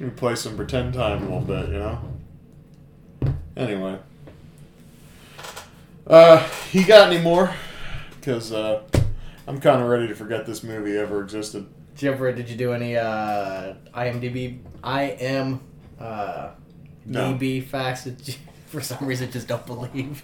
You 0.00 0.10
play 0.10 0.34
some 0.34 0.56
pretend 0.56 0.94
time 0.94 1.18
a 1.22 1.24
little 1.24 1.40
bit, 1.40 1.68
you 1.68 1.78
know. 1.78 1.98
Anyway, 3.56 3.96
uh, 6.06 6.48
you 6.72 6.84
got 6.84 7.12
any 7.12 7.22
more? 7.22 7.52
Because 8.10 8.52
uh, 8.52 8.82
I'm 9.46 9.60
kind 9.60 9.80
of 9.80 9.88
ready 9.88 10.08
to 10.08 10.14
forget 10.14 10.46
this 10.46 10.62
movie 10.64 10.96
ever 10.96 11.22
existed. 11.22 11.66
Did 11.94 12.02
you 12.02 12.10
ever? 12.12 12.32
Did 12.32 12.48
you 12.50 12.56
do 12.56 12.72
any 12.72 12.96
uh, 12.96 13.74
IMDb? 13.94 14.58
I 14.82 15.02
am 15.04 15.60
uh, 16.04 16.50
No. 17.06 17.34
DB 17.34 17.64
facts 17.64 18.04
that 18.04 18.26
you, 18.28 18.34
for 18.66 18.80
some 18.80 19.06
reason 19.06 19.30
just 19.30 19.48
don't 19.48 19.66
believe. 19.66 20.22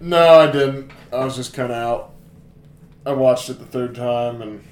No, 0.00 0.40
I 0.40 0.50
didn't. 0.50 0.90
I 1.12 1.24
was 1.24 1.36
just 1.36 1.54
kind 1.54 1.72
of 1.72 1.78
out. 1.78 2.14
I 3.06 3.12
watched 3.12 3.48
it 3.50 3.58
the 3.58 3.64
third 3.66 3.94
time, 3.94 4.42
and 4.42 4.62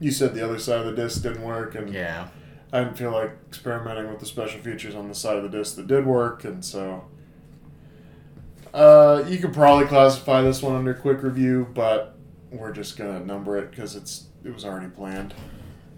you 0.00 0.10
said 0.10 0.34
the 0.34 0.44
other 0.44 0.58
side 0.58 0.80
of 0.80 0.86
the 0.86 0.94
disc 1.02 1.22
didn't 1.22 1.42
work, 1.42 1.74
and 1.74 1.92
Yeah. 1.92 2.28
I 2.72 2.82
didn't 2.82 2.98
feel 2.98 3.12
like 3.12 3.30
experimenting 3.48 4.08
with 4.10 4.18
the 4.18 4.26
special 4.26 4.60
features 4.60 4.96
on 4.96 5.08
the 5.08 5.14
side 5.14 5.36
of 5.36 5.44
the 5.44 5.48
disc 5.58 5.76
that 5.76 5.86
did 5.86 6.04
work, 6.06 6.44
and 6.44 6.64
so. 6.64 7.04
Uh, 8.72 9.24
you 9.28 9.38
could 9.38 9.52
probably 9.52 9.86
classify 9.86 10.42
this 10.42 10.60
one 10.60 10.74
under 10.74 10.94
quick 10.94 11.22
review, 11.22 11.68
but 11.74 12.16
we're 12.50 12.72
just 12.72 12.96
gonna 12.96 13.20
number 13.20 13.56
it 13.56 13.70
because 13.70 13.94
it's 13.94 14.24
it 14.44 14.52
was 14.52 14.64
already 14.64 14.88
planned. 14.88 15.32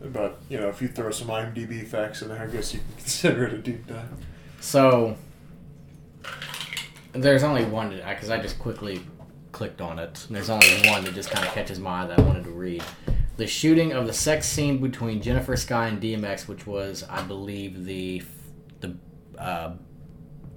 But 0.01 0.39
you 0.49 0.59
know, 0.59 0.69
if 0.69 0.83
you 0.83 0.89
throw 0.89 1.11
some 1.11 1.29
IMDb 1.29 1.87
facts 1.87 2.23
in 2.23 2.29
there, 2.29 2.43
I 2.43 2.47
guess 2.47 2.75
you 2.75 2.81
can 2.81 2.89
consider 2.99 3.47
it 3.47 3.55
a 3.55 3.59
deep 3.59 3.87
dive. 3.87 4.09
So 4.61 5.17
there's 7.13 7.43
only 7.43 7.65
one 7.65 7.91
because 7.91 8.31
I 8.31 8.41
just 8.41 8.59
quickly 8.59 9.01
clicked 9.53 9.81
on 9.81 9.99
it. 9.99 10.27
There's 10.29 10.51
only 10.51 10.69
one 10.89 11.05
that 11.05 11.15
just 11.15 11.31
kind 11.31 11.47
of 11.47 11.53
catches 11.53 11.79
my 11.79 12.03
eye 12.03 12.07
that 12.09 12.19
I 12.19 12.23
wanted 12.23 12.45
to 12.45 12.51
read. 12.51 12.83
The 13.37 13.47
shooting 13.47 13.93
of 13.93 14.07
the 14.07 14.13
sex 14.13 14.47
scene 14.47 14.79
between 14.79 15.21
Jennifer 15.21 15.57
Sky 15.57 15.89
and 15.89 16.01
DMX, 16.01 16.49
which 16.49 16.67
was, 16.67 17.05
I 17.09 17.23
believe, 17.23 17.85
the 17.85 18.23
the 18.81 18.97
uh, 19.39 19.75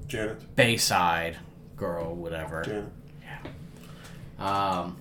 Janet, 0.08 0.56
Bayside 0.56 1.38
girl, 1.76 2.14
whatever. 2.16 2.64
Janet. 2.64 2.92
Um, 4.38 4.98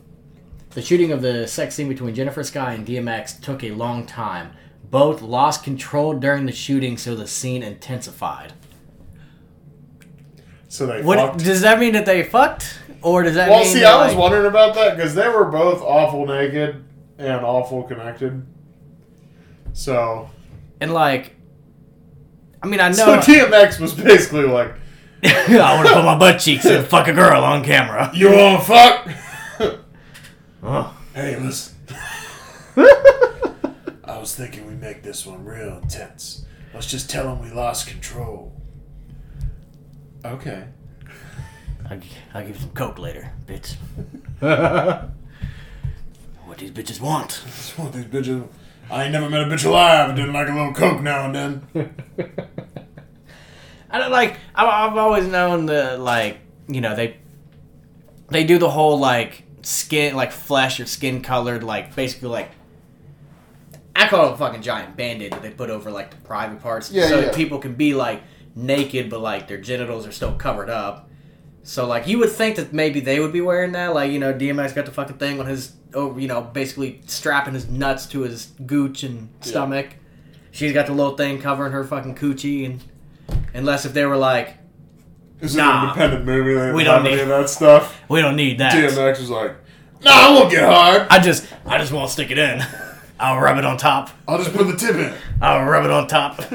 the 0.79 0.85
shooting 0.85 1.11
of 1.11 1.23
the 1.23 1.45
sex 1.49 1.75
scene 1.75 1.89
between 1.89 2.15
Jennifer 2.15 2.45
Sky 2.45 2.73
and 2.73 2.87
DMX 2.87 3.41
took 3.43 3.65
a 3.65 3.73
long 3.73 4.07
time. 4.07 4.53
Both 4.89 5.21
lost 5.23 5.65
control 5.65 6.15
during 6.15 6.47
the 6.47 6.53
shooting, 6.53 6.97
so 6.97 7.17
the 7.17 7.27
scene 7.27 7.65
intensified. 7.65 8.53
So 10.69 10.87
they 10.87 11.03
What 11.03 11.19
fucked. 11.19 11.39
does 11.45 11.63
that 11.63 11.81
mean 11.81 11.95
that 11.95 12.07
they 12.07 12.23
fucked? 12.23 12.79
or 13.03 13.25
does 13.25 13.35
that 13.35 13.49
Well, 13.51 13.65
see, 13.65 13.85
I 13.85 14.05
was 14.05 14.13
like- 14.13 14.21
wondering 14.23 14.47
about 14.47 14.75
that 14.77 14.97
because 14.97 15.17
they 15.17 15.29
were 15.29 15.47
both 15.47 15.83
awful 15.83 16.27
naked 16.27 16.85
and 17.19 17.45
awful 17.45 17.83
connected. 17.83 18.47
So, 19.73 20.31
and 20.81 20.93
like, 20.95 21.35
I 22.63 22.69
mean, 22.69 22.79
I 22.81 22.89
know 22.91 22.95
so 22.95 23.17
DMX 23.19 23.81
was 23.81 23.95
basically 23.95 24.45
like, 24.45 24.75
I 25.25 25.75
want 25.77 25.89
to 25.89 25.95
put 25.95 26.05
my 26.05 26.17
butt 26.17 26.39
cheeks 26.39 26.65
and 26.67 26.87
fuck 26.87 27.09
a 27.09 27.13
girl 27.13 27.43
on 27.43 27.65
camera. 27.65 28.11
"You 28.15 28.31
want 28.31 28.61
to 28.61 28.65
fuck?" 28.65 29.09
Oh. 30.63 30.97
hey, 31.15 31.39
listen. 31.39 31.77
I 34.05 34.19
was 34.19 34.35
thinking 34.35 34.67
we 34.67 34.75
make 34.75 35.03
this 35.03 35.25
one 35.25 35.45
real 35.45 35.79
intense. 35.79 36.45
Let's 36.75 36.87
just 36.87 37.09
tell 37.09 37.25
them 37.25 37.41
we 37.41 37.51
lost 37.51 37.87
control. 37.87 38.53
Okay. 40.25 40.65
I'll, 41.89 42.01
I'll 42.35 42.47
give 42.47 42.57
you 42.57 42.63
some 42.63 42.71
coke 42.71 42.99
later, 42.99 43.33
bitch. 43.47 43.77
what 46.45 46.59
these 46.59 46.73
bitches 46.73 47.01
want? 47.01 47.43
Just 47.47 47.79
want 47.79 47.93
these 47.93 48.05
bitches. 48.07 48.49
I 48.91 49.05
ain't 49.05 49.13
never 49.13 49.31
met 49.31 49.43
a 49.43 49.45
bitch 49.45 49.65
alive 49.65 50.09
that 50.09 50.17
didn't 50.17 50.33
like 50.33 50.49
a 50.49 50.53
little 50.53 50.73
coke 50.73 51.01
now 51.03 51.27
and 51.27 51.35
then. 51.35 51.95
I 53.91 53.99
don't 53.99 54.11
like. 54.11 54.37
I, 54.55 54.67
I've 54.67 54.97
always 54.97 55.27
known 55.27 55.67
the 55.67 55.97
like. 55.99 56.39
You 56.67 56.81
know 56.81 56.95
they. 56.95 57.17
They 58.31 58.45
do 58.45 58.59
the 58.59 58.69
whole 58.69 58.99
like 58.99 59.45
skin, 59.63 60.15
like 60.17 60.33
flesh 60.33 60.81
or 60.81 60.87
skin 60.87 61.23
colored, 61.23 61.63
like 61.63 61.95
basically 61.95 62.29
like. 62.29 62.51
I 63.97 64.07
call 64.07 64.29
it 64.29 64.35
a 64.35 64.37
fucking 64.37 64.63
giant 64.63 64.97
band-aid 64.97 65.33
that 65.33 65.43
they 65.43 65.51
put 65.51 65.71
over 65.71 65.91
like 65.91 66.11
the 66.13 66.17
private 66.19 66.61
parts, 66.63 66.93
Yeah, 66.93 67.09
so 67.09 67.19
yeah. 67.21 67.33
people 67.35 67.59
can 67.59 67.75
be 67.75 67.95
like 67.95 68.23
naked, 68.55 69.11
but 69.11 69.21
like 69.21 69.49
their 69.49 69.59
genitals 69.59 70.07
are 70.07 70.13
still 70.13 70.35
covered 70.35 70.71
up. 70.71 71.11
So 71.65 71.87
like 71.87 72.07
you 72.07 72.19
would 72.21 72.31
think 72.31 72.57
that 72.57 72.73
maybe 72.73 73.01
they 73.01 73.19
would 73.19 73.33
be 73.33 73.41
wearing 73.41 73.73
that, 73.73 73.95
like 73.95 74.13
you 74.13 74.19
know 74.21 74.33
DMX 74.33 74.75
got 74.75 74.87
the 74.87 74.93
fucking 74.93 75.19
thing 75.19 75.41
on 75.41 75.47
his, 75.47 75.73
oh 75.95 76.17
you 76.17 76.29
know 76.29 76.41
basically 76.43 77.01
strapping 77.07 77.55
his 77.55 77.69
nuts 77.69 78.07
to 78.07 78.21
his 78.21 78.47
gooch 78.67 79.03
and 79.03 79.31
stomach. 79.41 79.89
She's 80.53 80.73
got 80.73 80.87
the 80.87 80.93
little 80.93 81.17
thing 81.17 81.41
covering 81.41 81.73
her 81.73 81.83
fucking 81.85 82.15
coochie, 82.15 82.65
and 82.67 82.83
unless 83.53 83.85
if 83.85 83.93
they 83.95 84.07
were 84.07 84.17
like, 84.17 84.55
It's 85.41 85.55
Nah. 85.55 85.83
an 85.83 85.89
independent 85.89 86.25
movie. 86.25 86.55
They 86.55 86.67
We 86.69 86.73
we 86.79 86.85
don't 86.85 86.97
don't 87.05 87.07
any 87.07 87.17
need- 87.17 87.23
of 87.23 87.29
that 87.29 87.49
stuff. 87.49 87.97
we 88.09 88.21
don't 88.21 88.37
need 88.37 88.59
that. 88.59 88.73
DMX 88.73 89.21
is 89.21 89.31
like, 89.31 89.55
"Nah, 90.05 90.11
I 90.11 90.31
won't 90.33 90.51
get 90.51 90.65
hard. 90.69 91.07
I 91.11 91.19
just 91.21 91.47
I 91.67 91.79
just 91.79 91.93
won't 91.93 92.11
stick 92.11 92.31
it 92.31 92.39
in. 92.39 92.65
I'll 93.21 93.39
rub 93.41 93.57
it 93.59 93.65
on 93.65 93.77
top. 93.77 94.11
I'll 94.27 94.39
just 94.39 94.53
put 94.55 94.67
the 94.67 94.77
tip 94.77 94.97
in." 94.97 95.13
I'll 95.41 95.65
rub 95.65 95.85
it 95.85 95.91
on 95.91 96.07
top. 96.09 96.41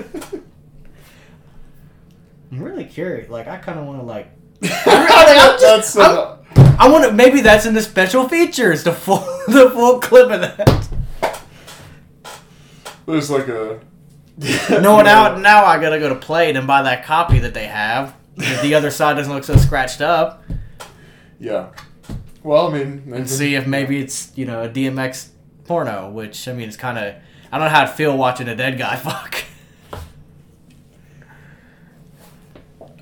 I'm 2.51 2.61
really 2.61 2.85
curious. 2.85 3.29
Like 3.29 3.47
I 3.47 3.57
kind 3.57 3.79
of 3.79 3.85
want 3.85 3.99
to 3.99 4.05
like. 4.05 4.29
That's 4.61 5.89
so. 5.89 6.39
I 6.79 6.89
want 6.89 7.05
to. 7.05 7.11
Maybe 7.11 7.41
that's 7.41 7.65
in 7.65 7.73
the 7.73 7.81
special 7.81 8.27
features. 8.29 8.83
The 8.83 8.91
full 8.93 9.19
the 9.47 9.69
full 9.71 9.99
clip 9.99 10.29
of 10.31 10.41
that. 10.41 10.87
There's 13.05 13.29
like 13.29 13.47
a. 13.47 13.79
No 14.81 14.93
one 14.95 15.05
out 15.07 15.39
now. 15.41 15.65
I 15.65 15.79
gotta 15.79 15.99
go 15.99 16.09
to 16.09 16.15
Play 16.15 16.53
and 16.53 16.65
buy 16.67 16.81
that 16.83 17.05
copy 17.05 17.39
that 17.39 17.53
they 17.53 17.67
have. 17.67 18.13
If 18.37 18.61
the 18.61 18.73
other 18.75 18.89
side 18.91 19.15
doesn't 19.15 19.31
look 19.31 19.43
so 19.43 19.55
scratched 19.57 20.01
up, 20.01 20.43
Yeah. 21.39 21.69
Well, 22.43 22.67
I 22.67 22.73
mean, 22.77 23.13
and 23.13 23.29
see 23.29 23.55
if 23.55 23.65
maybe 23.67 23.99
it's 23.99 24.31
you 24.35 24.45
know 24.45 24.63
a 24.63 24.69
DMX 24.69 25.29
porno. 25.65 26.09
Which 26.09 26.47
I 26.47 26.53
mean, 26.53 26.67
it's 26.67 26.77
kind 26.77 26.97
of. 26.97 27.15
I 27.51 27.57
don't 27.57 27.67
know 27.67 27.73
how 27.73 27.81
to 27.85 27.91
feel 27.91 28.17
watching 28.17 28.47
a 28.47 28.55
dead 28.55 28.77
guy 28.77 28.95
fuck. 28.97 29.43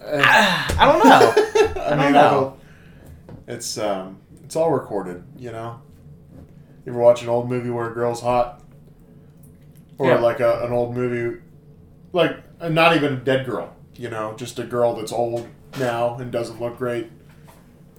I 0.04 0.76
don't 0.80 1.04
know. 1.06 1.82
I, 1.82 1.90
don't 1.92 2.00
mean, 2.00 2.14
don't. 2.14 2.60
It's 3.48 3.78
um, 3.78 4.18
it's 4.44 4.56
all 4.56 4.72
recorded, 4.72 5.24
you 5.38 5.52
know. 5.52 5.82
You 6.86 6.92
ever 6.94 7.00
watch 7.00 7.22
an 7.22 7.30
old 7.30 7.50
movie 7.50 7.70
where 7.70 7.90
a 7.90 7.94
girl's 7.94 8.22
hot, 8.22 8.62
or 9.98 10.08
Yeah. 10.10 10.20
like 10.20 10.40
a, 10.40 10.64
an 10.66 10.72
old 10.72 10.96
movie, 10.96 11.40
like 12.12 12.38
not 12.70 12.96
even 12.96 13.14
a 13.14 13.18
dead 13.18 13.46
girl, 13.46 13.74
you 13.96 14.10
know, 14.10 14.34
just 14.36 14.58
a 14.60 14.64
girl 14.64 14.96
that's 14.96 15.12
old 15.12 15.48
now 15.80 16.16
and 16.16 16.32
doesn't 16.32 16.60
look 16.62 16.78
great. 16.78 17.10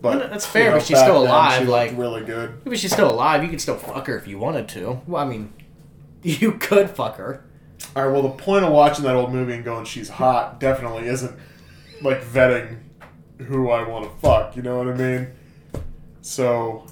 Well, 0.02 0.18
that's 0.18 0.44
fair, 0.46 0.72
but 0.72 0.82
she's 0.82 0.98
still 0.98 1.22
alive, 1.22 1.60
She 1.62 1.66
like- 1.66 1.96
really 1.96 2.24
good. 2.24 2.60
If 2.64 2.78
she's 2.80 2.92
still 2.92 3.10
alive, 3.12 3.44
you 3.44 3.48
could 3.50 3.60
still 3.60 3.76
fuck 3.76 4.08
her 4.08 4.16
if 4.16 4.26
you 4.26 4.36
wanted 4.38 4.68
to. 4.70 5.00
Well, 5.06 5.22
I 5.22 5.28
mean, 5.28 5.52
you 6.22 6.52
could 6.52 6.90
fuck 6.90 7.16
her. 7.16 7.44
All 7.94 8.04
right. 8.04 8.12
Well, 8.12 8.22
the 8.22 8.30
point 8.30 8.64
of 8.64 8.72
watching 8.72 9.04
that 9.04 9.14
old 9.14 9.32
movie 9.32 9.54
and 9.54 9.64
going, 9.64 9.84
"She's 9.84 10.08
hot," 10.08 10.58
definitely 10.60 11.06
isn't 11.08 11.36
like 12.00 12.22
vetting 12.22 12.78
who 13.38 13.70
I 13.70 13.86
want 13.86 14.04
to 14.04 14.10
fuck. 14.20 14.56
You 14.56 14.62
know 14.62 14.78
what 14.78 14.88
I 14.88 14.94
mean? 14.94 15.28
So, 16.20 16.86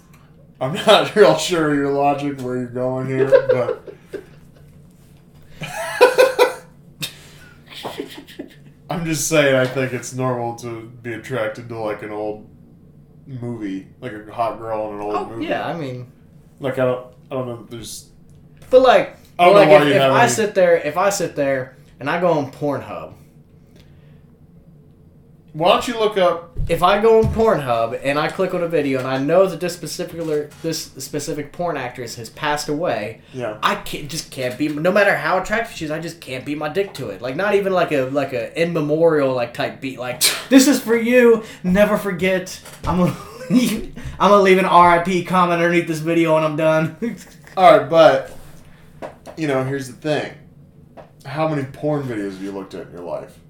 I'm 0.61 0.74
not 0.86 1.14
real 1.16 1.36
sure 1.36 1.74
your 1.74 1.90
logic 1.92 2.40
where 2.40 2.57
you're 2.57 2.66
going 2.66 3.07
here, 3.09 3.28
but 3.28 3.80
I'm 9.01 9.07
just 9.07 9.28
saying 9.28 9.55
I 9.55 9.64
think 9.66 9.94
it's 9.94 10.12
normal 10.12 10.57
to 10.57 10.82
be 11.03 11.14
attracted 11.14 11.70
to 11.70 11.78
like 11.78 12.03
an 12.03 12.11
old 12.11 12.46
movie, 13.26 13.86
like 14.03 14.12
a 14.12 14.30
hot 14.30 14.59
girl 14.59 14.88
in 14.88 14.96
an 14.96 15.01
old 15.01 15.14
Oh, 15.14 15.24
movie. 15.26 15.46
yeah, 15.46 15.66
I 15.66 15.74
mean, 15.74 16.12
Like 16.59 16.74
I 16.78 16.84
don't, 16.84 17.07
I 17.30 17.34
don't 17.34 17.46
know. 17.46 17.66
There's 17.70 18.11
but 18.68 18.82
like, 18.82 19.16
I 19.38 19.46
don't 19.46 19.55
like 19.55 19.68
know 19.68 19.74
why 19.74 19.80
if, 19.82 19.88
you 19.88 19.94
if 19.94 20.01
have 20.03 20.12
I 20.12 20.22
any- 20.24 20.30
sit 20.30 20.55
there, 20.55 20.76
if 20.76 20.98
I 20.98 21.09
sit 21.09 21.34
there 21.34 21.76
and 21.98 22.11
I 22.11 22.20
go 22.20 22.28
on 22.32 22.53
Pornhub, 22.53 23.14
why 25.53 25.72
don't 25.72 25.86
you 25.88 25.98
look 25.98 26.16
up? 26.16 26.48
if 26.68 26.84
I 26.84 27.01
go 27.03 27.18
on 27.18 27.24
Pornhub 27.34 27.98
and 28.05 28.16
I 28.16 28.28
click 28.28 28.55
on 28.55 28.62
a 28.62 28.68
video 28.68 29.01
and 29.01 29.09
I 29.09 29.18
know 29.18 29.46
that 29.46 29.59
this 29.59 29.76
particular 29.76 30.51
this 30.62 30.80
specific 30.84 31.53
porn 31.53 31.76
actress 31.76 32.14
has 32.14 32.30
passed 32.30 32.68
away, 32.68 33.22
Yeah. 33.32 33.59
I 33.61 33.74
can't 33.76 34.09
just 34.09 34.30
can't 34.30 34.57
be 34.57 34.68
no 34.68 34.92
matter 34.92 35.16
how 35.16 35.38
attractive 35.40 35.74
she 35.76 35.84
is, 35.86 35.90
I 35.90 35.98
just 35.98 36.20
can't 36.20 36.44
beat 36.44 36.59
my 36.59 36.68
dick 36.68 36.94
to 36.94 37.09
it. 37.09 37.20
Like 37.20 37.34
not 37.34 37.57
even 37.57 37.72
like 37.72 37.90
a 37.90 38.03
like 38.03 38.32
a 38.32 38.61
in 38.61 38.72
memorial 38.72 39.34
like 39.34 39.53
type 39.55 39.80
beat. 39.80 39.98
Like 39.98 40.22
this 40.48 40.68
is 40.68 40.80
for 40.80 40.94
you. 40.96 41.42
Never 41.64 41.96
forget. 41.96 42.61
I'm 42.86 42.98
gonna 42.98 43.16
leave, 43.51 43.96
I'm 44.20 44.30
gonna 44.30 44.42
leave 44.42 44.59
an 44.59 44.66
RIP 44.66 45.26
comment 45.26 45.61
underneath 45.61 45.88
this 45.88 45.98
video 46.01 46.36
and 46.36 46.44
I'm 46.44 46.57
done. 46.57 46.96
All 47.57 47.78
right, 47.78 47.90
but 47.90 48.30
you 49.36 49.48
know, 49.48 49.64
here's 49.64 49.88
the 49.88 49.94
thing: 49.94 50.34
how 51.24 51.48
many 51.48 51.64
porn 51.64 52.05
videos 52.05 52.32
have 52.32 52.42
you 52.42 52.53
looked 52.53 52.74
at 52.74 52.86
in 52.86 52.92
your 52.92 53.03
life? 53.03 53.40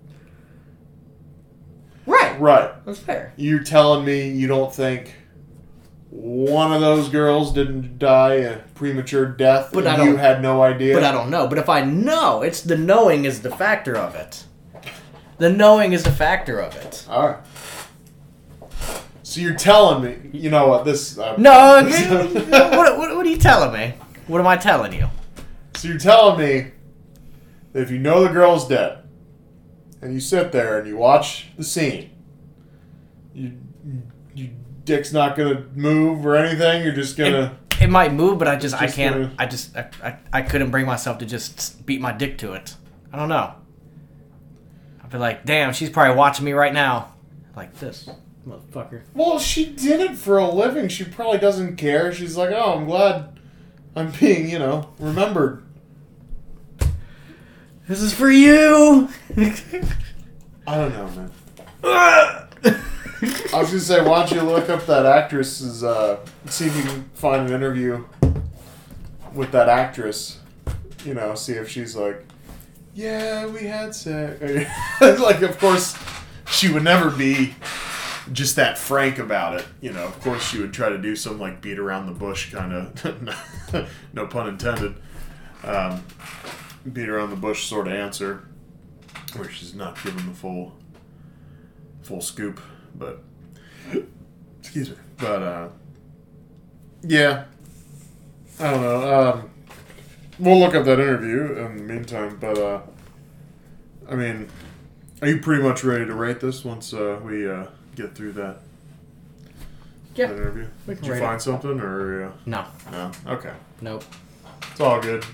Right. 2.41 2.85
That's 2.85 2.99
fair. 2.99 3.33
You're 3.37 3.63
telling 3.63 4.05
me 4.05 4.29
you 4.31 4.47
don't 4.47 4.75
think 4.75 5.15
one 6.11 6.73
of 6.73 6.81
those 6.81 7.09
girls 7.09 7.53
didn't 7.53 7.99
die 7.99 8.35
a 8.35 8.59
premature 8.75 9.27
death, 9.27 9.71
But 9.73 9.87
and 9.87 10.03
I 10.03 10.05
you 10.05 10.17
had 10.17 10.43
no 10.43 10.63
idea. 10.63 10.95
But 10.95 11.05
I 11.05 11.13
don't 11.13 11.31
know. 11.31 11.47
But 11.47 11.59
if 11.59 11.69
I 11.69 11.83
know, 11.83 12.43
it's 12.43 12.63
the 12.63 12.77
knowing 12.77 13.25
is 13.25 13.43
the 13.43 13.51
factor 13.51 13.97
of 13.97 14.15
it. 14.15 14.45
The 15.39 15.51
knowing 15.51 15.93
is 15.93 16.03
the 16.03 16.11
factor 16.13 16.59
of 16.59 16.75
it. 16.77 17.07
All 17.09 17.29
right. 17.29 17.39
So 19.23 19.41
you're 19.41 19.55
telling 19.55 20.03
me, 20.03 20.31
you 20.33 20.51
know 20.51 20.67
what? 20.67 20.85
This 20.85 21.17
uh, 21.17 21.37
No, 21.37 21.83
what, 22.77 22.99
what, 22.99 23.17
what 23.17 23.27
are 23.27 23.31
you 23.31 23.39
telling 23.39 23.73
me? 23.73 23.95
What 24.27 24.41
am 24.41 24.47
I 24.49 24.57
telling 24.57 24.93
you? 24.93 25.09
So 25.77 25.89
you're 25.89 25.99
telling 25.99 26.39
me 26.41 26.73
that 27.73 27.83
if 27.83 27.91
you 27.93 27.99
know 27.99 28.25
the 28.25 28.33
girl's 28.33 28.67
dead, 28.67 28.99
and 30.03 30.13
you 30.15 30.21
sit 30.21 30.51
there 30.51 30.79
and 30.79 30.89
you 30.89 30.97
watch 30.97 31.49
the 31.57 31.65
scene, 31.65 32.10
you, 33.35 33.59
you 34.35 34.51
dick's 34.85 35.13
not 35.13 35.37
gonna 35.37 35.67
move 35.75 36.25
or 36.27 36.37
anything. 36.37 36.83
You're 36.83 36.95
just 36.95 37.17
gonna. 37.17 37.57
It 37.81 37.89
might 37.89 38.13
move, 38.13 38.39
but 38.39 38.47
I 38.49 38.57
just, 38.57 38.75
I 38.75 38.87
can't. 38.89 39.15
gonna- 39.15 39.33
I 39.39 39.47
just 39.47 39.77
I, 39.77 39.89
I, 40.03 40.17
I 40.33 40.43
couldn't 40.43 40.71
bring 40.71 40.85
myself 40.87 41.19
to 41.19 41.27
just 41.27 41.85
beat 41.87 42.01
my 42.01 42.13
dick 42.13 42.37
to 42.39 42.53
it. 42.53 42.75
I 43.13 43.17
don't 43.17 43.29
know. 43.31 43.55
I'd 45.03 45.11
be 45.11 45.19
like, 45.19 45.45
damn, 45.47 45.73
she's 45.73 45.89
probably 45.91 46.17
watching 46.17 46.45
me 46.45 46.53
right 46.53 46.73
now, 46.75 47.15
like 47.57 47.75
this, 47.81 48.09
motherfucker. 48.47 49.03
Well, 49.15 49.39
she 49.39 49.67
did 49.73 50.01
it 50.01 50.17
for 50.17 50.37
a 50.39 50.49
living. 50.51 50.89
She 50.89 51.05
probably 51.05 51.39
doesn't 51.39 51.77
care. 51.77 52.13
She's 52.13 52.37
like, 52.37 52.51
oh, 52.51 52.75
I'm 52.75 52.85
glad 52.85 53.41
I'm 53.97 54.11
being, 54.13 54.49
you 54.51 54.59
know, 54.59 54.91
remembered. 54.99 55.65
This 57.89 58.03
is 58.03 58.15
for 58.15 58.31
you. 58.31 59.09
I 59.37 60.77
don't 60.77 60.93
know, 60.93 61.31
man. 61.83 62.81
I 63.23 63.61
was 63.61 63.69
gonna 63.69 63.81
say, 63.81 64.01
why 64.03 64.21
don't 64.21 64.33
you 64.33 64.43
look 64.43 64.69
up 64.71 64.87
that 64.87 65.05
actress's, 65.05 65.85
uh, 65.85 66.25
see 66.47 66.67
if 66.67 66.77
you 66.77 66.83
can 66.83 67.03
find 67.15 67.49
an 67.49 67.55
interview 67.55 68.05
with 69.35 69.53
that 69.53 69.69
actress. 69.69 70.41
You 71.05 71.15
know, 71.15 71.35
see 71.35 71.55
if 71.55 71.69
she's 71.69 71.97
like, 71.97 72.25
yeah, 72.95 73.47
we 73.47 73.65
had 73.65 73.95
sex. 73.95 74.41
like, 75.01 75.43
of 75.43 75.59
course, 75.59 75.97
she 76.51 76.71
would 76.73 76.85
never 76.85 77.11
be 77.11 77.55
just 78.33 78.57
that 78.57 78.79
frank 78.79 79.19
about 79.19 79.61
it. 79.61 79.67
You 79.81 79.93
know, 79.93 80.05
of 80.05 80.21
course, 80.21 80.43
she 80.43 80.59
would 80.59 80.73
try 80.73 80.89
to 80.89 80.99
do 80.99 81.15
some 81.15 81.39
like 81.39 81.61
beat 81.61 81.79
around 81.79 82.07
the 82.07 82.13
bush 82.13 82.53
kind 82.53 82.73
of, 82.73 83.89
no 84.13 84.27
pun 84.27 84.49
intended, 84.49 84.95
um, 85.65 86.05
beat 86.91 87.09
around 87.09 87.31
the 87.31 87.37
bush 87.37 87.67
sort 87.67 87.87
of 87.87 87.93
answer, 87.93 88.49
where 89.37 89.51
she's 89.51 89.75
not 89.75 90.03
giving 90.03 90.27
the 90.27 90.35
full 90.35 90.75
full 92.03 92.21
scoop, 92.21 92.61
but 92.95 93.23
Excuse 94.61 94.91
me. 94.91 94.97
But 95.19 95.43
uh, 95.43 95.69
yeah, 97.03 97.45
I 98.59 98.71
don't 98.71 98.83
know. 98.83 99.31
Um, 99.33 99.51
we'll 100.39 100.59
look 100.59 100.75
up 100.75 100.85
that 100.85 101.01
interview 101.01 101.57
in 101.59 101.77
the 101.77 101.83
meantime. 101.83 102.39
But 102.41 102.57
uh, 102.59 102.81
I 104.09 104.15
mean, 104.15 104.49
are 105.23 105.29
you 105.29 105.39
pretty 105.41 105.63
much 105.63 105.83
ready 105.83 106.07
to 106.07 106.15
rate 106.15 106.41
this 106.41 106.65
once 106.65 106.93
uh, 106.93 107.19
we 107.25 107.51
uh, 107.51 107.67
get 107.97 108.15
through 108.15 108.33
that? 108.33 108.59
Yeah. 110.15 110.27
That 110.27 110.37
interview. 110.37 110.67
We 110.87 110.95
can 110.95 111.03
Did 111.03 111.07
you 111.07 111.13
rate 111.15 111.21
find 111.21 111.43
something 111.43 111.81
or 111.81 112.25
uh, 112.27 112.33
No. 112.47 112.65
no? 112.93 113.11
Okay, 113.27 113.53
Nope. 113.81 114.05
it's 114.71 114.81
all 114.81 115.01
good. 115.01 115.25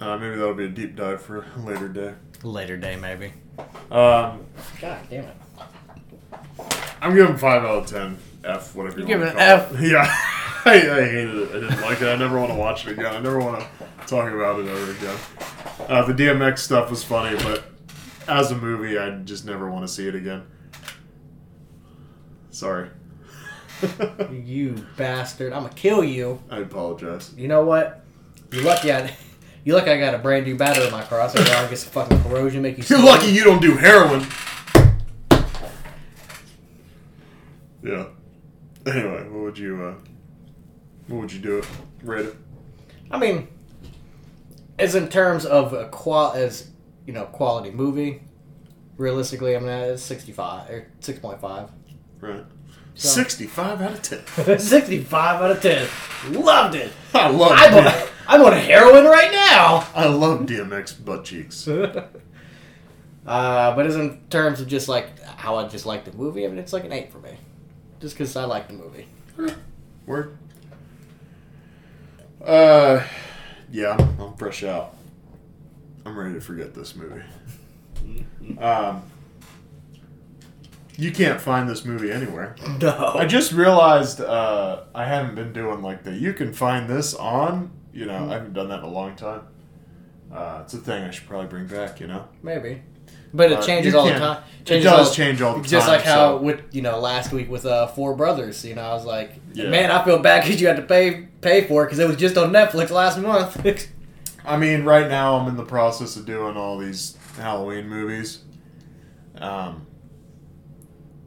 Uh, 0.00 0.16
maybe 0.18 0.36
that'll 0.36 0.54
be 0.54 0.66
a 0.66 0.68
deep 0.68 0.94
dive 0.96 1.22
for 1.22 1.38
a 1.56 1.60
later 1.60 1.88
day. 1.88 2.12
Later 2.42 2.76
day, 2.76 2.96
maybe. 2.96 3.32
Um, 3.90 4.44
God 4.80 4.98
damn 5.08 5.24
it. 5.24 5.36
I'm 7.00 7.14
giving 7.14 7.36
five 7.36 7.62
out 7.64 7.84
of 7.84 7.86
ten. 7.86 8.18
F 8.44 8.74
whatever 8.74 9.00
you, 9.00 9.06
You 9.06 9.18
want 9.18 9.24
give 9.24 9.36
to 9.36 9.68
call 9.68 9.80
it. 9.80 9.90
Yeah, 9.90 10.02
I, 10.64 10.74
I 10.74 11.04
hated 11.04 11.34
it. 11.34 11.48
I 11.50 11.52
didn't 11.60 11.80
like 11.80 12.00
it. 12.00 12.08
I 12.08 12.16
never 12.16 12.38
want 12.38 12.50
to 12.50 12.56
watch 12.56 12.86
it 12.86 12.92
again. 12.92 13.06
I 13.06 13.20
never 13.20 13.38
want 13.38 13.60
to 13.60 13.66
talk 14.06 14.32
about 14.32 14.60
it 14.60 14.68
ever 14.68 14.90
again. 14.92 15.18
Uh, 15.88 16.02
the 16.06 16.12
DMX 16.12 16.58
stuff 16.58 16.90
was 16.90 17.02
funny, 17.04 17.36
but 17.42 17.64
as 18.28 18.50
a 18.50 18.56
movie, 18.56 18.98
I 18.98 19.10
just 19.18 19.46
never 19.46 19.70
want 19.70 19.86
to 19.86 19.92
see 19.92 20.06
it 20.08 20.14
again. 20.14 20.44
Sorry. 22.50 22.88
You 24.32 24.86
bastard. 24.96 25.52
I'm 25.52 25.64
gonna 25.64 25.74
kill 25.74 26.02
you. 26.02 26.40
I 26.50 26.60
apologize. 26.60 27.34
You 27.36 27.46
know 27.46 27.62
what? 27.64 28.02
You 28.50 28.62
lucky 28.62 28.90
I 28.90 29.14
you 29.64 29.74
lucky 29.74 29.90
I 29.90 29.98
got 29.98 30.14
a 30.14 30.18
brand 30.18 30.46
new 30.46 30.56
battery 30.56 30.86
in 30.86 30.92
my 30.92 31.02
car, 31.02 31.20
I 31.20 31.26
don't 31.26 31.68
get 31.68 31.78
some 31.78 31.90
fucking 31.90 32.22
corrosion, 32.22 32.62
make 32.62 32.78
you 32.78 32.84
You're 32.88 33.04
lucky 33.04 33.30
you 33.30 33.44
don't 33.44 33.60
do 33.60 33.76
heroin. 33.76 34.24
Yeah. 37.86 38.06
Anyway, 38.86 39.22
what 39.28 39.42
would 39.42 39.58
you 39.58 39.82
uh, 39.82 39.94
what 41.08 41.20
would 41.20 41.32
you 41.32 41.40
do 41.40 41.58
it? 41.58 41.66
Rate 42.02 42.26
it? 42.26 42.36
I 43.10 43.18
mean, 43.18 43.48
as 44.78 44.94
in 44.94 45.08
terms 45.08 45.44
of 45.46 45.72
a 45.72 45.88
qual 45.88 46.32
as 46.32 46.70
you 47.06 47.12
know, 47.12 47.24
quality 47.26 47.70
movie, 47.70 48.22
realistically, 48.96 49.54
I'm 49.54 49.68
at 49.68 49.98
65 49.98 50.70
or 50.70 50.86
6.5. 51.00 51.70
Right. 52.20 52.44
So- 52.94 53.08
65 53.08 53.80
out 53.80 53.92
of 53.92 54.02
10. 54.02 54.58
65 54.58 55.42
out 55.42 55.50
of 55.52 55.62
10. 55.62 55.88
Loved 56.32 56.74
it. 56.74 56.92
I 57.14 57.28
love 57.28 57.52
it. 57.52 57.58
I'm 57.58 57.86
on, 57.86 58.08
I'm 58.28 58.42
on 58.42 58.52
heroin 58.52 59.04
right 59.04 59.30
now. 59.30 59.86
I 59.94 60.06
love 60.08 60.40
DMX 60.40 61.04
butt 61.04 61.24
cheeks. 61.24 61.68
uh, 61.68 62.02
but 63.24 63.86
as 63.86 63.96
in 63.96 64.20
terms 64.28 64.60
of 64.60 64.66
just 64.66 64.88
like 64.88 65.20
how 65.22 65.56
I 65.56 65.68
just 65.68 65.86
like 65.86 66.04
the 66.04 66.12
movie, 66.12 66.44
I 66.44 66.48
mean, 66.48 66.58
it's 66.58 66.72
like 66.72 66.84
an 66.84 66.92
8 66.92 67.12
for 67.12 67.18
me. 67.18 67.36
Just 68.00 68.14
because 68.16 68.36
I 68.36 68.44
like 68.44 68.68
the 68.68 68.74
movie. 68.74 69.06
Word. 70.06 70.36
Uh, 72.44 73.02
yeah, 73.70 73.96
I'm, 74.20 74.34
fresh 74.36 74.62
out. 74.62 74.94
I'm 76.04 76.16
ready 76.16 76.34
to 76.34 76.40
forget 76.40 76.74
this 76.74 76.94
movie. 76.94 77.22
Um, 78.60 79.02
you 80.96 81.10
can't 81.10 81.40
find 81.40 81.68
this 81.68 81.84
movie 81.84 82.12
anywhere. 82.12 82.54
No. 82.80 83.12
I 83.14 83.26
just 83.26 83.52
realized 83.52 84.20
uh, 84.20 84.84
I 84.94 85.04
haven't 85.04 85.34
been 85.34 85.52
doing 85.52 85.82
like 85.82 86.04
the 86.04 86.12
you 86.12 86.32
can 86.32 86.52
find 86.52 86.88
this 86.88 87.14
on. 87.14 87.70
You 87.92 88.06
know, 88.06 88.28
I 88.30 88.34
haven't 88.34 88.52
done 88.52 88.68
that 88.68 88.80
in 88.80 88.84
a 88.84 88.90
long 88.90 89.16
time. 89.16 89.42
Uh, 90.32 90.60
it's 90.62 90.74
a 90.74 90.78
thing 90.78 91.02
I 91.02 91.10
should 91.10 91.26
probably 91.26 91.48
bring 91.48 91.66
back. 91.66 91.98
You 92.00 92.06
know, 92.06 92.28
Maybe. 92.42 92.82
But 93.36 93.52
it 93.52 93.58
Uh, 93.58 93.62
changes 93.62 93.94
all 93.94 94.06
the 94.06 94.12
time. 94.18 94.42
it 94.66 94.80
does 94.80 95.08
all- 95.08 95.14
change 95.14 95.42
all 95.42 95.52
the 95.54 95.60
time. 95.60 95.68
Just 95.70 95.86
like 95.88 96.02
how 96.02 96.14
so- 96.14 96.36
with 96.38 96.60
you 96.72 96.82
know 96.82 96.98
last 96.98 97.32
week 97.32 97.50
with 97.50 97.66
uh 97.66 97.86
Four 97.88 98.14
Brothers, 98.14 98.64
you 98.64 98.74
know, 98.74 98.82
I 98.82 98.94
was 98.94 99.04
like, 99.04 99.34
Yeah. 99.52 99.68
man, 99.68 99.90
I 99.90 100.04
feel 100.04 100.18
bad 100.18 100.42
because 100.44 100.60
you 100.60 100.66
had 100.66 100.76
to 100.76 100.82
pay 100.82 101.28
pay 101.40 101.62
for 101.66 101.82
it 101.82 101.86
because 101.86 101.98
it 101.98 102.08
was 102.08 102.16
just 102.16 102.36
on 102.38 102.50
Netflix 102.52 102.90
last 102.90 103.18
month. 103.18 103.56
I 104.44 104.56
mean, 104.56 104.84
right 104.84 105.08
now 105.08 105.36
I'm 105.36 105.48
in 105.48 105.56
the 105.56 105.64
process 105.64 106.16
of 106.16 106.24
doing 106.24 106.56
all 106.56 106.78
these 106.78 107.16
Halloween 107.38 107.88
movies. 107.88 108.38
Um, 109.38 109.86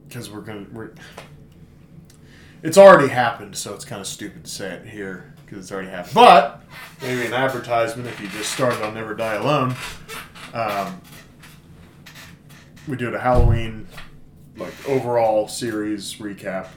because 0.07 0.29
we're 0.31 0.41
gonna 0.41 0.65
we're. 0.73 0.89
It's 2.63 2.77
already 2.77 3.07
happened, 3.07 3.55
so 3.55 3.73
it's 3.73 3.85
kind 3.85 4.01
of 4.01 4.07
stupid 4.07 4.43
to 4.45 4.49
say 4.49 4.69
it 4.71 4.85
here 4.87 5.33
because 5.45 5.59
it's 5.59 5.71
already 5.71 5.89
happened. 5.89 6.13
But 6.15 6.61
maybe 7.01 7.25
an 7.25 7.33
advertisement 7.33 8.07
if 8.09 8.19
you 8.19 8.27
just 8.29 8.51
started 8.51 8.81
on 8.83 8.93
Never 8.95 9.13
Die 9.15 9.33
Alone. 9.35 9.75
Um, 10.53 10.99
we 12.89 12.97
did 12.97 13.13
a 13.13 13.19
Halloween 13.19 13.87
like 14.57 14.73
overall 14.89 15.47
series 15.47 16.15
recap 16.15 16.67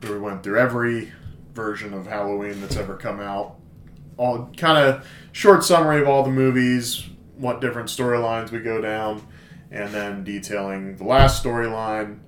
where 0.00 0.12
we 0.12 0.18
went 0.20 0.44
through 0.44 0.58
every 0.58 1.12
version 1.52 1.92
of 1.92 2.06
Halloween 2.06 2.60
that's 2.60 2.76
ever 2.76 2.96
come 2.96 3.20
out 3.20 3.56
all 4.16 4.50
kind 4.56 4.78
of 4.78 5.06
short 5.32 5.64
summary 5.64 6.00
of 6.00 6.06
all 6.08 6.22
the 6.22 6.30
movies, 6.30 7.08
what 7.36 7.60
different 7.60 7.88
storylines 7.88 8.52
we 8.52 8.60
go 8.60 8.80
down, 8.80 9.26
and 9.70 9.90
then 9.90 10.22
detailing 10.22 10.96
the 10.96 11.04
last 11.04 11.42
storyline. 11.42 12.20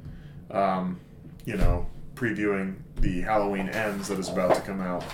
Um, 0.50 0.98
you 1.44 1.56
know, 1.56 1.86
previewing 2.14 2.76
the 3.00 3.20
Halloween 3.20 3.68
Ends 3.68 4.08
that 4.08 4.18
is 4.18 4.28
about 4.28 4.54
to 4.54 4.60
come 4.62 4.80
out 4.80 5.04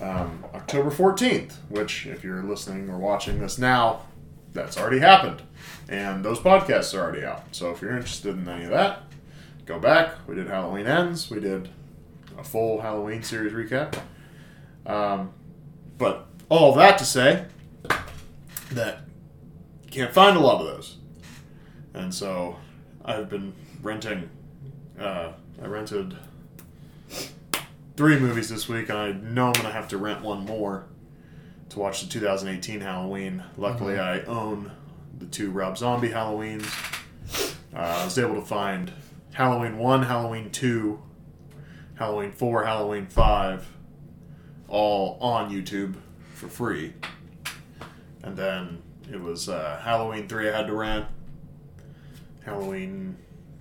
um, 0.00 0.44
October 0.54 0.90
fourteenth. 0.90 1.58
Which, 1.68 2.06
if 2.06 2.24
you're 2.24 2.42
listening 2.42 2.88
or 2.88 2.98
watching 2.98 3.38
this 3.38 3.58
now, 3.58 4.06
that's 4.52 4.78
already 4.78 5.00
happened, 5.00 5.42
and 5.90 6.24
those 6.24 6.38
podcasts 6.38 6.96
are 6.96 7.02
already 7.02 7.24
out. 7.24 7.44
So 7.50 7.72
if 7.72 7.82
you're 7.82 7.96
interested 7.96 8.38
in 8.38 8.48
any 8.48 8.64
of 8.64 8.70
that, 8.70 9.02
go 9.66 9.80
back. 9.80 10.14
We 10.28 10.36
did 10.36 10.46
Halloween 10.46 10.86
Ends. 10.86 11.28
We 11.28 11.40
did 11.40 11.68
a 12.38 12.44
full 12.44 12.80
Halloween 12.80 13.24
series 13.24 13.52
recap. 13.52 13.98
Um, 14.86 15.32
but 15.98 16.28
all 16.48 16.72
that 16.76 16.96
to 16.98 17.04
say 17.04 17.44
that 18.70 19.00
you 19.82 19.90
can't 19.90 20.12
find 20.12 20.36
a 20.36 20.40
lot 20.40 20.60
of 20.60 20.66
those. 20.68 20.96
And 21.92 22.14
so 22.14 22.56
I've 23.04 23.28
been 23.28 23.52
renting. 23.82 24.30
Uh, 24.98 25.32
I 25.60 25.66
rented 25.66 26.16
three 27.96 28.18
movies 28.18 28.48
this 28.48 28.68
week, 28.68 28.88
and 28.90 28.98
I 28.98 29.12
know 29.12 29.48
I'm 29.48 29.52
going 29.54 29.66
to 29.66 29.72
have 29.72 29.88
to 29.88 29.98
rent 29.98 30.22
one 30.22 30.44
more 30.44 30.86
to 31.70 31.78
watch 31.80 32.02
the 32.02 32.08
2018 32.08 32.80
Halloween. 32.80 33.42
Luckily, 33.56 33.98
I 33.98 34.20
own 34.20 34.70
the 35.20 35.26
two 35.26 35.50
Rob 35.50 35.78
Zombie 35.78 36.08
Halloweens. 36.08 36.66
Uh, 37.74 37.78
I 37.78 38.04
was 38.04 38.18
able 38.18 38.34
to 38.34 38.44
find 38.44 38.92
Halloween 39.32 39.78
1, 39.78 40.02
Halloween 40.02 40.50
2, 40.50 41.00
Halloween 41.94 42.32
4, 42.32 42.64
Halloween 42.64 43.06
5 43.06 43.76
all 44.68 45.18
on 45.20 45.52
YouTube 45.52 45.94
for 46.34 46.48
free. 46.48 46.94
And 48.22 48.36
then 48.36 48.82
it 49.12 49.20
was 49.20 49.48
uh, 49.48 49.80
Halloween 49.82 50.26
3 50.26 50.48
I 50.48 50.56
had 50.56 50.66
to 50.66 50.74
rent. 50.74 51.06
Halloween 52.44 53.16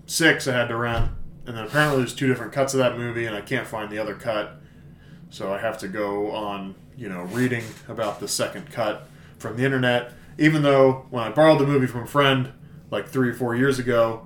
6 0.05 0.47
I 0.47 0.53
had 0.53 0.70
to 0.70 0.78
rent. 0.78 1.12
And 1.45 1.57
then 1.57 1.66
apparently 1.66 1.97
there's 1.97 2.16
two 2.16 2.28
different 2.28 2.53
cuts 2.53 2.74
of 2.74 2.80
that 2.80 2.97
movie 2.97 3.26
and 3.26 3.36
I 3.36 3.41
can't 3.41 3.68
find 3.68 3.91
the 3.91 3.97
other 3.97 4.16
cut. 4.16 4.62
So 5.30 5.53
I 5.53 5.60
have 5.60 5.78
to 5.80 5.88
go 5.88 6.32
on, 6.32 6.76
you 6.97 7.10
know, 7.10 7.24
reading 7.24 7.64
about 7.88 8.20
the 8.20 8.28
second 8.28 8.72
cut 8.72 9.07
from 9.38 9.57
the 9.57 9.66
internet. 9.66 10.14
Even 10.40 10.62
though 10.62 11.06
when 11.10 11.22
I 11.22 11.30
borrowed 11.30 11.60
the 11.60 11.68
movie 11.68 11.86
from 11.86 12.04
a 12.04 12.08
friend 12.08 12.54
like 12.90 13.10
three 13.10 13.30
or 13.30 13.34
four 13.34 13.56
years 13.56 13.78
ago 13.78 14.26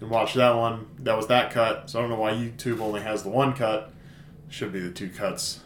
and 0.00 0.08
watched 0.08 0.34
that 0.36 0.56
one, 0.56 0.86
that 1.00 1.14
was 1.14 1.26
that 1.26 1.52
cut. 1.52 1.90
So 1.90 1.98
I 1.98 2.02
don't 2.02 2.10
know 2.10 2.16
why 2.16 2.32
YouTube 2.32 2.80
only 2.80 3.02
has 3.02 3.22
the 3.22 3.28
one 3.28 3.52
cut. 3.52 3.92
Should 4.48 4.72
be 4.72 4.80
the 4.80 4.90
two 4.90 5.10
cuts. 5.10 5.60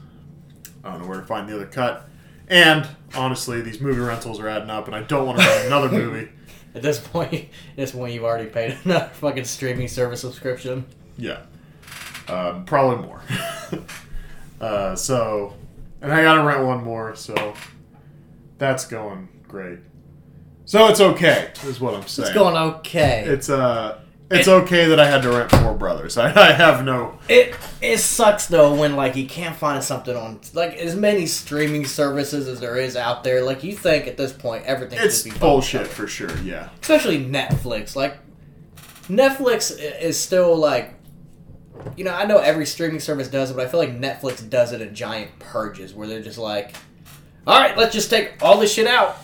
I 0.82 0.91
don't 0.91 1.03
know 1.03 1.09
where 1.09 1.20
to 1.20 1.26
find 1.26 1.49
the 1.49 1.55
other 1.55 1.66
cut. 1.66 2.09
And 2.49 2.87
honestly, 3.14 3.61
these 3.61 3.80
movie 3.80 4.01
rentals 4.01 4.41
are 4.41 4.49
adding 4.49 4.70
up, 4.70 4.87
and 4.87 4.95
I 4.95 5.03
don't 5.03 5.24
want 5.24 5.39
to 5.39 5.47
rent 5.47 5.66
another 5.66 5.89
movie. 5.93 6.30
At 6.74 6.82
this 6.82 6.99
point, 6.99 7.32
at 7.34 7.76
this 7.76 7.93
point, 7.93 8.12
you've 8.12 8.24
already 8.24 8.51
paid 8.51 8.76
another 8.84 9.11
fucking 9.14 9.45
streaming 9.45 9.89
service 9.89 10.20
subscription. 10.20 10.84
Yeah, 11.16 11.43
um, 12.28 12.64
probably 12.64 13.05
more. 13.07 13.22
uh, 14.61 14.97
so, 14.97 15.55
and 16.03 16.12
I 16.12 16.22
gotta 16.22 16.43
rent 16.45 16.64
one 16.64 16.84
more, 16.84 17.16
so 17.16 17.55
that's 18.59 18.84
going 18.87 19.28
great. 19.49 19.78
So 20.64 20.88
it's 20.88 21.01
okay, 21.01 21.53
is 21.64 21.80
what 21.80 21.94
I'm 21.94 22.07
saying. 22.07 22.28
It's 22.28 22.34
going 22.34 22.57
okay. 22.57 23.24
It's 23.26 23.49
uh, 23.49 24.01
it's 24.28 24.49
okay 24.49 24.86
that 24.88 24.99
I 24.99 25.07
had 25.09 25.22
to 25.22 25.30
rent 25.30 25.51
Four 25.53 25.74
Brothers. 25.74 26.16
I, 26.18 26.32
I 26.34 26.53
have 26.53 26.84
no. 26.84 27.18
It 27.28 27.55
it 27.80 27.99
sucks 27.99 28.49
though 28.49 28.74
when 28.74 28.97
like 28.97 29.14
you 29.14 29.26
can't 29.26 29.55
find 29.55 29.82
something 29.82 30.16
on 30.16 30.40
like 30.55 30.74
as 30.74 30.97
many 30.97 31.26
streaming 31.26 31.84
services 31.86 32.49
as 32.49 32.59
there 32.59 32.76
is 32.76 32.97
out 32.97 33.22
there. 33.22 33.42
Like 33.44 33.62
you 33.62 33.74
think 33.76 34.09
at 34.09 34.16
this 34.16 34.32
point 34.32 34.64
everything 34.64 34.99
It's 35.01 35.22
should 35.22 35.34
be 35.34 35.38
bullshit 35.38 35.86
for 35.86 36.09
sure. 36.09 36.36
Yeah. 36.38 36.70
especially 36.80 37.24
Netflix. 37.24 37.94
Like 37.94 38.18
Netflix 39.09 39.78
is 39.78 40.18
still 40.18 40.57
like 40.57 40.94
you 41.97 42.03
know 42.05 42.12
I 42.12 42.24
know 42.24 42.38
every 42.38 42.66
streaming 42.66 42.99
service 43.01 43.28
does 43.28 43.51
it, 43.53 43.55
but 43.57 43.66
I 43.66 43.70
feel 43.70 43.78
like 43.78 44.01
Netflix 44.01 44.49
does 44.49 44.72
it 44.72 44.80
in 44.80 44.94
giant 44.94 45.38
purges 45.38 45.94
where 45.94 46.09
they're 46.09 46.22
just 46.22 46.38
like, 46.38 46.74
all 47.47 47.61
right, 47.61 47.76
let's 47.76 47.94
just 47.94 48.11
take 48.11 48.42
all 48.42 48.59
this 48.59 48.72
shit 48.72 48.88
out, 48.88 49.16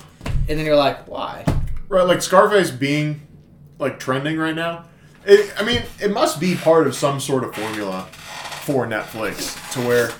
and 0.48 0.58
then 0.58 0.66
you're 0.66 0.76
like, 0.76 1.08
why? 1.08 1.44
Right, 1.88 2.02
like 2.02 2.22
Scarface 2.22 2.70
being 2.70 3.26
like 3.78 3.98
trending 3.98 4.38
right 4.38 4.54
now. 4.54 4.86
It, 5.24 5.52
I 5.58 5.64
mean, 5.64 5.82
it 6.00 6.10
must 6.10 6.40
be 6.40 6.56
part 6.56 6.86
of 6.86 6.94
some 6.94 7.20
sort 7.20 7.44
of 7.44 7.54
formula 7.54 8.08
for 8.62 8.86
Netflix 8.86 9.72
to 9.72 9.80
where, 9.86 10.10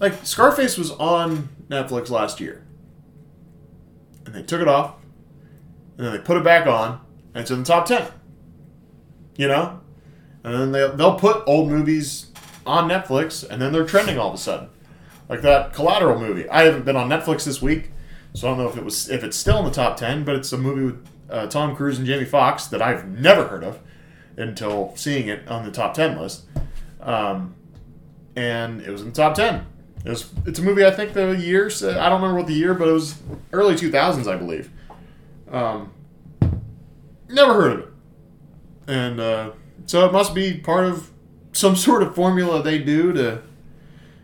like, 0.00 0.14
Scarface 0.24 0.76
was 0.76 0.90
on 0.92 1.48
Netflix 1.68 2.10
last 2.10 2.40
year, 2.40 2.66
and 4.26 4.34
they 4.34 4.42
took 4.42 4.60
it 4.60 4.68
off, 4.68 4.96
and 5.96 6.06
then 6.06 6.12
they 6.12 6.18
put 6.18 6.36
it 6.36 6.42
back 6.42 6.66
on, 6.66 7.00
and 7.34 7.42
it's 7.42 7.50
in 7.52 7.60
the 7.60 7.64
top 7.64 7.86
ten. 7.86 8.08
You 9.36 9.48
know, 9.48 9.80
and 10.44 10.54
then 10.54 10.72
they 10.72 10.90
they'll 10.96 11.18
put 11.18 11.42
old 11.46 11.70
movies 11.70 12.26
on 12.66 12.88
Netflix, 12.88 13.48
and 13.48 13.62
then 13.62 13.72
they're 13.72 13.86
trending 13.86 14.18
all 14.18 14.28
of 14.28 14.34
a 14.34 14.38
sudden, 14.38 14.68
like 15.28 15.40
that 15.42 15.72
Collateral 15.72 16.18
movie. 16.18 16.48
I 16.48 16.64
haven't 16.64 16.84
been 16.84 16.96
on 16.96 17.08
Netflix 17.08 17.44
this 17.44 17.62
week, 17.62 17.91
so 18.34 18.48
I 18.48 18.50
don't 18.50 18.58
know 18.58 18.68
if 18.68 18.76
it 18.76 18.84
was 18.84 19.08
if 19.08 19.24
it's 19.24 19.36
still 19.36 19.58
in 19.58 19.64
the 19.64 19.70
top 19.70 19.96
ten, 19.96 20.24
but 20.24 20.34
it's 20.34 20.52
a 20.52 20.58
movie 20.58 20.84
with 20.84 21.06
uh, 21.32 21.46
Tom 21.46 21.74
Cruise 21.74 21.98
and 21.98 22.06
Jamie 22.06 22.26
Foxx 22.26 22.66
that 22.66 22.82
I've 22.82 23.08
never 23.08 23.48
heard 23.48 23.64
of 23.64 23.80
until 24.36 24.92
seeing 24.96 25.28
it 25.28 25.48
on 25.48 25.64
the 25.64 25.70
top 25.70 25.94
10 25.94 26.18
list. 26.18 26.44
Um, 27.00 27.54
and 28.36 28.82
it 28.82 28.90
was 28.90 29.00
in 29.02 29.08
the 29.08 29.14
top 29.14 29.34
10. 29.34 29.66
It 30.04 30.10
was, 30.10 30.30
it's 30.46 30.58
a 30.58 30.62
movie 30.62 30.84
I 30.84 30.90
think 30.90 31.14
the 31.14 31.32
year, 31.32 31.66
I 31.66 32.08
don't 32.08 32.20
remember 32.20 32.36
what 32.36 32.46
the 32.46 32.54
year, 32.54 32.74
but 32.74 32.88
it 32.88 32.92
was 32.92 33.20
early 33.52 33.74
2000s, 33.74 34.30
I 34.30 34.36
believe. 34.36 34.70
Um, 35.50 35.92
never 37.28 37.54
heard 37.54 37.72
of 37.72 37.78
it. 37.80 37.88
And 38.88 39.20
uh, 39.20 39.50
so 39.86 40.06
it 40.06 40.12
must 40.12 40.34
be 40.34 40.58
part 40.58 40.86
of 40.86 41.10
some 41.52 41.76
sort 41.86 42.02
of 42.02 42.14
formula 42.14 42.62
they 42.62 42.78
do 42.78 43.12
to, 43.12 43.42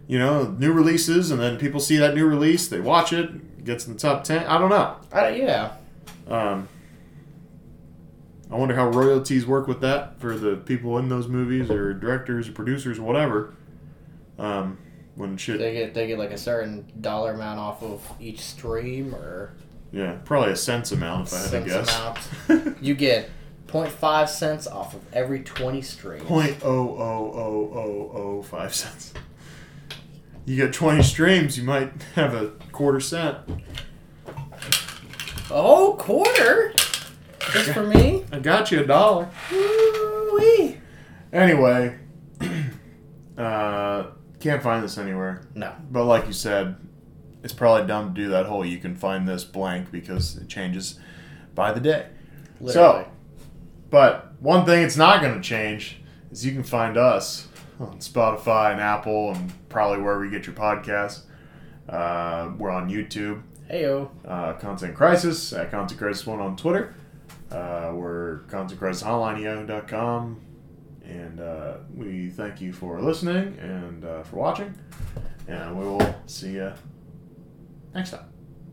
you 0.07 0.19
know, 0.19 0.57
new 0.59 0.73
releases, 0.73 1.31
and 1.31 1.41
then 1.41 1.59
people 1.59 1.81
see 1.81 1.97
that 1.97 2.15
new 2.15 2.27
release, 2.27 2.67
they 2.67 2.81
watch 2.81 3.13
it 3.13 3.31
gets 3.69 3.87
in 3.87 3.93
the 3.93 3.99
top 3.99 4.25
10. 4.25 4.47
I 4.47 4.59
don't 4.59 4.71
know. 4.71 4.97
I, 5.13 5.29
yeah. 5.31 5.73
Um, 6.27 6.69
I 8.51 8.57
wonder 8.57 8.75
how 8.75 8.89
royalties 8.89 9.47
work 9.47 9.69
with 9.69 9.81
that 9.83 10.19
for 10.21 10.37
the 10.37 10.57
people 10.57 10.97
in 10.99 11.09
those 11.11 11.29
movies 11.29 11.71
or 11.71 11.93
directors 11.93 12.49
or 12.49 12.53
producers 12.53 12.99
or 12.99 13.03
whatever. 13.03 13.55
Um, 14.39 14.79
when 15.17 15.37
shit, 15.37 15.59
They 15.59 15.73
get 15.75 15.95
they 15.95 16.07
get 16.07 16.19
like 16.19 16.31
a 16.31 16.39
certain 16.39 16.91
dollar 17.01 17.33
amount 17.33 17.59
off 17.59 17.83
of 17.83 18.11
each 18.21 18.41
stream 18.41 19.15
or 19.15 19.53
yeah, 19.93 20.17
probably 20.25 20.53
a 20.53 20.57
cents 20.57 20.93
amount 20.93 21.29
if 21.29 21.35
I 21.35 21.39
had 21.39 21.51
to 21.51 21.69
guess. 21.69 21.99
amount. 22.49 22.77
You 22.83 22.95
get 22.95 23.29
0.5 23.67 24.29
cents 24.29 24.67
off 24.67 24.95
of 24.95 25.01
every 25.13 25.41
20 25.41 25.83
streams. 25.83 26.25
Point 26.25 26.57
oh 26.63 26.69
oh 26.97 27.33
oh 27.35 27.73
oh 27.75 28.19
oh 28.19 28.43
five 28.43 28.75
cents. 28.75 29.13
You 30.49 30.57
get 30.57 30.73
twenty 30.73 31.03
streams, 31.03 31.59
you 31.59 31.65
might 31.65 31.93
have 32.15 32.33
a 32.33 32.53
quarter 32.73 33.01
cent. 33.01 33.37
Oh, 35.51 35.95
quarter? 35.99 36.73
Just 37.53 37.73
for 37.73 37.87
me? 37.87 38.25
I 38.33 38.39
got 38.39 38.71
you 38.71 38.81
a 38.81 38.87
dollar. 38.87 39.29
Woo-wee. 39.53 40.79
Anyway, 41.35 41.99
uh, 43.37 44.07
can't 44.41 44.63
find 44.63 44.83
this 44.83 44.97
anywhere. 44.97 45.47
No. 45.55 45.75
But 45.91 46.05
like 46.05 46.27
you 46.27 46.33
said, 46.33 46.77
it's 47.43 47.53
probably 47.53 47.87
dumb 47.87 48.15
to 48.15 48.21
do 48.23 48.31
that 48.31 48.47
whole 48.47 48.65
you 48.65 48.79
can 48.79 48.97
find 48.97 49.29
this 49.29 49.45
blank 49.45 49.91
because 49.91 50.39
it 50.39 50.49
changes 50.49 50.99
by 51.55 51.73
the 51.73 51.81
day. 51.81 52.07
Literally. 52.59 53.05
So, 53.05 53.11
but 53.91 54.33
one 54.41 54.65
thing 54.65 54.83
it's 54.83 54.97
not 54.97 55.21
going 55.21 55.35
to 55.35 55.47
change 55.47 56.01
is 56.31 56.47
you 56.47 56.53
can 56.53 56.63
find 56.63 56.97
us 56.97 57.49
on 57.79 57.99
Spotify 57.99 58.73
and 58.73 58.81
Apple 58.81 59.33
and 59.33 59.53
probably 59.69 60.03
where 60.03 60.19
we 60.19 60.31
get 60.31 60.47
your 60.47 60.55
podcasts. 60.55 61.23
Uh, 61.89 62.53
we're 62.59 62.71
on 62.71 62.89
YouTube, 62.91 63.43
Heyo. 63.71 64.11
uh, 64.27 64.53
Content 64.55 64.95
Crisis 64.95 65.53
at 65.53 65.71
Content 65.71 65.99
Crisis 65.99 66.27
One 66.27 66.41
on 66.41 66.57
Twitter. 66.57 66.95
Uh, 67.51 67.93
we're 67.95 68.41
Content 68.49 68.79
Crisis 68.79 69.03
Online 69.03 69.43
Yahoo.com. 69.43 70.41
And 71.05 71.41
uh, 71.41 71.79
we 71.95 72.29
thank 72.29 72.61
you 72.61 72.73
for 72.73 73.01
listening 73.01 73.57
and 73.59 74.05
uh, 74.05 74.23
for 74.25 74.37
watching. 74.37 74.75
And 75.47 75.79
we 75.79 75.87
will 75.87 76.15
see 76.27 76.53
you 76.53 76.73
next 77.95 78.11
time. 78.11 78.38